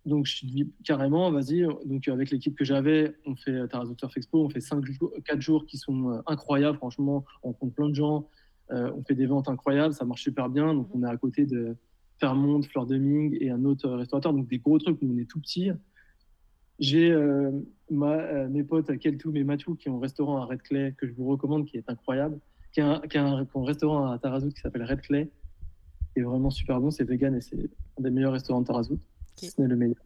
Donc 0.05 0.27
je 0.27 0.47
dis 0.47 0.73
carrément, 0.85 1.31
vas-y. 1.31 1.62
Donc 1.85 2.09
avec 2.09 2.31
l'équipe 2.31 2.57
que 2.57 2.64
j'avais, 2.64 3.14
on 3.25 3.37
fait 3.37 3.69
Tarazout 3.69 3.95
Surf 3.97 4.17
Expo, 4.17 4.45
on 4.45 4.51
fait 4.51 4.61
5 4.61 4.85
jours, 4.85 5.12
4 5.25 5.41
jours 5.41 5.64
qui 5.67 5.77
sont 5.77 6.11
euh, 6.11 6.21
incroyables, 6.27 6.77
franchement, 6.79 7.25
on 7.45 7.49
rencontre 7.49 7.75
plein 7.75 7.88
de 7.88 7.95
gens, 7.95 8.29
euh, 8.73 8.91
on 8.97 9.05
fait 9.05 9.14
des 9.14 9.27
ventes 9.27 9.49
incroyables, 9.49 9.95
ça 9.95 10.05
marche 10.05 10.23
super 10.23 10.49
bien. 10.49 10.75
Donc 10.75 10.88
on 10.93 11.05
est 11.05 11.09
à 11.09 11.17
côté 11.17 11.47
de 11.47 11.77
Fairmont, 12.19 12.61
Fleur 12.62 12.85
de 12.85 12.99
Ming 12.99 13.38
et 13.41 13.51
un 13.51 13.64
autre 13.64 13.88
restaurateur, 13.91 14.33
donc 14.33 14.49
des 14.49 14.59
gros 14.59 14.79
trucs 14.81 15.01
où 15.03 15.07
on 15.09 15.19
est 15.19 15.31
tout 15.31 15.41
petit. 15.41 15.71
J'ai 16.81 17.14
mes 17.91 18.64
potes 18.64 18.99
Keltoum 18.99 19.37
et 19.37 19.45
Mathieu 19.45 19.75
qui 19.77 19.88
ont 19.88 19.99
un 19.99 20.01
restaurant 20.01 20.41
à 20.41 20.47
Red 20.47 20.62
Clay 20.62 20.95
que 20.97 21.07
je 21.07 21.12
vous 21.12 21.27
recommande, 21.27 21.67
qui 21.67 21.77
est 21.77 21.88
incroyable, 21.88 22.41
qui 22.79 22.83
a 22.83 22.87
un, 22.93 23.01
qui 23.01 23.19
a 23.19 23.25
un- 23.25 23.45
qui 23.45 23.51
a 23.57 23.61
un 23.61 23.64
restaurant 23.64 24.12
à 24.12 24.19
Tarazout 24.21 24.51
qui 24.51 24.61
s'appelle 24.61 24.85
Red 24.85 25.01
Clay, 25.01 25.29
qui 26.12 26.21
est 26.21 26.23
vraiment 26.23 26.49
super 26.51 26.81
bon, 26.81 26.93
c'est 26.93 27.03
vegan 27.03 27.35
et 27.35 27.41
c'est 27.41 27.57
un 27.99 28.03
des 28.03 28.11
meilleurs 28.11 28.33
restaurants 28.33 28.61
de 28.61 28.67
Tarazout, 28.67 29.01
si 29.35 29.51
ce 29.51 29.61
n'est 29.61 29.67
le 29.67 29.75
meilleur. 29.75 29.97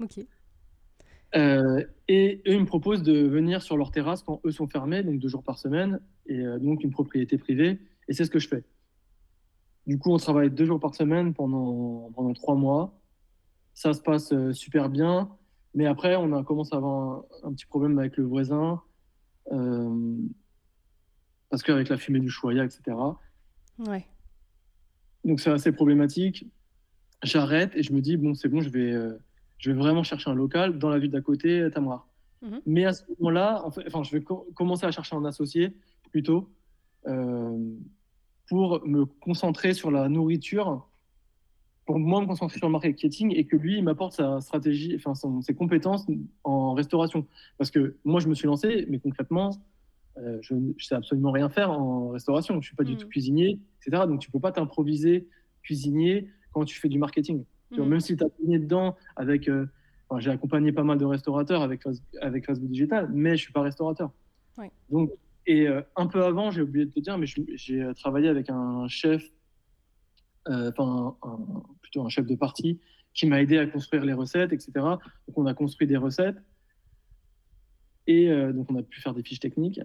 Ok. 0.00 0.24
Euh, 1.36 1.84
et 2.08 2.40
eux, 2.46 2.54
ils 2.54 2.60
me 2.60 2.64
proposent 2.64 3.02
de 3.02 3.12
venir 3.12 3.60
sur 3.60 3.76
leur 3.76 3.90
terrasse 3.90 4.22
quand 4.22 4.40
eux 4.46 4.52
sont 4.52 4.68
fermés, 4.68 5.02
donc 5.02 5.18
deux 5.18 5.28
jours 5.28 5.42
par 5.42 5.58
semaine, 5.58 6.00
et 6.24 6.40
euh, 6.40 6.58
donc 6.58 6.82
une 6.82 6.90
propriété 6.90 7.36
privée, 7.36 7.78
et 8.08 8.14
c'est 8.14 8.24
ce 8.24 8.30
que 8.30 8.38
je 8.38 8.48
fais. 8.48 8.64
Du 9.86 9.98
coup, 9.98 10.10
on 10.10 10.16
travaille 10.16 10.50
deux 10.50 10.64
jours 10.64 10.80
par 10.80 10.94
semaine 10.94 11.34
pendant, 11.34 12.10
pendant 12.14 12.32
trois 12.32 12.54
mois. 12.54 12.98
Ça 13.74 13.92
se 13.92 14.00
passe 14.00 14.32
euh, 14.32 14.54
super 14.54 14.88
bien, 14.88 15.28
mais 15.74 15.84
après, 15.84 16.16
on 16.16 16.32
a 16.32 16.42
commencé 16.42 16.74
à 16.74 16.78
avoir 16.78 17.24
un, 17.44 17.48
un 17.48 17.52
petit 17.52 17.66
problème 17.66 17.98
avec 17.98 18.16
le 18.16 18.24
voisin, 18.24 18.80
parce 21.50 21.62
qu'avec 21.62 21.88
la 21.88 21.96
fumée 21.96 22.20
du 22.20 22.30
choya, 22.30 22.64
etc. 22.64 22.96
Ouais. 23.78 24.06
Donc 25.24 25.40
c'est 25.40 25.50
assez 25.50 25.72
problématique. 25.72 26.46
J'arrête 27.22 27.74
et 27.74 27.82
je 27.82 27.92
me 27.92 28.00
dis, 28.00 28.16
bon, 28.16 28.34
c'est 28.34 28.48
bon, 28.48 28.60
je 28.60 28.68
vais, 28.68 28.92
euh, 28.92 29.14
je 29.58 29.70
vais 29.70 29.76
vraiment 29.78 30.02
chercher 30.02 30.30
un 30.30 30.34
local 30.34 30.78
dans 30.78 30.88
la 30.88 30.98
ville 30.98 31.10
d'à 31.10 31.20
côté, 31.20 31.60
euh, 31.60 31.70
Tamoir. 31.70 32.06
Mhm. 32.42 32.60
Mais 32.66 32.84
à 32.84 32.92
ce 32.92 33.02
moment-là, 33.18 33.64
en 33.64 33.70
fait, 33.70 33.82
enfin, 33.88 34.02
je 34.04 34.12
vais 34.12 34.22
co- 34.22 34.46
commencer 34.54 34.86
à 34.86 34.90
chercher 34.92 35.16
un 35.16 35.24
associé 35.24 35.72
plutôt 36.10 36.50
euh, 37.06 37.58
pour 38.48 38.86
me 38.86 39.04
concentrer 39.04 39.74
sur 39.74 39.90
la 39.90 40.08
nourriture, 40.08 40.88
pour 41.86 41.98
moi 41.98 42.20
me 42.20 42.26
concentrer 42.26 42.58
sur 42.58 42.68
le 42.68 42.72
marketing 42.72 43.34
et 43.34 43.46
que 43.46 43.56
lui 43.56 43.78
il 43.78 43.84
m'apporte 43.84 44.12
sa 44.12 44.40
stratégie, 44.40 44.94
enfin 44.96 45.14
son- 45.14 45.40
ses 45.42 45.54
compétences 45.54 46.06
en 46.44 46.74
restauration. 46.74 47.26
Parce 47.56 47.70
que 47.70 47.96
moi 48.04 48.20
je 48.20 48.28
me 48.28 48.34
suis 48.34 48.46
lancé, 48.46 48.86
mais 48.88 48.98
concrètement, 49.00 49.50
euh, 50.18 50.38
je 50.40 50.54
ne 50.54 50.72
sais 50.78 50.94
absolument 50.94 51.30
rien 51.30 51.48
faire 51.48 51.70
en 51.70 52.10
restauration. 52.10 52.60
Je 52.60 52.66
suis 52.66 52.76
pas 52.76 52.84
du 52.84 52.96
tout 52.96 53.08
cuisinier, 53.08 53.60
etc. 53.80 54.04
Donc 54.06 54.20
tu 54.20 54.30
peux 54.30 54.40
pas 54.40 54.52
t'improviser 54.52 55.28
cuisinier 55.62 56.30
quand 56.52 56.64
tu 56.64 56.78
fais 56.78 56.88
du 56.88 56.98
marketing. 56.98 57.44
Mhm. 57.70 57.84
même 57.84 58.00
si 58.00 58.16
tu 58.16 58.24
as 58.24 58.28
baigné 58.40 58.58
dedans 58.58 58.96
avec. 59.16 59.48
euh, 59.48 59.66
enfin, 60.08 60.20
j'ai 60.20 60.30
accompagné 60.30 60.72
pas 60.72 60.84
mal 60.84 60.98
de 60.98 61.04
restaurateurs 61.04 61.62
avec, 61.62 61.82
avec 62.22 62.46
Facebook 62.46 62.70
Digital, 62.70 63.10
mais 63.12 63.36
je 63.36 63.42
suis 63.42 63.52
pas 63.52 63.62
restaurateur. 63.62 64.10
Ouais. 64.56 64.70
Donc, 64.90 65.10
et 65.46 65.68
euh, 65.68 65.82
un 65.96 66.06
peu 66.06 66.24
avant, 66.24 66.50
j'ai 66.50 66.62
oublié 66.62 66.86
de 66.86 66.90
te 66.90 67.00
dire, 67.00 67.18
mais 67.18 67.26
j'ai 67.26 67.86
travaillé 67.94 68.28
avec 68.28 68.48
un 68.50 68.88
chef, 68.88 69.22
enfin 70.46 71.16
plutôt 71.82 72.04
un 72.04 72.08
chef 72.08 72.26
de 72.26 72.34
partie, 72.34 72.80
qui 73.14 73.26
m'a 73.26 73.42
aidé 73.42 73.58
à 73.58 73.66
construire 73.66 74.04
les 74.04 74.12
recettes, 74.12 74.52
etc. 74.52 74.70
Donc 74.74 75.36
on 75.36 75.46
a 75.46 75.54
construit 75.54 75.86
des 75.86 75.96
recettes 75.96 76.38
et 78.08 78.30
euh, 78.30 78.52
donc 78.52 78.70
on 78.70 78.76
a 78.76 78.82
pu 78.82 79.00
faire 79.00 79.14
des 79.14 79.22
fiches 79.22 79.38
techniques. 79.38 79.80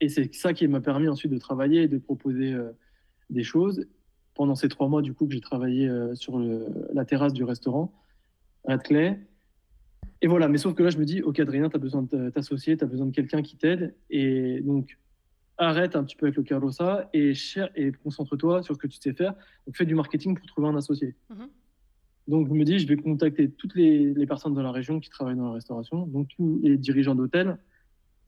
Et 0.00 0.08
c'est 0.08 0.34
ça 0.34 0.52
qui 0.52 0.66
m'a 0.68 0.80
permis 0.80 1.08
ensuite 1.08 1.32
de 1.32 1.38
travailler 1.38 1.82
et 1.82 1.88
de 1.88 1.98
proposer 1.98 2.52
euh, 2.52 2.70
des 3.30 3.42
choses. 3.42 3.86
Pendant 4.34 4.54
ces 4.54 4.68
trois 4.68 4.88
mois, 4.88 5.00
du 5.00 5.14
coup, 5.14 5.26
que 5.26 5.32
j'ai 5.32 5.40
travaillé 5.40 5.88
euh, 5.88 6.14
sur 6.14 6.38
le- 6.38 6.66
la 6.92 7.04
terrasse 7.04 7.32
du 7.32 7.44
restaurant, 7.44 7.92
Red 8.64 8.82
Clay. 8.82 9.20
Et 10.22 10.26
voilà, 10.26 10.48
mais 10.48 10.58
sauf 10.58 10.74
que 10.74 10.82
là, 10.82 10.90
je 10.90 10.98
me 10.98 11.04
dis, 11.04 11.22
ok, 11.22 11.40
Adrien, 11.40 11.68
tu 11.68 11.76
as 11.76 11.78
besoin 11.78 12.02
de 12.02 12.30
t'associer, 12.30 12.76
tu 12.76 12.84
as 12.84 12.86
besoin 12.86 13.06
de 13.06 13.12
quelqu'un 13.12 13.42
qui 13.42 13.56
t'aide. 13.56 13.94
Et 14.10 14.60
donc, 14.60 14.98
arrête 15.58 15.96
un 15.96 16.04
petit 16.04 16.16
peu 16.16 16.26
avec 16.26 16.36
le 16.36 16.42
Carossa 16.42 17.08
et, 17.14 17.32
concentre-toi 18.02 18.62
sur 18.62 18.74
ce 18.74 18.78
que 18.78 18.86
tu 18.86 18.98
sais 19.00 19.14
faire. 19.14 19.34
Donc, 19.66 19.76
fais 19.76 19.86
du 19.86 19.94
marketing 19.94 20.36
pour 20.36 20.46
trouver 20.46 20.68
un 20.68 20.76
associé. 20.76 21.14
Mhm. 21.30 21.48
Donc, 22.28 22.48
je 22.48 22.52
me 22.52 22.64
dis, 22.64 22.78
je 22.78 22.88
vais 22.88 22.96
contacter 22.96 23.50
toutes 23.50 23.74
les, 23.74 24.12
les 24.12 24.26
personnes 24.26 24.52
dans 24.52 24.62
la 24.62 24.72
région 24.72 25.00
qui 25.00 25.08
travaillent 25.08 25.36
dans 25.36 25.46
la 25.46 25.52
restauration, 25.52 26.06
donc 26.06 26.28
tous 26.36 26.60
les 26.62 26.76
dirigeants 26.76 27.14
d'hôtels, 27.14 27.56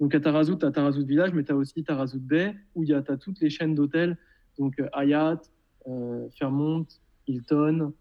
Donc 0.00 0.14
à 0.14 0.20
Tarazout, 0.20 0.56
tu 0.56 0.66
as 0.66 0.70
Tarazout 0.70 1.04
Village, 1.04 1.32
mais 1.32 1.44
tu 1.44 1.52
as 1.52 1.56
aussi 1.56 1.82
Tarazout 1.82 2.20
Bay, 2.20 2.54
où 2.74 2.84
a 2.92 2.96
as 2.96 3.16
toutes 3.16 3.40
les 3.40 3.50
chaînes 3.50 3.74
d'hôtels, 3.74 4.16
donc 4.58 4.78
euh, 4.78 4.88
Hyatt, 4.94 5.50
euh, 5.88 6.28
Fairmont, 6.38 6.86
Hilton, 7.26 7.92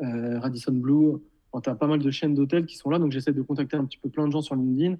euh, 0.00 0.38
Radisson 0.38 0.72
Blue. 0.72 1.16
Enfin, 1.52 1.62
tu 1.62 1.70
as 1.70 1.74
pas 1.74 1.86
mal 1.86 1.98
de 1.98 2.10
chaînes 2.10 2.34
d'hôtels 2.34 2.64
qui 2.64 2.76
sont 2.76 2.90
là, 2.90 2.98
donc 2.98 3.12
j'essaie 3.12 3.32
de 3.32 3.42
contacter 3.42 3.76
un 3.76 3.84
petit 3.84 3.98
peu 3.98 4.08
plein 4.08 4.26
de 4.26 4.32
gens 4.32 4.40
sur 4.40 4.54
LinkedIn. 4.54 4.96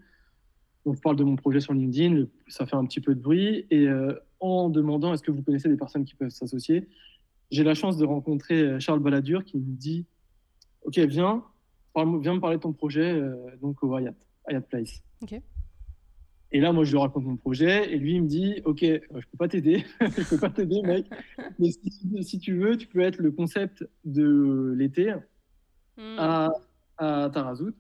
Donc 0.85 0.97
je 0.97 1.01
parle 1.01 1.17
de 1.17 1.25
mon 1.25 1.37
projet 1.37 1.61
sur 1.61 1.73
LinkedIn, 1.73 2.27
ça 2.49 2.67
fait 2.67 2.77
un 2.77 2.85
petit 2.85 3.01
peu 3.01 3.15
de 3.15 3.21
bruit, 3.21 3.67
et 3.71 3.87
en 4.41 4.71
demandant 4.71 5.13
est-ce 5.13 5.23
que 5.23 5.31
vous 5.31 5.43
connaissez 5.43 5.69
des 5.69 5.77
personnes 5.77 6.07
qui 6.07 6.15
peuvent 6.15 6.31
s'associer, 6.31 6.89
j'ai 7.51 7.65
la 7.65 7.75
chance 7.75 7.99
de 7.99 8.07
rencontrer 8.07 8.81
Charles 8.81 9.01
Balladur 9.01 9.45
qui 9.45 9.59
me 9.59 9.77
dit 9.77 10.07
Ok, 10.85 10.99
viens, 10.99 11.45
viens 11.95 12.35
me 12.35 12.41
parler 12.41 12.57
de 12.57 12.63
ton 12.63 12.73
projet 12.73 13.23
donc 13.61 13.83
au 13.83 13.99
Hyatt, 13.99 14.17
Hyatt 14.49 14.67
Place. 14.69 15.03
Ok. 15.23 15.39
Et 16.53 16.61
là, 16.61 16.73
moi, 16.73 16.85
je 16.85 16.91
lui 16.91 16.99
raconte 16.99 17.25
mon 17.25 17.37
projet 17.37 17.93
et 17.93 17.97
lui, 17.97 18.15
il 18.15 18.23
me 18.23 18.29
dit 18.29 18.61
Ok, 18.65 18.81
je 18.83 18.99
peux 19.09 19.39
pas 19.39 19.49
t'aider, 19.49 19.85
je 20.01 20.29
peux 20.29 20.39
pas 20.39 20.51
t'aider, 20.51 20.83
mec, 20.83 21.07
mais 21.59 21.71
si, 22.23 22.39
tu 22.39 22.57
veux, 22.57 22.77
tu 22.77 22.89
peux 22.89 23.01
être 23.01 23.19
le 23.19 23.31
concept 23.31 23.89
de 24.05 24.75
l'été 24.77 25.15
hmm. 25.97 26.17
à, 26.19 26.51
à 26.99 27.31
Tarazout. 27.33 27.75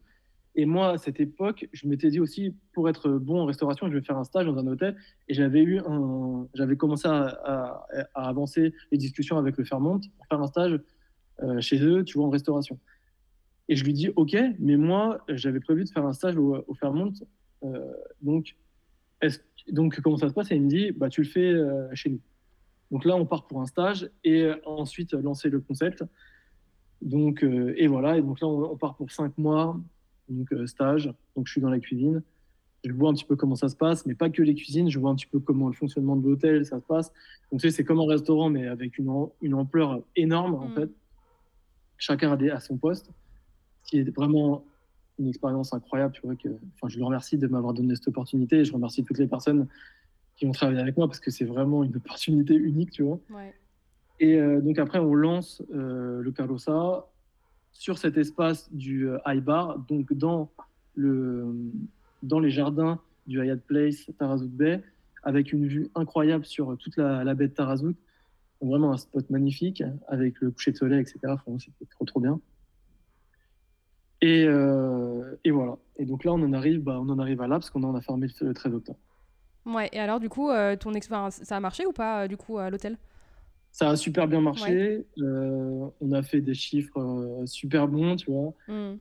Et 0.56 0.66
moi, 0.66 0.90
à 0.90 0.98
cette 0.98 1.20
époque, 1.20 1.68
je 1.72 1.86
m'étais 1.86 2.10
dit 2.10 2.20
aussi, 2.20 2.54
pour 2.72 2.88
être 2.88 3.10
bon 3.10 3.40
en 3.40 3.44
restauration, 3.46 3.88
je 3.88 3.94
vais 3.94 4.02
faire 4.02 4.18
un 4.18 4.24
stage 4.24 4.46
dans 4.46 4.58
un 4.58 4.66
hôtel. 4.66 4.96
Et 5.28 5.34
j'avais 5.34 5.62
eu 5.62 5.78
un, 5.78 6.46
j'avais 6.54 6.76
commencé 6.76 7.06
à, 7.06 7.86
avancer 8.14 8.74
les 8.90 8.98
discussions 8.98 9.38
avec 9.38 9.56
le 9.56 9.64
Fairmont 9.64 10.00
pour 10.00 10.26
faire 10.26 10.40
un 10.40 10.46
stage 10.48 10.80
euh, 11.42 11.60
chez 11.60 11.80
eux, 11.82 12.04
tu 12.04 12.18
vois, 12.18 12.26
en 12.26 12.30
restauration. 12.30 12.78
Et 13.68 13.76
je 13.76 13.84
lui 13.84 13.92
dis, 13.92 14.10
ok, 14.16 14.36
mais 14.58 14.76
moi, 14.76 15.24
j'avais 15.28 15.60
prévu 15.60 15.84
de 15.84 15.90
faire 15.90 16.04
un 16.04 16.12
stage 16.12 16.36
au, 16.36 16.64
au 16.66 16.74
Fairmont 16.74 17.12
euh, 17.64 17.92
donc, 18.22 18.56
donc, 19.68 20.00
comment 20.00 20.16
ça 20.16 20.28
se 20.28 20.34
passe? 20.34 20.50
Et 20.50 20.56
il 20.56 20.62
me 20.62 20.68
dit, 20.68 20.92
bah, 20.92 21.08
tu 21.08 21.22
le 21.22 21.28
fais 21.28 21.52
euh, 21.52 21.88
chez 21.94 22.10
nous. 22.10 22.20
Donc 22.90 23.04
là, 23.04 23.16
on 23.16 23.26
part 23.26 23.46
pour 23.46 23.60
un 23.60 23.66
stage 23.66 24.10
et 24.24 24.42
euh, 24.42 24.56
ensuite 24.66 25.12
lancer 25.12 25.48
le 25.48 25.60
concept. 25.60 26.04
Donc, 27.02 27.42
et 27.42 27.86
voilà. 27.86 28.18
Et 28.18 28.22
donc 28.22 28.40
là, 28.40 28.46
on, 28.46 28.76
part 28.76 28.96
pour 28.96 29.10
cinq 29.10 29.36
mois, 29.38 29.78
donc 30.28 30.52
stage. 30.66 31.12
Donc, 31.34 31.46
je 31.46 31.52
suis 31.52 31.60
dans 31.60 31.70
la 31.70 31.78
cuisine. 31.78 32.22
Je 32.84 32.92
vois 32.92 33.10
un 33.10 33.14
petit 33.14 33.24
peu 33.24 33.36
comment 33.36 33.56
ça 33.56 33.68
se 33.68 33.76
passe, 33.76 34.06
mais 34.06 34.14
pas 34.14 34.30
que 34.30 34.42
les 34.42 34.54
cuisines. 34.54 34.90
Je 34.90 34.98
vois 34.98 35.10
un 35.10 35.14
petit 35.14 35.26
peu 35.26 35.38
comment 35.38 35.68
le 35.68 35.72
fonctionnement 35.72 36.16
de 36.16 36.26
l'hôtel, 36.26 36.64
ça 36.66 36.78
se 36.78 36.84
passe. 36.84 37.12
Donc, 37.50 37.60
tu 37.60 37.68
sais, 37.68 37.74
c'est 37.74 37.84
comme 37.84 38.00
un 38.00 38.06
restaurant, 38.06 38.50
mais 38.50 38.66
avec 38.66 38.98
une, 38.98 39.10
une 39.40 39.54
ampleur 39.54 40.02
énorme, 40.16 40.54
en 40.54 40.68
mm. 40.68 40.74
fait. 40.74 40.90
Chacun 41.96 42.32
a, 42.32 42.54
à 42.54 42.60
son 42.60 42.76
poste, 42.76 43.10
ce 43.82 43.90
qui 43.90 43.98
est 43.98 44.10
vraiment 44.10 44.64
une 45.20 45.28
expérience 45.28 45.72
incroyable. 45.72 46.12
Tu 46.14 46.22
vois, 46.22 46.34
que, 46.34 46.48
enfin, 46.74 46.88
je 46.88 46.96
lui 46.96 47.04
remercie 47.04 47.38
de 47.38 47.46
m'avoir 47.46 47.74
donné 47.74 47.94
cette 47.94 48.08
opportunité 48.08 48.56
et 48.56 48.64
je 48.64 48.72
remercie 48.72 49.04
toutes 49.04 49.18
les 49.18 49.28
personnes 49.28 49.68
qui 50.36 50.46
ont 50.46 50.52
travaillé 50.52 50.80
avec 50.80 50.96
moi 50.96 51.06
parce 51.06 51.20
que 51.20 51.30
c'est 51.30 51.44
vraiment 51.44 51.84
une 51.84 51.94
opportunité 51.96 52.54
unique, 52.54 52.90
tu 52.90 53.02
vois. 53.02 53.20
Et 54.18 54.36
euh, 54.36 54.60
donc 54.60 54.78
après, 54.78 54.98
on 54.98 55.14
lance 55.14 55.62
euh, 55.74 56.22
le 56.22 56.32
Carlosa 56.32 57.06
sur 57.72 57.98
cet 57.98 58.16
espace 58.16 58.72
du 58.72 59.08
euh, 59.08 59.18
High 59.26 59.42
Bar, 59.42 59.78
donc 59.80 60.12
dans, 60.12 60.50
le, 60.94 61.46
dans 62.22 62.40
les 62.40 62.50
jardins 62.50 63.00
du 63.26 63.42
Hyatt 63.42 63.60
Place 63.60 64.10
Tarazout 64.18 64.48
Bay, 64.48 64.82
avec 65.22 65.52
une 65.52 65.66
vue 65.66 65.88
incroyable 65.94 66.44
sur 66.44 66.76
toute 66.78 66.96
la, 66.96 67.34
baie 67.34 67.48
de 67.48 67.54
Tarazout. 67.54 67.94
vraiment 68.62 68.92
un 68.92 68.96
spot 68.96 69.28
magnifique 69.30 69.82
avec 70.08 70.40
le 70.40 70.50
coucher 70.50 70.72
de 70.72 70.76
soleil, 70.78 71.00
etc. 71.00 71.18
C'était 71.58 71.90
trop 71.90 72.06
trop 72.06 72.20
bien. 72.20 72.40
Et, 74.22 74.44
euh, 74.44 75.38
et, 75.44 75.50
voilà. 75.50 75.76
Et 75.96 76.04
donc 76.04 76.24
là, 76.24 76.32
on 76.32 76.42
en 76.42 76.52
arrive, 76.52 76.80
bah, 76.80 76.98
on 77.00 77.08
en 77.08 77.18
arrive 77.18 77.40
à 77.40 77.46
là 77.46 77.56
parce 77.56 77.70
qu'on 77.70 77.82
en 77.82 77.94
a 77.94 78.00
fermé 78.00 78.28
le 78.40 78.54
13 78.54 78.74
octobre. 78.74 78.98
Ouais. 79.66 79.88
Et 79.92 79.98
alors, 79.98 80.20
du 80.20 80.28
coup, 80.28 80.50
euh, 80.50 80.76
ton 80.76 80.94
expérience, 80.94 81.40
ça 81.42 81.56
a 81.56 81.60
marché 81.60 81.86
ou 81.86 81.92
pas, 81.92 82.24
euh, 82.24 82.28
du 82.28 82.36
coup, 82.36 82.58
à 82.58 82.70
l'hôtel? 82.70 82.98
Ça 83.72 83.90
a 83.90 83.96
super 83.96 84.26
bien 84.26 84.40
marché. 84.40 85.06
on 85.16 86.12
a 86.12 86.22
fait 86.22 86.40
des 86.40 86.54
chiffres 86.54 87.42
super 87.46 87.86
bons, 87.86 88.16
tu 88.16 88.30
vois. 88.30 88.52
Mmh. 88.66 88.98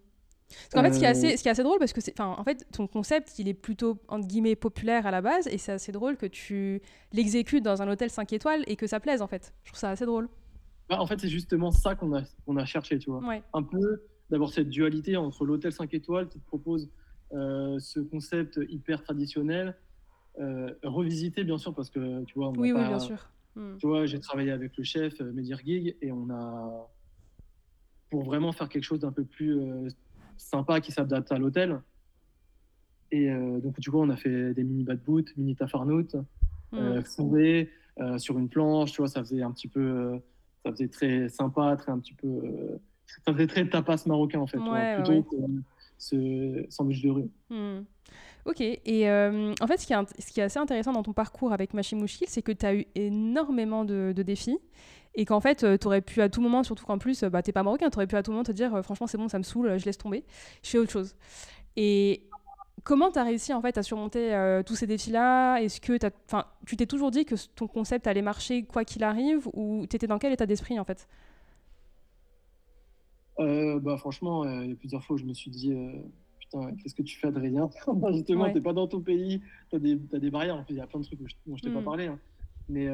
Parce 0.71 0.87
fait, 0.87 0.93
ce 0.93 0.99
qui, 0.99 1.05
est 1.05 1.07
assez, 1.07 1.37
ce 1.37 1.41
qui 1.41 1.47
est 1.47 1.51
assez 1.51 1.63
drôle, 1.63 1.79
parce 1.79 1.93
que 1.93 2.01
en 2.21 2.43
fait, 2.43 2.65
ton 2.71 2.87
concept, 2.87 3.37
il 3.39 3.47
est 3.47 3.53
plutôt, 3.53 3.97
entre 4.07 4.27
guillemets, 4.27 4.55
populaire 4.55 5.05
à 5.05 5.11
la 5.11 5.21
base, 5.21 5.47
et 5.47 5.57
c'est 5.57 5.71
assez 5.71 5.91
drôle 5.91 6.17
que 6.17 6.25
tu 6.25 6.81
l'exécutes 7.13 7.63
dans 7.63 7.81
un 7.81 7.87
hôtel 7.87 8.09
5 8.09 8.31
étoiles 8.33 8.63
et 8.67 8.75
que 8.75 8.87
ça 8.87 8.99
plaise, 8.99 9.21
en 9.21 9.27
fait. 9.27 9.53
Je 9.63 9.71
trouve 9.71 9.79
ça 9.79 9.89
assez 9.89 10.05
drôle. 10.05 10.29
Bah, 10.89 10.99
en 10.99 11.05
fait, 11.05 11.19
c'est 11.19 11.29
justement 11.29 11.71
ça 11.71 11.95
qu'on 11.95 12.15
a, 12.15 12.23
qu'on 12.45 12.57
a 12.57 12.65
cherché, 12.65 12.97
tu 12.97 13.11
vois. 13.11 13.19
Ouais. 13.19 13.43
Un 13.53 13.63
peu 13.63 14.01
d'avoir 14.29 14.51
cette 14.51 14.69
dualité 14.69 15.17
entre 15.17 15.45
l'hôtel 15.45 15.71
5 15.71 15.93
étoiles 15.93 16.27
qui 16.29 16.39
te 16.39 16.45
propose 16.45 16.89
euh, 17.33 17.77
ce 17.79 17.99
concept 17.99 18.59
hyper 18.69 19.03
traditionnel, 19.03 19.75
euh, 20.39 20.73
revisité 20.83 21.43
bien 21.43 21.57
sûr 21.57 21.75
parce 21.75 21.89
que 21.89 22.23
tu 22.23 22.35
vois, 22.35 22.49
oui, 22.49 22.71
oui, 22.71 22.87
bien 22.87 22.99
sûr. 22.99 23.29
Hmm. 23.55 23.77
Tu 23.77 23.87
vois, 23.87 24.05
j'ai 24.05 24.19
travaillé 24.19 24.51
avec 24.51 24.77
le 24.77 24.83
chef 24.83 25.19
euh, 25.21 25.31
Medir 25.31 25.59
Gig 25.59 25.95
et 26.01 26.11
on 26.11 26.29
a 26.29 26.89
pour 28.09 28.23
vraiment 28.23 28.51
faire 28.51 28.69
quelque 28.69 28.83
chose 28.83 28.99
d'un 28.99 29.11
peu 29.11 29.23
plus 29.23 29.61
sympa 30.37 30.81
qui 30.81 30.91
s'adapte 30.91 31.31
à 31.31 31.37
l'hôtel. 31.37 31.79
Et 33.11 33.29
donc 33.29 33.79
tu 33.79 33.91
vois, 33.91 34.01
on 34.01 34.09
a 34.09 34.15
fait 34.15 34.55
des 34.55 34.63
mini 34.63 34.83
bad 34.83 35.03
boot, 35.03 35.31
mini 35.37 35.55
tafarnout, 35.55 36.15
fourré 37.03 37.69
sur 38.17 38.39
une 38.39 38.49
planche. 38.49 38.93
Tu 38.93 38.97
vois, 38.97 39.07
ça 39.07 39.19
faisait 39.19 39.43
un 39.43 39.51
petit 39.51 39.67
peu, 39.67 40.19
ça 40.65 40.71
faisait 40.71 40.87
très 40.87 41.29
sympa, 41.29 41.75
très 41.77 41.91
un 41.91 41.99
petit 41.99 42.15
peu 42.15 42.79
ça 43.25 43.33
fait 43.33 43.47
très 43.47 43.67
tapas 43.67 44.03
marocain 44.05 44.39
en 44.39 44.47
fait, 44.47 44.57
plutôt 44.57 45.23
que 45.23 45.35
ce 45.97 46.65
sandwich 46.69 47.01
de 47.01 47.09
rue. 47.09 47.29
Hmm. 47.49 47.81
Ok, 48.45 48.61
et 48.61 49.09
euh, 49.09 49.53
en 49.59 49.67
fait, 49.67 49.77
ce 49.77 49.85
qui, 49.85 49.93
est, 49.93 50.21
ce 50.21 50.31
qui, 50.31 50.39
est, 50.39 50.43
assez 50.43 50.59
intéressant 50.59 50.93
dans 50.93 51.03
ton 51.03 51.13
parcours 51.13 51.51
avec 51.51 51.73
Machimouchkil, 51.73 52.27
c'est 52.29 52.41
que 52.41 52.51
tu 52.51 52.65
as 52.65 52.73
eu 52.73 52.85
énormément 52.95 53.83
de, 53.85 54.13
défis 54.13 54.57
et 55.15 55.25
qu'en 55.25 55.41
fait, 55.41 55.63
euh, 55.63 55.77
tu 55.77 55.87
aurais 55.87 56.01
pu 56.01 56.21
à 56.21 56.29
tout 56.29 56.41
moment, 56.41 56.63
surtout 56.63 56.85
qu'en 56.85 56.97
plus, 56.97 57.23
bah, 57.25 57.41
t'es 57.41 57.51
pas 57.51 57.63
marocain, 57.63 57.89
tu 57.89 57.97
aurais 57.97 58.07
pu 58.07 58.15
à 58.15 58.23
tout 58.23 58.31
moment 58.31 58.43
te 58.43 58.51
dire 58.51 58.73
euh, 58.73 58.81
franchement, 58.81 59.07
c'est 59.07 59.17
bon, 59.17 59.27
ça 59.27 59.37
me 59.37 59.43
saoule, 59.43 59.77
je 59.77 59.85
laisse 59.85 59.97
tomber, 59.97 60.23
je 60.63 60.69
fais 60.69 60.77
autre 60.77 60.91
chose. 60.91 61.15
Et 61.75 62.23
comment 62.83 63.11
tu 63.11 63.19
as 63.19 63.23
réussi 63.23 63.53
en 63.53 63.61
fait 63.61 63.77
à 63.77 63.83
surmonter 63.83 64.61
tous 64.65 64.75
ces 64.75 64.87
défis-là? 64.87 65.57
Est-ce 65.57 65.81
que 65.81 65.97
tu 66.65 66.77
t'es 66.77 66.85
toujours 66.85 67.11
dit 67.11 67.25
que 67.25 67.35
ton 67.55 67.67
concept 67.67 68.07
allait 68.07 68.21
marcher 68.21 68.63
quoi 68.63 68.85
qu'il 68.85 69.03
arrive 69.03 69.47
ou 69.53 69.85
tu 69.87 69.95
étais 69.95 70.07
dans 70.07 70.17
quel 70.17 70.33
état 70.33 70.45
d'esprit 70.45 70.79
en 70.79 70.85
fait? 70.85 71.07
Euh, 73.39 73.79
bah, 73.79 73.97
Franchement, 73.97 74.43
euh, 74.43 74.63
il 74.63 74.69
y 74.69 74.73
a 74.73 74.75
plusieurs 74.75 75.03
fois 75.03 75.15
où 75.15 75.19
je 75.19 75.25
me 75.25 75.33
suis 75.33 75.51
dit 75.51 75.73
euh, 75.73 75.93
Putain, 76.39 76.75
qu'est-ce 76.75 76.95
que 76.95 77.03
tu 77.03 77.17
fais, 77.17 77.27
Adrien 77.27 77.69
Justement, 78.11 78.47
tu 78.47 78.55
n'es 78.55 78.61
pas 78.61 78.73
dans 78.73 78.87
ton 78.87 79.01
pays, 79.01 79.41
tu 79.69 79.75
as, 79.75 79.79
des 80.19 80.31
barrières. 80.31 80.55
En 80.55 80.63
fait, 80.63 80.73
il 80.73 80.77
y 80.77 80.81
a 80.81 80.87
plein 80.87 80.99
de 80.99 81.05
trucs 81.05 81.19
dont 81.19 81.55
je 81.55 81.61
t'ai 81.61 81.71
pas 81.71 81.81
mm. 81.81 81.83
parlé. 81.83 82.05
Hein. 82.07 82.19
Mais 82.69 82.87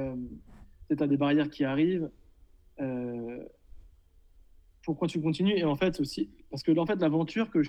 tu 0.90 1.04
as 1.04 1.08
des 1.08 1.18
barrières 1.18 1.50
qui 1.50 1.64
arrivent. 1.64 2.10
pourquoi 4.84 5.08
tu 5.08 5.22
continues 5.22 5.58
Et 5.58 5.64
en 5.64 5.76
fait, 5.76 6.00
aussi, 6.00 6.30
parce 6.50 6.64
que 6.64 6.78
en 6.78 6.86
fait, 6.86 7.00
l'aventure, 7.00 7.50
que 7.50 7.62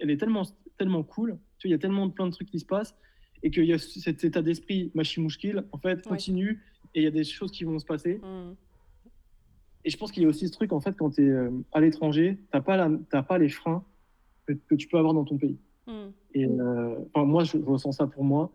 elle 0.00 0.10
est 0.10 0.16
tellement, 0.16 0.42
tellement 0.76 1.04
cool. 1.04 1.38
Tu 1.58 1.68
il 1.68 1.70
y 1.70 1.74
a 1.74 1.78
tellement 1.78 2.06
de 2.06 2.12
plein 2.12 2.26
de 2.26 2.32
trucs 2.32 2.50
qui 2.50 2.58
se 2.58 2.66
passent 2.66 2.96
et 3.42 3.50
qu'il 3.50 3.64
y 3.64 3.72
a 3.72 3.78
cet 3.78 4.24
état 4.24 4.42
d'esprit 4.42 4.90
machimouchkil, 4.94 5.64
en 5.70 5.78
fait, 5.78 6.02
continue 6.02 6.62
et 6.94 7.00
il 7.00 7.04
y 7.04 7.06
a 7.06 7.10
des 7.10 7.24
choses 7.24 7.50
qui 7.50 7.64
vont 7.64 7.78
se 7.78 7.84
passer. 7.84 8.14
Mm. 8.16 8.54
Et 9.84 9.90
je 9.90 9.96
pense 9.96 10.12
qu'il 10.12 10.22
y 10.22 10.26
a 10.26 10.28
aussi 10.28 10.48
ce 10.48 10.52
truc, 10.52 10.72
en 10.72 10.80
fait, 10.80 10.96
quand 10.96 11.10
tu 11.10 11.26
es 11.26 11.28
euh, 11.28 11.50
à 11.72 11.80
l'étranger, 11.80 12.38
tu 12.38 12.56
n'as 12.56 12.62
pas, 12.62 12.88
pas 13.22 13.38
les 13.38 13.50
freins 13.50 13.84
que, 14.46 14.74
tu 14.74 14.88
peux 14.88 14.98
avoir 14.98 15.14
dans 15.14 15.24
ton 15.24 15.36
pays. 15.36 15.58
Hmm. 15.86 16.08
Et 16.32 16.46
euh, 16.46 16.96
moi, 17.16 17.44
je, 17.44 17.58
ressens 17.58 17.92
ça 17.92 18.06
pour 18.06 18.24
moi. 18.24 18.50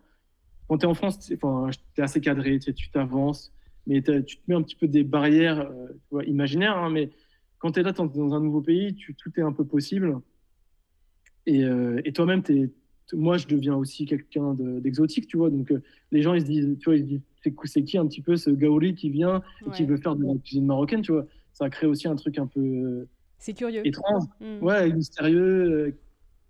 Quand 0.68 0.80
tu 0.80 0.86
es 0.86 0.90
en 0.90 0.94
France, 0.94 1.20
tu 1.20 1.34
es 1.34 2.02
assez 2.02 2.22
cadré, 2.22 2.60
tu 2.60 2.90
t'avances, 2.92 3.54
mais 3.86 4.02
tu 4.02 4.38
te 4.38 4.42
mets 4.48 4.56
un 4.56 4.62
petit 4.62 4.76
peu 4.76 4.88
des 4.88 5.04
barrières 5.04 5.72
euh, 6.14 6.24
imaginaires. 6.26 6.78
Hein, 6.78 6.90
mais 6.90 7.12
quand 7.60 7.72
tu 7.72 7.80
es 7.80 7.84
là, 7.84 7.92
dans 7.92 8.34
un 8.34 8.40
nouveau 8.40 8.62
pays, 8.62 8.96
tu, 8.96 9.16
tout 9.16 9.32
est 9.38 9.42
un 9.42 9.54
peu 9.54 9.66
possible. 9.66 10.20
Et, 11.46 11.64
et 12.06 12.14
toi-même, 12.14 12.44
moi, 13.14 13.38
je 13.38 13.48
deviens 13.48 13.76
aussi 13.76 14.06
quelqu'un 14.06 14.54
d'exotique, 14.54 15.28
tu 15.28 15.38
vois. 15.38 15.50
Donc, 15.50 15.74
les 16.12 16.22
gens, 16.22 16.34
ils 16.34 16.42
se 16.42 16.46
disent, 16.46 16.78
tu 16.80 16.86
vois, 16.86 16.96
ils 16.96 17.02
se 17.02 17.06
disent, 17.06 17.22
c'est 17.66 17.84
qui 17.84 17.98
un 17.98 18.08
petit 18.08 18.22
peu 18.22 18.36
ce 18.36 18.50
gaouli 18.50 18.96
qui 18.96 19.10
vient 19.10 19.42
et 19.66 19.72
qui 19.72 19.86
veut 19.86 19.98
faire 19.98 20.16
de 20.16 20.26
la 20.26 20.36
cuisine 20.36 20.66
marocaine, 20.66 21.02
tu 21.02 21.12
vois. 21.12 21.26
Ça 21.54 21.70
crée 21.70 21.88
aussi 21.88 22.08
un 22.08 22.16
truc 22.16 22.38
un 22.38 22.48
peu. 22.48 23.08
C'est 23.38 23.54
curieux. 23.54 23.86
Étrange. 23.86 24.24
Mm. 24.40 24.64
Ouais, 24.64 24.94
mystérieux, 24.94 25.88
euh, 25.88 25.98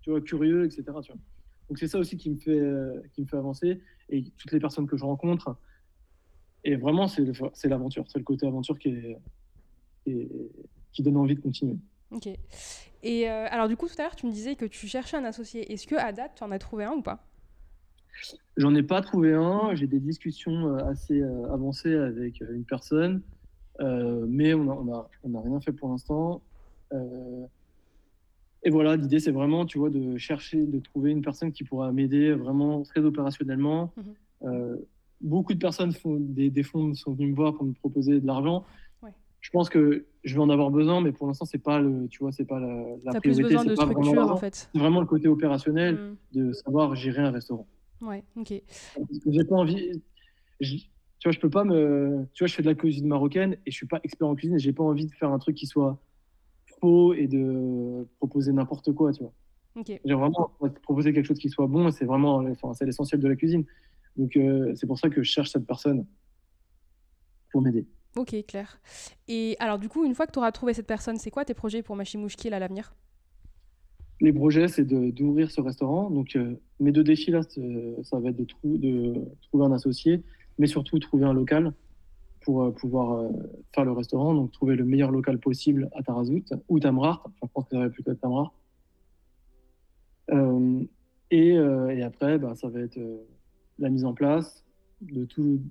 tu 0.01 0.11
vois, 0.11 0.21
curieux, 0.21 0.65
etc. 0.65 0.83
Tu 0.85 1.11
vois. 1.11 1.21
Donc 1.69 1.77
c'est 1.77 1.87
ça 1.87 1.99
aussi 1.99 2.17
qui 2.17 2.29
me 2.31 2.37
fait, 2.37 2.59
euh, 2.59 3.01
qui 3.13 3.21
me 3.21 3.27
fait 3.27 3.37
avancer. 3.37 3.81
Et 4.09 4.23
toutes 4.37 4.51
les 4.51 4.59
personnes 4.59 4.87
que 4.87 4.97
je 4.97 5.03
rencontre. 5.03 5.55
Et 6.63 6.75
vraiment, 6.75 7.07
c'est 7.07 7.23
l'aventure. 7.65 8.05
C'est 8.07 8.19
le 8.19 8.25
côté 8.25 8.45
aventure 8.45 8.77
qui, 8.77 8.89
est, 8.89 9.17
qui, 10.91 11.03
donne 11.03 11.17
envie 11.17 11.35
de 11.35 11.41
continuer. 11.41 11.77
Ok. 12.11 12.27
Et 13.03 13.29
euh, 13.29 13.47
alors, 13.49 13.67
du 13.67 13.77
coup, 13.77 13.87
tout 13.87 13.95
à 13.97 14.03
l'heure, 14.03 14.15
tu 14.15 14.25
me 14.25 14.31
disais 14.31 14.55
que 14.55 14.65
tu 14.65 14.87
cherchais 14.87 15.17
un 15.17 15.23
associé. 15.23 15.71
Est-ce 15.71 15.87
que 15.87 15.95
à 15.95 16.11
date, 16.11 16.33
tu 16.35 16.43
en 16.43 16.51
as 16.51 16.59
trouvé 16.59 16.83
un 16.83 16.93
ou 16.93 17.01
pas? 17.01 17.23
J'en 18.57 18.75
ai 18.75 18.83
pas 18.83 19.01
trouvé 19.01 19.33
un. 19.33 19.73
J'ai 19.75 19.87
des 19.87 19.99
discussions 19.99 20.67
euh, 20.67 20.85
assez 20.85 21.21
euh, 21.21 21.53
avancées 21.53 21.95
avec 21.95 22.41
une 22.41 22.65
personne, 22.65 23.21
mais 23.79 24.53
on 24.53 24.65
n'a 24.65 24.73
on 24.73 24.93
a, 24.93 25.09
on 25.23 25.35
a 25.35 25.41
rien 25.41 25.61
fait 25.61 25.71
pour 25.71 25.89
l'instant. 25.89 26.41
et 28.63 28.69
voilà, 28.69 28.97
l'idée, 28.97 29.21
c'est 29.21 29.31
vraiment, 29.31 29.65
tu 29.65 29.77
vois, 29.79 29.89
de 29.89 30.17
chercher, 30.17 30.65
de 30.65 30.79
trouver 30.79 31.11
une 31.11 31.21
personne 31.21 31.53
qui 31.53 31.63
pourra 31.63 31.93
m'aider 31.93 32.33
vraiment 32.33 32.83
très 32.83 32.99
opérationnellement. 33.01 33.93
Mhm. 33.95 34.79
Beaucoup 35.21 35.53
de 35.53 35.59
personnes 35.59 35.91
font 35.91 36.15
des, 36.17 36.49
des 36.49 36.63
fonds 36.63 36.93
sont 36.93 37.13
venus 37.13 37.31
me 37.31 37.35
voir 37.35 37.53
pour 37.53 37.65
me 37.65 37.73
proposer 37.73 38.21
de 38.21 38.27
l'argent. 38.27 38.65
Je 39.41 39.49
pense 39.51 39.69
que 39.69 40.05
je 40.23 40.35
vais 40.35 40.41
en 40.41 40.49
avoir 40.49 40.69
besoin, 40.69 40.99
mais 41.01 41.11
pour 41.13 41.27
l'instant, 41.27 41.45
c'est 41.45 41.63
pas 41.63 41.79
le, 41.79 42.07
tu 42.09 42.19
vois, 42.19 42.31
c'est 42.31 42.45
pas 42.45 42.59
la, 42.59 42.67
la 43.03 43.19
plus 43.21 43.31
priorité. 43.31 43.43
besoin 43.43 43.63
c'est 43.63 43.75
pas 43.75 43.85
vraiment 43.85 44.33
en 44.33 44.37
fait. 44.37 44.69
C'est 44.73 44.79
vraiment 44.79 44.99
le 44.99 45.05
côté 45.07 45.27
opérationnel 45.27 45.95
Mm. 45.95 46.17
de 46.39 46.51
savoir 46.53 46.95
gérer 46.95 47.21
un 47.21 47.31
restaurant. 47.31 47.67
Ouais, 48.01 48.23
ok. 48.35 48.53
J'ai 49.27 49.43
pas 49.45 49.55
envie. 49.55 50.01
je- 50.59 50.75
tu 50.77 51.27
vois, 51.27 51.31
je 51.33 51.39
peux 51.39 51.49
pas 51.49 51.63
me. 51.65 52.25
Tu 52.33 52.43
vois, 52.43 52.47
je 52.47 52.55
fais 52.55 52.61
de 52.61 52.67
la 52.67 52.75
cuisine 52.75 53.07
marocaine 53.07 53.57
et 53.65 53.71
je 53.71 53.75
suis 53.75 53.87
pas 53.87 53.99
expert 54.03 54.27
en 54.27 54.35
cuisine 54.35 54.55
et 54.55 54.59
j'ai 54.59 54.71
pas 54.73 54.83
envie 54.83 55.05
de 55.05 55.11
faire 55.13 55.31
un 55.31 55.39
truc 55.39 55.55
qui 55.55 55.65
soit 55.67 56.01
faux 56.79 57.13
et 57.13 57.27
de 57.27 58.07
proposer 58.17 58.51
n'importe 58.53 58.93
quoi, 58.93 59.11
tu 59.11 59.23
vois. 59.23 59.33
Ok. 59.75 59.99
J'ai 60.03 60.13
vraiment 60.13 60.51
proposer 60.83 61.11
quelque 61.13 61.25
chose 61.25 61.39
qui 61.39 61.49
soit 61.49 61.67
bon 61.67 61.91
c'est 61.91 62.05
vraiment 62.05 62.35
enfin, 62.37 62.73
c'est 62.73 62.85
l'essentiel 62.85 63.19
de 63.21 63.27
la 63.27 63.35
cuisine. 63.35 63.65
Donc, 64.15 64.35
euh, 64.37 64.73
c'est 64.75 64.87
pour 64.87 64.97
ça 64.99 65.09
que 65.09 65.21
je 65.23 65.29
cherche 65.29 65.49
cette 65.51 65.65
personne 65.67 66.05
pour 67.51 67.61
m'aider. 67.61 67.85
Ok, 68.15 68.35
clair. 68.47 68.79
Et 69.27 69.55
alors, 69.59 69.77
du 69.77 69.87
coup, 69.87 70.03
une 70.03 70.15
fois 70.15 70.25
que 70.25 70.31
tu 70.31 70.39
auras 70.39 70.51
trouvé 70.51 70.73
cette 70.73 70.87
personne, 70.87 71.17
c'est 71.17 71.31
quoi 71.31 71.45
tes 71.45 71.53
projets 71.53 71.83
pour 71.83 71.95
Machimouchkil 71.95 72.53
à 72.53 72.59
l'avenir? 72.59 72.95
Les 74.19 74.33
projets, 74.33 74.67
c'est 74.67 74.83
d'ouvrir 74.83 75.51
ce 75.51 75.61
restaurant. 75.61 76.09
Donc, 76.09 76.35
euh, 76.35 76.59
mes 76.79 76.91
deux 76.91 77.03
défis 77.03 77.31
là, 77.31 77.41
ça 77.43 78.19
va 78.19 78.29
être 78.29 78.35
de, 78.35 78.43
trou- 78.43 78.77
de 78.77 79.13
trouver 79.43 79.65
un 79.65 79.71
associé, 79.71 80.23
mais 80.57 80.67
surtout 80.67 80.99
trouver 80.99 81.25
un 81.25 81.33
local 81.33 81.73
pour 82.41 82.63
euh, 82.63 82.71
pouvoir 82.71 83.11
euh, 83.13 83.29
faire 83.73 83.85
le 83.85 83.91
restaurant. 83.91 84.33
Donc, 84.33 84.51
trouver 84.51 84.75
le 84.75 84.83
meilleur 84.83 85.11
local 85.11 85.39
possible 85.39 85.89
à 85.95 86.03
Tarazout 86.03 86.43
ou 86.67 86.79
Tamraght. 86.79 87.21
Enfin, 87.25 87.31
je 87.43 87.47
pense 87.53 87.65
que 87.65 87.71
ça 87.71 87.79
va 87.79 87.89
plutôt 87.89 88.11
être 88.11 88.19
Tamraght. 88.19 88.51
Euh, 90.31 90.83
et, 91.31 91.57
après, 92.01 92.39
bah, 92.39 92.55
ça 92.55 92.69
va 92.69 92.81
être 92.81 92.99
la 93.77 93.89
mise 93.89 94.03
en 94.03 94.13
place 94.13 94.65
de 95.01 95.25
tout, 95.25 95.61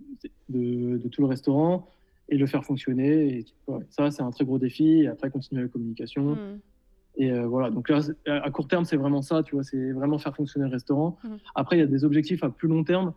de 0.48 1.08
tout 1.08 1.20
le 1.20 1.26
restaurant 1.26 1.88
et 2.28 2.36
le 2.36 2.46
faire 2.46 2.64
fonctionner. 2.64 3.38
Et, 3.38 3.44
ouais, 3.66 3.84
ça, 3.90 4.10
c'est 4.10 4.22
un 4.22 4.30
très 4.30 4.44
gros 4.44 4.58
défi. 4.58 5.02
Et 5.02 5.08
après, 5.08 5.30
continuer 5.30 5.62
la 5.62 5.68
communication. 5.68 6.34
Hmm. 6.34 6.58
Et 7.18 7.32
euh, 7.32 7.46
voilà, 7.48 7.70
donc 7.70 7.88
là, 7.88 8.00
à 8.26 8.50
court 8.50 8.68
terme, 8.68 8.84
c'est 8.84 8.96
vraiment 8.96 9.22
ça, 9.22 9.42
tu 9.42 9.56
vois, 9.56 9.64
c'est 9.64 9.90
vraiment 9.90 10.18
faire 10.18 10.34
fonctionner 10.36 10.66
le 10.66 10.72
restaurant. 10.72 11.18
Mhm. 11.24 11.38
Après, 11.56 11.76
il 11.76 11.80
y 11.80 11.82
a 11.82 11.86
des 11.86 12.04
objectifs 12.04 12.44
à 12.44 12.48
plus 12.48 12.68
long 12.68 12.84
terme, 12.84 13.12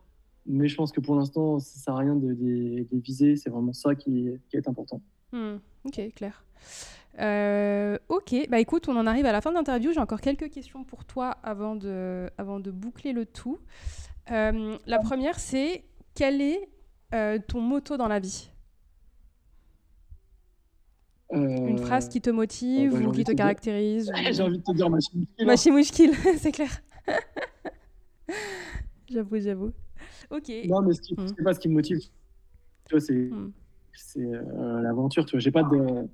mais 0.48 0.68
je 0.68 0.76
pense 0.76 0.92
que 0.92 1.00
pour 1.00 1.16
l'instant, 1.16 1.60
ça 1.60 1.80
sert 1.80 1.94
à 1.94 2.00
rien 2.00 2.16
de, 2.16 2.30
les 2.32 2.88
viser, 2.92 3.36
c'est 3.36 3.52
vraiment 3.52 3.74
ça 3.74 3.94
qui, 3.94 4.30
qui 4.50 4.58
est 4.58 4.68
important. 4.68 5.02
Hmm, 5.32 5.58
Ok, 5.86 6.02
clair. 6.16 6.44
Euh, 7.20 7.98
ok, 8.10 8.48
bah 8.50 8.60
écoute, 8.60 8.90
on 8.90 8.96
en 8.96 9.06
arrive 9.06 9.28
à 9.28 9.32
la 9.32 9.42
fin 9.42 9.52
de 9.52 9.56
l'interview. 9.56 9.92
J'ai 9.94 10.00
encore 10.00 10.22
quelques 10.22 10.50
questions 10.50 10.84
pour 10.84 11.06
toi 11.06 11.38
avant 11.44 11.76
de, 11.76 12.28
avant 12.40 12.60
de 12.60 12.72
boucler 12.72 13.14
le 13.14 13.28
tout. 13.28 13.60
Euh, 14.32 14.78
la 14.88 14.98
première, 14.98 15.40
c'est 15.40 15.84
quel 16.16 16.42
est 16.42 16.70
ton 17.48 17.62
motto 17.62 17.98
dans 17.98 18.08
la 18.08 18.20
vie? 18.20 18.51
Une 21.34 21.80
Euh, 21.80 21.86
phrase 21.86 22.10
qui 22.10 22.20
te 22.22 22.30
motive 22.30 22.92
bah, 22.92 23.00
j'ai 23.00 23.06
ou 23.08 23.12
qui 23.12 23.24
te 23.24 23.32
dire- 23.32 23.38
caractérise 23.38 24.10
ou- 24.30 24.34
J'ai 24.34 24.42
envie 24.44 24.58
de 24.58 24.64
te 24.64 24.74
dire, 24.74 24.90
machine. 24.90 25.26
Machimouchkil, 25.46 26.12
c'est 26.38 26.52
clair. 26.52 26.82
j'avoue, 29.10 29.40
j'avoue. 29.40 29.72
Ok. 30.30 30.52
Non, 30.68 30.82
mais 30.82 30.94
ce 30.94 31.02
qui- 31.02 31.16
c'est 31.28 31.44
pas 31.44 31.54
ce 31.54 31.60
qui 31.60 31.70
me 31.70 31.74
motive. 31.76 32.00
Tu 32.00 32.10
vois, 32.92 33.00
c'est 33.00 33.30
c'est, 33.94 34.20
euh, 34.22 34.82
l'aventure. 34.82 35.26
Tu 35.26 35.32
vois, 35.32 35.40
j'ai 35.40 35.52
pas 35.52 35.64
de, 35.64 36.08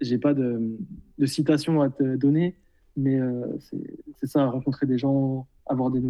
j'ai 0.00 0.18
pas 0.18 0.34
de, 0.34 0.76
de 1.18 1.26
citation 1.26 1.80
à 1.80 1.88
te 1.88 2.16
donner, 2.16 2.56
mais 2.96 3.18
euh, 3.18 3.46
c'est 3.60 3.78
c'est 4.20 4.26
ça, 4.26 4.46
rencontrer 4.46 4.86
des 4.86 4.98
gens, 4.98 5.46
avoir 5.66 5.90
des, 5.90 6.02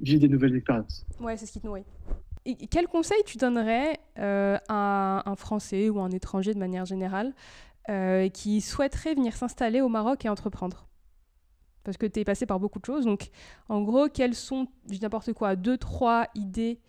vivre 0.00 0.20
des 0.20 0.28
nouvelles 0.28 0.56
expériences. 0.56 1.04
Ouais, 1.20 1.36
c'est 1.36 1.46
ce 1.46 1.52
qui 1.52 1.60
te 1.60 1.66
nourrit. 1.66 1.84
Et 2.46 2.54
quel 2.68 2.86
conseil 2.86 3.18
tu 3.26 3.38
donnerais 3.38 3.98
euh, 4.18 4.56
à 4.68 5.28
un 5.28 5.34
Français 5.36 5.90
ou 5.90 6.00
un 6.00 6.10
étranger 6.10 6.54
de 6.54 6.58
manière 6.60 6.84
générale 6.84 7.34
euh, 7.88 8.28
qui 8.28 8.60
souhaiterait 8.60 9.14
venir 9.14 9.36
s'installer 9.36 9.80
au 9.80 9.88
Maroc 9.88 10.24
et 10.24 10.28
entreprendre 10.28 10.88
Parce 11.84 11.96
que 11.96 12.06
tu 12.06 12.18
es 12.18 12.24
passé 12.24 12.44
par 12.44 12.58
beaucoup 12.58 12.80
de 12.80 12.84
choses. 12.84 13.04
Donc, 13.04 13.30
en 13.68 13.80
gros, 13.82 14.08
quelles 14.08 14.34
sont, 14.34 14.66
je 14.90 14.98
n'importe 15.00 15.32
quoi, 15.34 15.54
deux, 15.54 15.78
trois 15.78 16.26
idées 16.34 16.80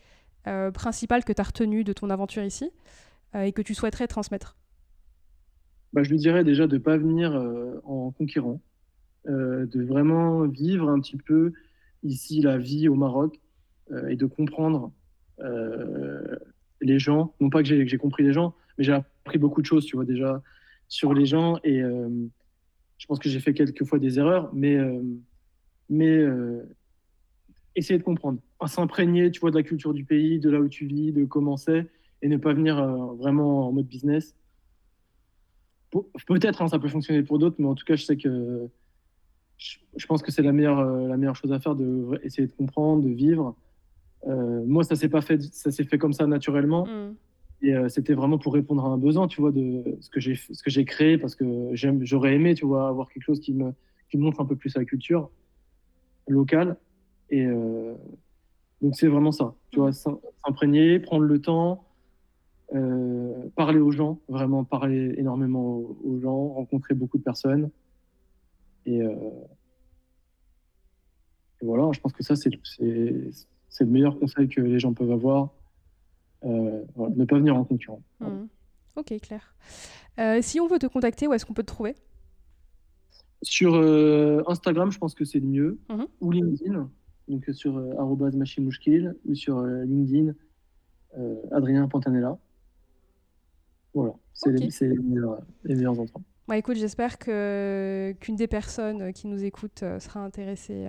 euh, 0.48 0.72
principales 0.72 1.24
que 1.24 1.34
tu 1.34 1.40
as 1.40 1.44
retenues 1.44 1.84
de 1.84 1.94
ton 1.94 2.10
aventure 2.10 2.42
ici 2.42 2.72
euh, 3.36 3.42
et 3.42 3.52
que 3.52 3.62
tu 3.62 3.76
souhaiterais 3.76 4.08
transmettre? 4.08 4.56
Bah, 5.94 6.02
je 6.02 6.10
lui 6.10 6.18
dirais 6.18 6.44
déjà 6.44 6.66
de 6.66 6.78
ne 6.78 6.82
pas 6.82 6.98
venir 6.98 7.32
en 7.84 8.10
conquérant, 8.10 8.60
de 9.26 9.84
vraiment 9.84 10.48
vivre 10.48 10.90
un 10.90 11.00
petit 11.00 11.18
peu 11.18 11.54
ici 12.02 12.42
la 12.42 12.58
vie 12.58 12.90
au 12.90 12.96
Maroc 12.96 13.40
et 14.10 14.16
de 14.16 14.26
comprendre 14.26 14.92
les 16.82 17.00
gens. 17.00 17.36
Non 17.40 17.50
pas 17.50 17.62
que 17.62 17.68
j'ai 17.68 17.98
compris 17.98 18.24
les 18.24 18.34
gens, 18.34 18.56
mais 18.78 18.84
j'ai 18.84 18.94
appris 18.94 19.38
beaucoup 19.38 19.62
de 19.62 19.68
choses, 19.68 19.86
tu 19.86 19.96
vois, 19.96 20.06
déjà 20.06 20.42
sur 20.88 21.14
les 21.14 21.26
gens. 21.26 21.60
Et 21.64 21.82
euh, 21.82 22.10
je 22.98 23.06
pense 23.08 23.20
que 23.20 23.30
j'ai 23.30 23.40
fait 23.40 23.54
quelques 23.54 23.86
fois 23.86 24.00
des 24.00 24.20
erreurs, 24.20 24.50
mais, 24.54 24.76
euh, 24.76 25.02
mais 25.90 26.10
euh, 26.18 26.64
essayer 27.76 28.00
de 28.00 28.04
comprendre, 28.04 28.40
s'imprégner, 28.66 29.30
tu 29.32 29.40
vois, 29.40 29.52
de 29.52 29.56
la 29.58 29.64
culture 29.64 29.94
du 29.94 30.04
pays, 30.04 30.40
de 30.40 30.50
là 30.50 30.60
où 30.60 30.68
tu 30.68 30.86
vis, 30.86 31.12
de 31.12 31.26
comment 31.26 31.58
c'est, 31.58 31.88
et 32.22 32.28
ne 32.28 32.38
pas 32.38 32.54
venir 32.54 32.84
vraiment 33.16 33.68
en 33.68 33.72
mode 33.72 33.88
business. 33.88 34.36
Pe- 35.92 36.06
Peut-être, 36.26 36.62
hein, 36.62 36.68
ça 36.68 36.80
peut 36.80 36.90
fonctionner 36.90 37.24
pour 37.24 37.40
d'autres, 37.40 37.58
mais 37.60 37.68
en 37.68 37.76
tout 37.76 37.86
cas, 37.86 37.96
je 37.96 38.04
sais 38.04 38.18
que 38.18 38.68
je, 39.58 40.06
pense 40.08 40.22
que 40.22 40.32
c'est 40.32 40.42
la 40.44 40.52
meilleure, 40.52 40.84
la 40.84 41.18
meilleure 41.18 41.36
chose 41.36 41.52
à 41.52 41.60
faire, 41.60 41.76
de 41.76 42.20
essayer 42.24 42.48
de 42.48 42.54
comprendre, 42.54 43.04
de 43.04 43.10
vivre. 43.10 43.56
Moi, 44.26 44.84
ça 44.84 44.96
s'est 44.96 45.10
pas 45.10 45.22
fait, 45.22 45.42
ça 45.42 45.72
s'est 45.72 45.84
fait 45.86 45.98
comme 45.98 46.14
ça 46.14 46.26
naturellement, 46.28 46.86
Hmm. 46.86 47.14
Et 47.62 47.74
euh, 47.76 47.90
c'était 47.90 48.14
vraiment 48.14 48.38
pour 48.38 48.54
répondre 48.54 48.86
à 48.86 48.90
un 48.90 48.98
besoin, 48.98 49.28
tu 49.28 49.42
vois, 49.42 49.52
de 49.52 49.98
ce 50.02 50.10
que 50.10 50.20
j'ai, 50.20 50.36
ce 50.36 50.64
que 50.64 50.70
j'ai 50.70 50.86
créé, 50.86 51.18
parce 51.18 51.36
que 51.36 51.70
j'aime, 51.74 52.04
j'aurais 52.06 52.36
aimé, 52.36 52.56
tu 52.56 52.66
vois, 52.66 52.88
avoir 52.90 53.10
quelque 53.10 53.24
chose 53.24 53.40
qui 53.40 53.54
me, 53.54 53.74
qui 54.10 54.18
montre 54.18 54.42
un 54.42 54.46
peu 54.46 54.56
plus 54.56 54.76
la 54.76 54.86
culture 54.86 55.32
locale, 56.28 56.78
et 57.30 57.46
euh, 57.46 57.94
donc 58.82 58.96
c'est 58.96 59.08
vraiment 59.08 59.32
ça, 59.32 59.56
tu 59.72 59.80
vois, 59.80 59.92
s'im- 59.94 60.20
s'imprégner, 60.46 61.00
prendre 61.00 61.24
le 61.26 61.42
temps. 61.42 61.84
euh, 62.76 63.50
parler 63.56 63.80
aux 63.80 63.92
gens, 63.92 64.20
vraiment 64.30 64.64
parler 64.66 65.14
énormément 65.18 65.78
aux, 66.04 66.20
gens, 66.22 66.50
rencontrer 66.50 66.96
beaucoup 66.96 67.18
de 67.18 67.24
personnes. 67.24 67.72
Et, 68.86 69.02
et 71.62 71.66
voilà, 71.66 71.90
je 71.94 72.00
pense 72.00 72.14
que 72.14 72.24
ça, 72.24 72.36
c'est 72.36 72.52
c'est- 72.64 73.48
c'est 73.70 73.84
le 73.84 73.92
meilleur 73.92 74.18
conseil 74.20 74.48
que 74.48 74.62
les 74.62 74.80
gens 74.80 74.94
peuvent 74.94 75.12
avoir. 75.12 75.54
Euh, 76.46 76.84
voilà, 76.96 77.16
ne 77.16 77.26
pas 77.26 77.38
venir 77.38 77.56
en 77.56 77.64
concurrent. 77.64 78.02
Hmm. 78.20 78.46
Ok, 78.96 79.14
clair. 79.22 79.56
Euh, 80.20 80.40
si 80.42 80.60
on 80.60 80.68
veut 80.68 80.80
te 80.80 80.88
contacter, 80.88 81.28
où 81.28 81.34
est-ce 81.34 81.46
qu'on 81.46 81.54
peut 81.54 81.64
te 81.64 81.68
trouver? 81.68 81.96
Sur 83.44 83.76
euh, 83.76 84.42
Instagram, 84.48 84.92
je 84.92 84.98
pense 84.98 85.14
que 85.14 85.26
c'est 85.26 85.40
le 85.40 85.46
mieux, 85.48 85.80
Mhm. 85.90 86.08
ou 86.22 86.32
LinkedIn, 86.32 86.90
donc 87.28 87.46
sur 87.54 87.74
machimouchkil, 88.34 89.16
ou 89.26 89.36
sur 89.36 89.62
LinkedIn, 89.62 90.34
Adrien 91.52 91.88
Pantanella. 91.88 92.38
Voilà, 93.94 94.14
c'est 94.34 94.52
les, 94.52 94.70
meilleurs, 94.98 95.42
les 95.64 95.76
meilleurs 95.76 96.00
endroits. 96.00 96.22
Bah 96.48 96.58
écoute, 96.58 96.78
j'espère 96.78 97.18
que 97.18 98.16
qu'une 98.20 98.36
des 98.36 98.48
personnes 98.48 99.12
qui 99.14 99.28
nous 99.28 99.44
écoute 99.44 99.80
sera 100.00 100.20
intéressée 100.22 100.88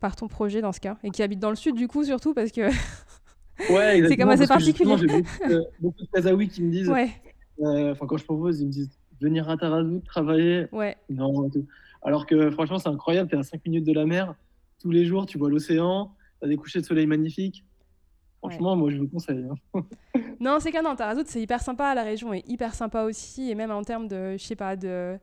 par 0.00 0.16
ton 0.16 0.28
projet 0.28 0.60
dans 0.60 0.72
ce 0.72 0.80
cas 0.80 0.98
et 1.02 1.10
qui 1.10 1.22
habite 1.22 1.38
dans 1.38 1.50
le 1.50 1.56
sud 1.56 1.76
du 1.76 1.88
coup 1.88 2.04
surtout 2.04 2.34
parce 2.34 2.52
que 2.52 2.68
Ouais, 3.70 4.02
C'est 4.08 4.16
comme 4.16 4.28
assez 4.30 4.46
particulier. 4.46 4.96
J'ai 4.98 5.06
beaucoup, 5.06 5.48
de- 5.48 5.66
beaucoup 5.80 6.02
de 6.02 6.08
Kazaouis 6.12 6.48
qui 6.48 6.62
me 6.62 6.70
disent, 6.70 6.88
ouais, 6.88 7.10
euh, 7.60 7.92
enfin 7.92 8.06
quand 8.06 8.16
je 8.16 8.24
propose, 8.24 8.60
ils 8.60 8.66
me 8.66 8.72
disent 8.72 8.98
venir 9.20 9.48
à 9.48 9.56
Tarazout 9.56 10.00
travailler. 10.00 10.66
ouais, 10.72 10.96
Non, 11.08 11.48
tout. 11.50 11.66
Alors 12.02 12.26
que 12.26 12.50
franchement, 12.50 12.78
c'est 12.78 12.88
incroyable, 12.88 13.30
tu 13.30 13.36
es 13.36 13.38
à 13.38 13.42
5 13.42 13.64
minutes 13.64 13.84
de 13.86 13.92
la 13.92 14.04
mer, 14.06 14.34
tous 14.80 14.90
les 14.90 15.04
jours, 15.06 15.24
tu 15.26 15.38
vois 15.38 15.48
l'océan, 15.50 16.14
tu 16.40 16.46
as 16.46 16.48
des 16.48 16.56
couchers 16.56 16.80
de 16.80 16.84
soleil 16.84 17.06
magnifiques. 17.06 17.64
Franchement, 18.40 18.76
moi 18.76 18.90
je 18.90 18.98
vous 18.98 19.08
conseille. 19.08 19.46
hein. 19.74 19.82
Non, 20.40 20.58
c'est 20.60 20.70
qu'à 20.70 20.82
non, 20.82 20.94
Tarazout, 20.96 21.24
c'est 21.26 21.40
hyper 21.40 21.62
sympa, 21.62 21.94
la 21.94 22.02
région 22.02 22.34
est 22.34 22.46
hyper 22.46 22.74
sympa 22.74 23.04
aussi, 23.04 23.50
et 23.50 23.54
même 23.54 23.70
en 23.70 23.82
termes 23.82 24.06
de, 24.08 24.32
je 24.36 24.44
sais 24.44 24.56
pas, 24.56 24.76
de, 24.76 25.16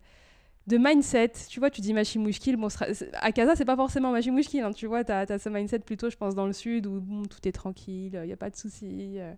de 0.68 0.78
mindset. 0.78 1.32
Tu 1.49 1.59
vois, 1.59 1.70
tu 1.70 1.82
dis 1.82 1.93
Machimouchkil, 1.93 2.55
bon, 2.57 2.68
à 3.14 3.32
Casa, 3.32 3.55
c'est 3.55 3.66
pas 3.66 3.76
forcément 3.76 4.12
Machimouchkil, 4.12 4.62
hein, 4.62 4.72
tu 4.72 4.88
vois, 4.88 5.03
t'as 5.03 5.22
as 5.30 5.39
ce 5.39 5.49
mindset 5.49 5.80
plutôt, 5.80 6.09
je 6.09 6.18
pense, 6.18 6.36
dans 6.36 6.45
le 6.47 6.53
sud, 6.53 6.88
où 6.88 7.01
bon, 7.01 7.24
tout 7.24 7.47
est 7.47 7.51
tranquille, 7.51 8.20
il 8.24 8.30
y 8.30 8.34
a 8.34 8.38
pas 8.38 8.49
de 8.49 8.55
soucis. 8.55 9.16
euh, 9.20 9.34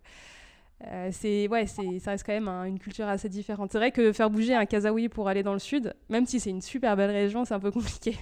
euh, 0.88 1.10
c'est 1.12 1.48
ouais, 1.48 1.66
ça 1.68 1.84
reste 2.12 2.26
quand 2.26 2.34
même 2.34 2.48
un- 2.50 2.66
une 2.66 2.80
culture 2.80 3.08
assez 3.08 3.30
différente. 3.30 3.72
C'est 3.72 3.78
vrai 3.78 3.92
que 3.92 4.12
faire 4.14 4.30
bouger 4.30 4.56
un 4.56 4.66
Kazaoui 4.66 5.10
pour 5.10 5.30
aller 5.30 5.44
dans 5.44 5.54
le 5.54 5.60
sud, 5.60 5.94
même 6.10 6.26
si 6.26 6.40
c'est 6.40 6.50
une 6.52 6.62
super 6.62 6.98
belle 6.98 7.12
région, 7.12 7.46
c'est 7.46 7.54
un 7.54 7.60
peu 7.60 7.72
compliqué. 7.72 8.18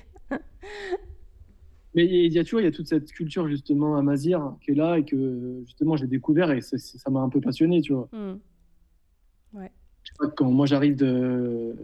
Mais 1.93 2.05
il 2.05 2.31
y 2.31 2.39
a, 2.39 2.43
tu 2.43 2.51
vois, 2.51 2.61
il 2.61 2.65
y 2.65 2.67
a 2.67 2.71
toute 2.71 2.87
cette 2.87 3.11
culture 3.11 3.47
justement 3.49 3.97
à 3.97 4.01
Mazir 4.01 4.55
qui 4.61 4.71
est 4.71 4.75
là 4.75 4.97
et 4.97 5.03
que 5.03 5.61
justement 5.65 5.97
j'ai 5.97 6.07
découvert 6.07 6.51
et 6.51 6.61
ça 6.61 7.09
m'a 7.09 7.19
un 7.19 7.29
peu 7.29 7.41
passionné, 7.41 7.81
tu 7.81 7.93
vois. 7.93 8.07
Hmm. 8.11 8.35
Je 10.03 10.09
sais 10.11 10.15
pas, 10.19 10.27
quand 10.35 10.51
moi 10.51 10.65
j'arrive 10.65 10.95
de, 10.95 11.75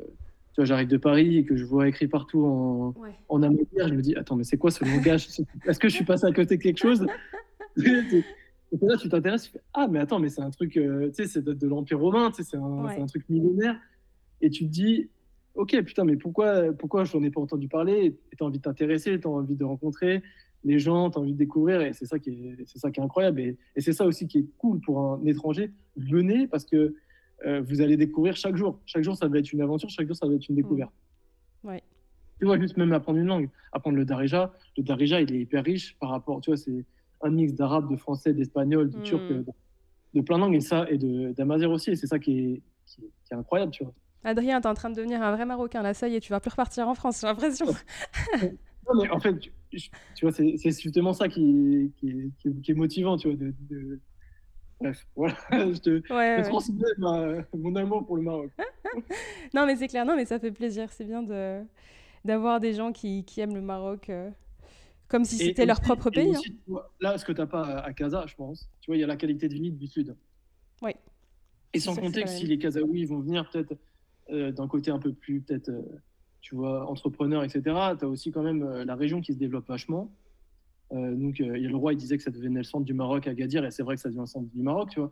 tu 0.57 0.61
vois, 0.61 0.65
j'arrive 0.65 0.87
de 0.87 0.97
Paris 0.97 1.37
et 1.37 1.45
que 1.45 1.55
je 1.55 1.63
vois 1.65 1.87
écrit 1.87 2.07
partout 2.07 2.43
en, 2.43 2.91
Ouais. 2.99 3.11
en 3.29 3.39
je 3.39 3.93
me 3.93 4.01
dis, 4.01 4.15
attends, 4.15 4.35
mais 4.35 4.43
c'est 4.43 4.57
quoi 4.57 4.71
ce 4.71 4.83
langage? 4.83 5.27
Est-ce 5.67 5.77
que 5.77 5.87
je 5.87 5.93
suis 5.93 6.03
passé 6.03 6.25
à 6.25 6.31
côté 6.31 6.57
de 6.57 6.63
quelque 6.63 6.79
chose? 6.79 7.05
Et 7.77 8.23
là, 8.81 8.97
tu 8.97 9.07
t'intéresses, 9.07 9.43
tu 9.43 9.51
fais, 9.51 9.61
ah, 9.75 9.87
mais 9.87 9.99
attends, 9.99 10.17
mais 10.17 10.29
c'est 10.29 10.41
un 10.41 10.49
truc, 10.49 10.75
euh, 10.77 11.09
tu 11.09 11.13
sais, 11.13 11.27
c'est 11.27 11.43
de, 11.43 11.67
l'Empire 11.67 11.99
romain, 11.99 12.31
tu 12.31 12.37
sais, 12.37 12.49
c'est 12.49 12.57
un, 12.57 12.85
Ouais. 12.85 12.93
c'est 12.95 13.01
un 13.01 13.05
truc 13.05 13.29
millénaire. 13.29 13.79
Et 14.41 14.49
tu 14.49 14.65
te 14.65 14.71
dis, 14.71 15.09
ok, 15.53 15.79
putain, 15.83 16.05
mais 16.05 16.15
pourquoi, 16.17 16.73
pourquoi 16.73 17.03
je 17.03 17.15
n'en 17.15 17.23
ai 17.23 17.29
pas 17.29 17.39
entendu 17.39 17.67
parler? 17.67 18.17
Et 18.31 18.35
tu 18.35 18.43
as 18.43 18.47
envie 18.47 18.57
de 18.57 18.63
t'intéresser, 18.63 19.19
tu 19.19 19.27
as 19.27 19.29
envie 19.29 19.55
de 19.55 19.63
rencontrer 19.63 20.23
les 20.63 20.79
gens, 20.79 21.11
tu 21.11 21.19
as 21.19 21.21
envie 21.21 21.33
de 21.33 21.37
découvrir, 21.37 21.81
et 21.81 21.93
c'est 21.93 22.07
ça 22.07 22.17
qui 22.17 22.31
est, 22.31 22.57
c'est 22.65 22.79
ça 22.79 22.89
qui 22.89 22.99
est 22.99 23.03
incroyable. 23.03 23.41
Et, 23.41 23.57
et 23.75 23.81
c'est 23.81 23.93
ça 23.93 24.07
aussi 24.07 24.27
qui 24.27 24.39
est 24.39 24.47
cool 24.57 24.79
pour 24.81 24.99
un 25.01 25.23
étranger. 25.23 25.71
Venez 25.95 26.47
parce 26.47 26.65
que 26.65 26.95
euh, 27.45 27.61
vous 27.61 27.81
allez 27.81 27.97
découvrir 27.97 28.35
chaque 28.35 28.55
jour. 28.55 28.79
Chaque 28.85 29.03
jour, 29.03 29.15
ça 29.15 29.27
va 29.27 29.37
être 29.39 29.51
une 29.53 29.61
aventure, 29.61 29.89
chaque 29.89 30.07
jour, 30.07 30.15
ça 30.15 30.27
va 30.27 30.33
être 30.33 30.47
une 30.49 30.55
découverte. 30.55 30.91
Ouais. 31.63 31.83
Tu 32.39 32.45
vois, 32.45 32.59
juste 32.59 32.77
même 32.77 32.93
apprendre 32.93 33.19
une 33.19 33.27
langue, 33.27 33.49
apprendre 33.71 33.97
le 33.97 34.05
darija. 34.05 34.53
Le 34.77 34.83
darija, 34.83 35.21
il 35.21 35.33
est 35.33 35.39
hyper 35.41 35.63
riche 35.63 35.95
par 35.99 36.09
rapport, 36.09 36.39
tu 36.41 36.49
vois, 36.51 36.57
c'est 36.57 36.85
un 37.21 37.29
mix 37.29 37.53
d'arabe, 37.53 37.89
de 37.91 37.95
français, 37.97 38.33
d'espagnol, 38.33 38.89
de 38.89 38.99
turc, 39.01 39.23
Mm. 39.23 39.33
euh, 39.33 39.43
de 40.13 40.21
plein 40.21 40.37
de 40.37 40.41
langues, 40.41 40.55
et 40.55 40.61
ça, 40.61 40.85
et 40.89 40.97
d'amazigh 40.97 41.65
aussi. 41.67 41.91
Et 41.91 41.95
c'est 41.95 42.07
ça 42.07 42.19
qui 42.19 42.31
est, 42.39 42.61
qui, 42.85 43.01
est- 43.01 43.11
qui 43.25 43.33
est 43.33 43.35
incroyable, 43.35 43.71
tu 43.71 43.83
vois. 43.83 43.93
Adrien, 44.23 44.59
t'es 44.61 44.67
en 44.67 44.73
train 44.73 44.89
de 44.89 44.95
devenir 44.95 45.21
un 45.21 45.31
vrai 45.35 45.45
Marocain, 45.45 45.81
là, 45.81 45.93
ça 45.93 46.07
y 46.07 46.15
est, 46.15 46.19
tu 46.19 46.31
vas 46.31 46.39
plus 46.39 46.49
repartir 46.49 46.87
en 46.87 46.93
France, 46.95 47.21
j'ai 47.21 47.27
l'impression. 47.27 47.65
Non, 48.87 49.01
mais 49.03 49.09
en 49.09 49.19
fait, 49.19 49.37
tu, 49.39 49.49
tu 49.71 49.89
vois, 50.21 50.31
c'est 50.31 50.57
justement 50.57 51.13
ça 51.13 51.27
qui, 51.27 51.91
qui, 51.97 52.09
est- 52.09 52.31
qui 52.37 52.47
est- 52.49 52.61
qui 52.61 52.71
est 52.71 52.75
motivant, 52.75 53.17
tu 53.17 53.27
vois. 53.29 53.37
De, 53.37 53.53
de- 53.69 53.99
Bref, 54.79 55.07
voilà, 55.15 55.35
je 55.51 55.79
te, 55.79 55.89
Ouais, 56.13 56.43
ouais. 56.43 56.91
ma- 56.99 57.43
mon 57.57 57.75
amour 57.75 58.05
pour 58.05 58.17
le 58.17 58.23
Maroc. 58.23 58.51
Non, 59.53 59.65
mais 59.65 59.75
c'est 59.75 59.87
clair, 59.87 60.05
non, 60.05 60.15
mais 60.15 60.25
ça 60.25 60.39
fait 60.39 60.51
plaisir, 60.51 60.91
c'est 60.91 61.05
bien 61.05 61.23
de 61.23 61.61
d'avoir 62.25 62.59
des 62.59 62.73
gens 62.73 62.91
qui, 62.91 63.23
qui 63.23 63.39
aiment 63.41 63.55
le 63.55 63.61
Maroc 63.61 64.09
euh, 64.09 64.29
comme 65.07 65.23
si 65.23 65.37
c'était 65.37 65.65
leur 65.65 65.77
aussi- 65.77 65.85
propre 65.87 66.09
pays. 66.09 66.27
hein. 66.35 66.39
aussi, 66.39 66.51
tu 66.51 66.59
vois, 66.71 66.91
là, 66.99 67.17
ce 67.17 67.23
que 67.25 67.31
tu 67.31 67.39
n'as 67.39 67.47
pas 67.47 67.63
à, 67.79 67.93
Casa, 67.93 68.25
je 68.27 68.35
pense, 68.35 68.69
tu 68.81 68.87
vois, 68.91 68.97
il 68.97 68.99
y 68.99 69.03
a 69.03 69.07
la 69.07 69.15
qualité 69.17 69.47
de 69.47 69.53
vie 69.53 69.71
du 69.71 69.87
Sud. 69.87 70.15
Oui. 70.81 70.91
Et 71.73 71.79
sans 71.79 71.95
compter 71.95 72.23
que 72.23 72.29
si 72.29 72.45
les 72.45 72.57
Kazaouis 72.57 73.05
vont 73.05 73.19
venir 73.19 73.49
peut-être 73.49 73.75
euh, 74.31 74.51
d'un 74.51 74.67
côté 74.67 74.91
un 74.91 74.99
peu 74.99 75.13
plus, 75.13 75.41
peut-être, 75.41 75.69
euh, 75.69 75.81
tu 76.41 76.55
vois, 76.55 76.89
entrepreneur, 76.89 77.43
etc., 77.43 77.61
tu 77.97 78.05
as 78.05 78.07
aussi 78.07 78.31
quand 78.31 78.43
même 78.43 78.83
la 78.83 78.95
région 78.95 79.21
qui 79.21 79.33
se 79.33 79.37
développe 79.37 79.67
vachement. 79.67 80.11
Euh, 80.93 81.15
donc, 81.15 81.41
euh, 81.41 81.57
le 81.57 81.75
roi, 81.75 81.93
il 81.93 81.97
disait 81.97 82.17
que 82.17 82.23
ça 82.23 82.31
devenait 82.31 82.59
le 82.59 82.63
centre 82.63 82.85
du 82.85 82.93
Maroc 82.93 83.27
à 83.27 83.33
Gadir, 83.33 83.65
et 83.65 83.71
c'est 83.71 83.83
vrai 83.83 83.95
que 83.95 84.01
ça 84.01 84.09
devient 84.09 84.21
le 84.21 84.25
centre 84.25 84.49
du 84.49 84.61
Maroc, 84.61 84.89
tu 84.91 84.99
vois. 84.99 85.11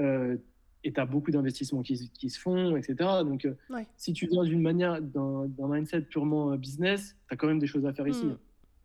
Euh, 0.00 0.36
et 0.84 0.92
tu 0.92 0.98
as 1.00 1.06
beaucoup 1.06 1.30
d'investissements 1.30 1.82
qui, 1.82 2.10
qui 2.10 2.28
se 2.28 2.40
font, 2.40 2.76
etc. 2.76 2.94
Donc, 3.24 3.44
euh, 3.44 3.54
Ouais. 3.70 3.86
si 3.96 4.12
tu 4.12 4.26
viens 4.26 4.42
d'une 4.42 4.60
manière, 4.60 5.00
d'un 5.00 5.48
mindset 5.60 6.02
purement 6.02 6.50
euh, 6.50 6.56
business, 6.56 7.16
tu 7.28 7.34
as 7.34 7.36
quand 7.36 7.46
même 7.46 7.60
des 7.60 7.68
choses 7.68 7.86
à 7.86 7.92
faire 7.92 8.08
ici. 8.08 8.26
Mm. 8.26 8.38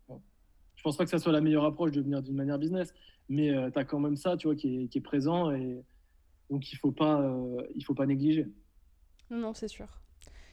Bon. 0.08 0.22
Je 0.76 0.84
pense 0.84 0.95
pas 0.98 1.06
que 1.06 1.10
ça 1.10 1.18
soit 1.18 1.32
la 1.32 1.41
meilleure 1.41 1.66
approche 1.66 1.91
de 1.91 2.02
venir 2.02 2.22
d'une 2.22 2.36
manière 2.36 2.60
business, 2.60 2.93
mais 3.30 3.52
tu 3.72 3.80
as 3.80 3.84
quand 3.84 4.00
même 4.00 4.16
ça, 4.16 4.38
tu 4.38 4.48
vois, 4.48 4.56
qui 4.56 4.84
est, 4.84 4.88
qui 4.88 5.00
est 5.00 5.02
présent, 5.02 5.52
et 5.52 5.84
donc 6.52 6.72
il 6.72 6.76
faut 6.78 6.91
pas, 6.91 7.36
il 7.76 7.84
faut 7.84 7.95
pas 7.95 8.06
négliger. 8.06 8.48
Non, 9.32 9.38
non, 9.38 9.54
c'est 9.54 9.68
sûr. 9.68 9.88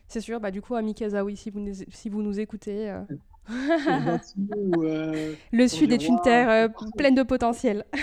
C'est 0.08 0.20
sûr, 0.20 0.40
bah 0.40 0.50
du 0.50 0.60
coup, 0.62 0.74
Ami 0.74 0.94
Kazaoui, 0.94 1.36
si 1.36 1.50
vous 1.50 1.60
nous, 1.60 1.74
si 1.88 2.08
vous 2.08 2.22
nous 2.22 2.40
écoutez, 2.40 2.90
Ou, 4.56 4.82
euh, 4.82 5.34
le 5.52 5.68
Sud 5.68 5.92
est 5.92 6.06
une 6.06 6.20
terre 6.22 6.48
euh, 6.50 6.68
pleine 6.96 7.14
de 7.14 7.22
potentiel. 7.22 7.84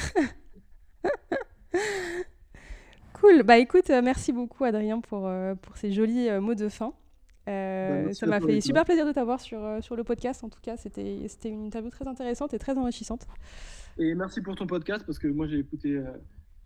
cool, 3.13 3.43
bah 3.43 3.57
écoute, 3.57 3.89
euh, 3.89 4.01
merci 4.03 4.31
beaucoup 4.31 4.63
Adrien 4.63 4.99
pour, 5.01 5.29
pour 5.61 5.77
ces 5.77 5.91
jolis 5.91 6.29
mots 6.39 6.55
de 6.55 6.69
fin. 6.69 6.93
Euh, 7.49 8.05
Bah, 8.05 8.13
ça 8.13 8.25
m'a 8.27 8.39
fait 8.39 8.61
super 8.61 8.85
plaisir 8.85 9.05
de 9.05 9.11
t'avoir 9.11 9.39
sur, 9.39 9.59
sur 9.81 9.95
le 9.95 10.03
podcast. 10.03 10.43
En 10.43 10.49
tout 10.49 10.61
cas, 10.61 10.77
c'était 10.77 11.27
une 11.45 11.65
interview 11.65 11.89
très 11.89 12.07
intéressante 12.07 12.53
et 12.53 12.59
très 12.59 12.77
enrichissante. 12.77 13.25
Et 13.97 14.13
merci 14.15 14.41
pour 14.41 14.55
ton 14.55 14.67
podcast 14.67 15.05
parce 15.05 15.19
que 15.19 15.27
moi 15.27 15.47
j'ai 15.47 15.59
écouté 15.59 15.95
euh, 15.97 16.05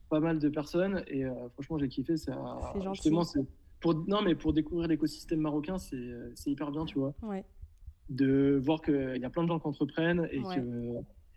pas 0.10 0.20
mal 0.20 0.38
de 0.40 0.50
personnes 0.50 1.04
et 1.08 1.26
euh, 1.26 1.32
franchement 1.54 1.78
j'ai 1.78 1.88
kiffé. 1.90 2.18
Ça, 2.18 2.34
C'est 2.74 2.82
gentil. 2.82 3.02
justement, 3.04 3.24
pour 3.80 3.96
non 4.08 4.22
mais 4.22 4.36
pour 4.36 4.54
découvrir 4.54 4.88
l'écosystème 4.88 5.40
marocain, 5.40 5.78
c'est 5.78 6.12
c'est 6.36 6.52
hyper 6.52 6.72
bien, 6.72 6.86
tu 6.86 7.00
vois, 7.00 7.14
Ouais. 7.24 7.44
De 8.10 8.60
voir 8.64 8.82
qu'il 8.82 9.18
y 9.20 9.26
a 9.26 9.30
plein 9.30 9.44
de 9.44 9.48
gens 9.48 9.60
qui 9.60 9.68
entreprennent 9.68 10.28
et 10.32 10.40
Ouais. 10.40 10.56
que 10.56 10.94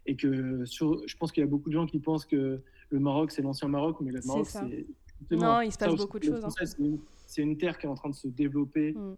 et 0.07 0.17
que 0.17 0.65
sur, 0.65 1.07
je 1.07 1.17
pense 1.17 1.33
qu'il 1.33 1.43
y 1.43 1.45
a 1.45 1.49
beaucoup 1.49 1.69
de 1.69 1.75
gens 1.75 1.87
qui 1.87 1.99
pensent 1.99 2.25
que 2.25 2.63
le 2.91 2.99
Maroc 2.99 3.31
c'est 3.31 3.43
l'ancien 3.43 3.69
Maroc, 3.69 3.99
mais 4.01 4.11
le 4.13 4.21
Maroc 4.25 4.47
c'est 4.47 4.87
Non, 5.31 5.61
il 5.61 5.71
se 5.73 5.77
passe 5.79 5.95
beaucoup 5.97 6.19
de 6.19 6.25
choses, 6.25 6.45
hein. 6.45 6.99
C'est 7.27 7.43
une, 7.43 7.59
terre 7.59 7.77
qui 7.79 7.85
est 7.85 7.89
en 7.91 7.95
train 7.95 8.09
de 8.09 8.15
se 8.15 8.27
développer 8.29 8.93
Mm. 8.93 9.17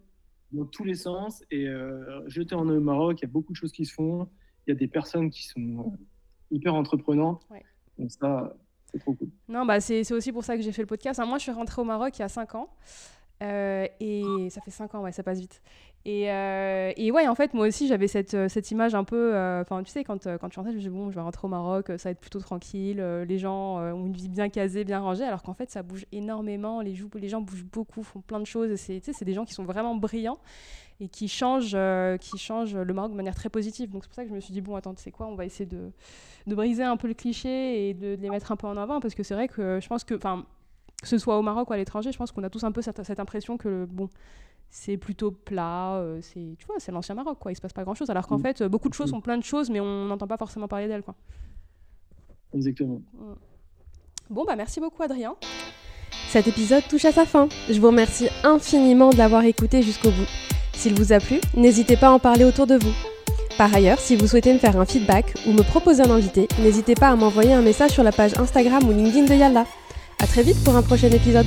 dans 0.53 0.65
tous 0.65 0.83
les 0.83 0.95
sens. 0.97 1.45
Et 1.53 1.69
euh, 1.69 2.29
jeté 2.29 2.57
en 2.57 2.69
au 2.69 2.81
Maroc, 2.81 3.21
il 3.21 3.23
y 3.23 3.25
a 3.27 3.31
beaucoup 3.31 3.53
de 3.53 3.57
choses 3.57 3.71
qui 3.71 3.85
se 3.85 3.95
font. 3.95 4.29
Il 4.67 4.71
y 4.71 4.73
a 4.73 4.77
des 4.77 4.89
personnes 4.89 5.31
qui 5.31 5.47
sont 5.47 5.61
euh, 5.95 5.97
hyper 6.51 6.75
entreprenantes. 6.75 7.47
Ouais. 7.51 7.63
Donc 7.99 8.11
ça, 8.11 8.57
c'est 8.87 8.99
trop 8.99 9.15
cool. 9.15 9.29
Non, 9.49 9.65
bah 9.65 9.81
c'est 9.81 10.03
c'est 10.03 10.15
aussi 10.15 10.33
pour 10.33 10.43
ça 10.43 10.57
que 10.57 10.63
j'ai 10.63 10.73
fait 10.73 10.83
le 10.83 10.87
podcast. 10.89 11.21
hein. 11.21 11.27
Moi, 11.27 11.39
je 11.39 11.45
suis 11.45 11.53
rentrée 11.53 11.81
au 11.81 11.85
Maroc 11.85 12.19
il 12.19 12.23
y 12.23 12.25
a 12.25 12.29
5 12.29 12.55
ans. 12.57 12.69
Euh, 13.43 13.87
et 14.01 14.51
ça 14.51 14.61
fait 14.61 14.71
5 14.73 14.95
ans, 14.97 15.03
ouais, 15.03 15.13
ça 15.13 15.23
passe 15.23 15.39
vite. 15.41 15.63
Et, 16.07 16.31
euh, 16.31 16.93
et 16.97 17.13
ouais, 17.13 17.29
en 17.29 17.35
fait, 17.35 17.53
moi 17.53 17.67
aussi, 17.67 17.87
j'avais 17.87 18.09
cette, 18.09 18.33
euh, 18.33 18.49
cette 18.49 18.71
image 18.71 18.95
un 18.95 19.05
peu. 19.05 19.35
euh, 19.35 19.61
Enfin, 19.61 19.83
tu 19.83 19.91
sais, 19.91 20.03
quand, 20.03 20.27
quand 20.39 20.49
tu 20.49 20.59
rentrais, 20.59 20.73
je 20.73 20.77
me 20.77 20.81
disais, 20.81 20.91
bon, 20.91 21.11
je 21.11 21.15
vais 21.15 21.21
rentrer 21.21 21.47
au 21.47 21.51
Maroc, 21.51 21.89
ça 21.89 22.09
va 22.09 22.11
être 22.11 22.21
plutôt 22.21 22.41
tranquille. 22.41 23.03
les 23.29 23.39
gens 23.39 23.77
ont 23.79 24.07
une 24.07 24.13
vie 24.13 24.29
bien 24.29 24.49
casée, 24.49 24.85
bien 24.85 25.01
rangée. 25.01 25.25
Alors 25.25 25.43
qu'en 25.43 25.53
fait, 25.53 25.71
ça 25.71 25.83
bouge 25.83 26.07
énormément. 26.13 26.81
Les, 26.81 26.95
gens 26.95 27.41
bougent 27.43 27.67
beaucoup, 27.67 28.03
font 28.03 28.21
plein 28.21 28.41
de 28.41 28.47
choses. 28.47 28.75
C'est 28.77 29.25
des 29.25 29.35
gens 29.35 29.45
qui 29.45 29.53
sont 29.53 29.65
vraiment 29.65 29.95
brillants 29.95 30.39
et 31.01 31.09
qui 31.09 31.29
changent, 31.29 31.77
qui 32.21 32.39
changent 32.39 32.77
le 32.77 32.95
Maroc 32.95 33.13
de 33.13 33.17
manière 33.17 33.35
très 33.35 33.51
positive. 33.51 33.91
Donc, 33.91 34.05
c'est 34.05 34.09
pour 34.09 34.17
ça 34.17 34.23
que 34.23 34.31
je 34.31 34.35
me 34.35 34.41
suis 34.41 34.53
dit, 34.53 34.63
bon, 34.63 34.77
attends, 34.77 34.95
tu 34.95 35.03
sais 35.03 35.11
quoi, 35.11 35.27
on 35.27 35.35
va 35.35 35.45
essayer 35.45 35.67
de, 35.67 35.91
de 36.47 36.55
briser 36.55 36.83
un 36.83 36.97
peu 36.97 37.09
le 37.09 37.15
cliché 37.15 37.91
et 37.91 37.95
de, 37.95 38.17
de 38.17 38.23
les 38.23 38.31
mettre 38.31 38.53
un 38.53 38.57
peu 38.57 38.67
en 38.67 38.77
avant. 38.79 39.01
Parce 39.01 39.15
que 39.15 39.23
c'est 39.23 39.35
vrai 39.35 39.49
que 39.49 39.79
je 39.81 39.89
pense 39.89 40.05
que. 40.05 40.15
Enfin, 40.15 40.47
que 41.01 41.09
ce 41.09 41.19
soit 41.19 41.39
au 41.39 41.43
Maroc 41.43 41.71
ou 41.71 41.73
à 41.73 41.77
l'étranger, 41.79 42.13
je 42.13 42.19
pense 42.19 42.31
qu'on 42.31 42.43
a 42.43 42.51
tous 42.51 42.63
un 42.65 42.73
peu 42.73 42.83
cette, 42.83 43.03
cette 43.03 43.21
impression 43.21 43.57
que 43.57 43.87
bon, 43.87 44.11
c'est 44.71 44.97
plutôt 44.97 45.31
plat, 45.33 45.97
euh, 45.97 46.21
c'est 46.23 46.55
tu 46.59 46.65
vois, 46.67 46.77
c'est 46.79 46.93
l'ancien 46.93 47.15
Maroc 47.15 47.39
quoi, 47.41 47.51
il 47.53 47.57
se 47.57 47.61
passe 47.61 47.73
pas 47.73 47.83
grand 47.85 47.95
chose. 47.95 48.09
Alors 48.11 48.27
qu'en 48.27 48.39
Mm. 48.39 48.43
fait, 48.43 48.61
euh, 48.63 48.69
beaucoup 48.69 48.89
de 48.89 48.95
choses 48.95 49.09
Mm. 49.09 49.15
sont 49.15 49.21
plein 49.21 49.37
de 49.39 49.45
choses, 49.45 49.69
mais 49.71 49.81
on 49.81 50.07
n'entend 50.07 50.27
pas 50.29 50.37
forcément 50.37 50.69
parler 50.69 50.87
d'elles 50.89 51.03
quoi. 51.03 51.15
Exactement. 52.55 53.01
Bon 54.29 54.45
bah 54.45 54.57
merci 54.57 54.81
beaucoup 54.81 55.03
Adrien. 55.03 55.35
Cet 56.29 56.47
épisode 56.47 56.83
touche 56.89 57.05
à 57.05 57.13
sa 57.13 57.27
fin. 57.27 57.49
Je 57.69 57.81
vous 57.81 57.89
remercie 57.89 58.29
infiniment 58.45 59.11
de 59.11 59.17
l'avoir 59.17 59.43
écouté 59.45 59.83
jusqu'au 59.83 60.11
bout. 60.11 60.29
S'il 60.73 60.95
vous 60.95 61.13
a 61.13 61.19
plu, 61.19 61.41
n'hésitez 61.57 61.97
pas 61.97 62.09
à 62.09 62.13
en 62.13 62.19
parler 62.21 62.45
autour 62.45 62.67
de 62.67 62.77
vous. 62.77 62.93
Par 63.59 63.75
ailleurs, 63.75 63.99
si 63.99 64.17
vous 64.17 64.27
souhaitez 64.29 64.53
me 64.53 64.59
faire 64.59 64.79
un 64.79 64.87
feedback 64.87 65.35
ou 65.47 65.53
me 65.53 65.63
proposer 65.63 66.03
un 66.03 66.11
invité, 66.11 66.47
n'hésitez 66.63 66.95
pas 66.95 67.09
à 67.09 67.17
m'envoyer 67.17 67.53
un 67.53 67.63
message 67.63 67.91
sur 67.91 68.03
la 68.05 68.13
page 68.13 68.39
Instagram 68.39 68.85
ou 68.89 68.93
LinkedIn 68.93 69.27
de 69.27 69.35
Yalla. 69.35 69.67
À 70.23 70.27
très 70.27 70.43
vite 70.43 70.63
pour 70.65 70.77
un 70.77 70.83
prochain 70.83 71.11
épisode. 71.11 71.47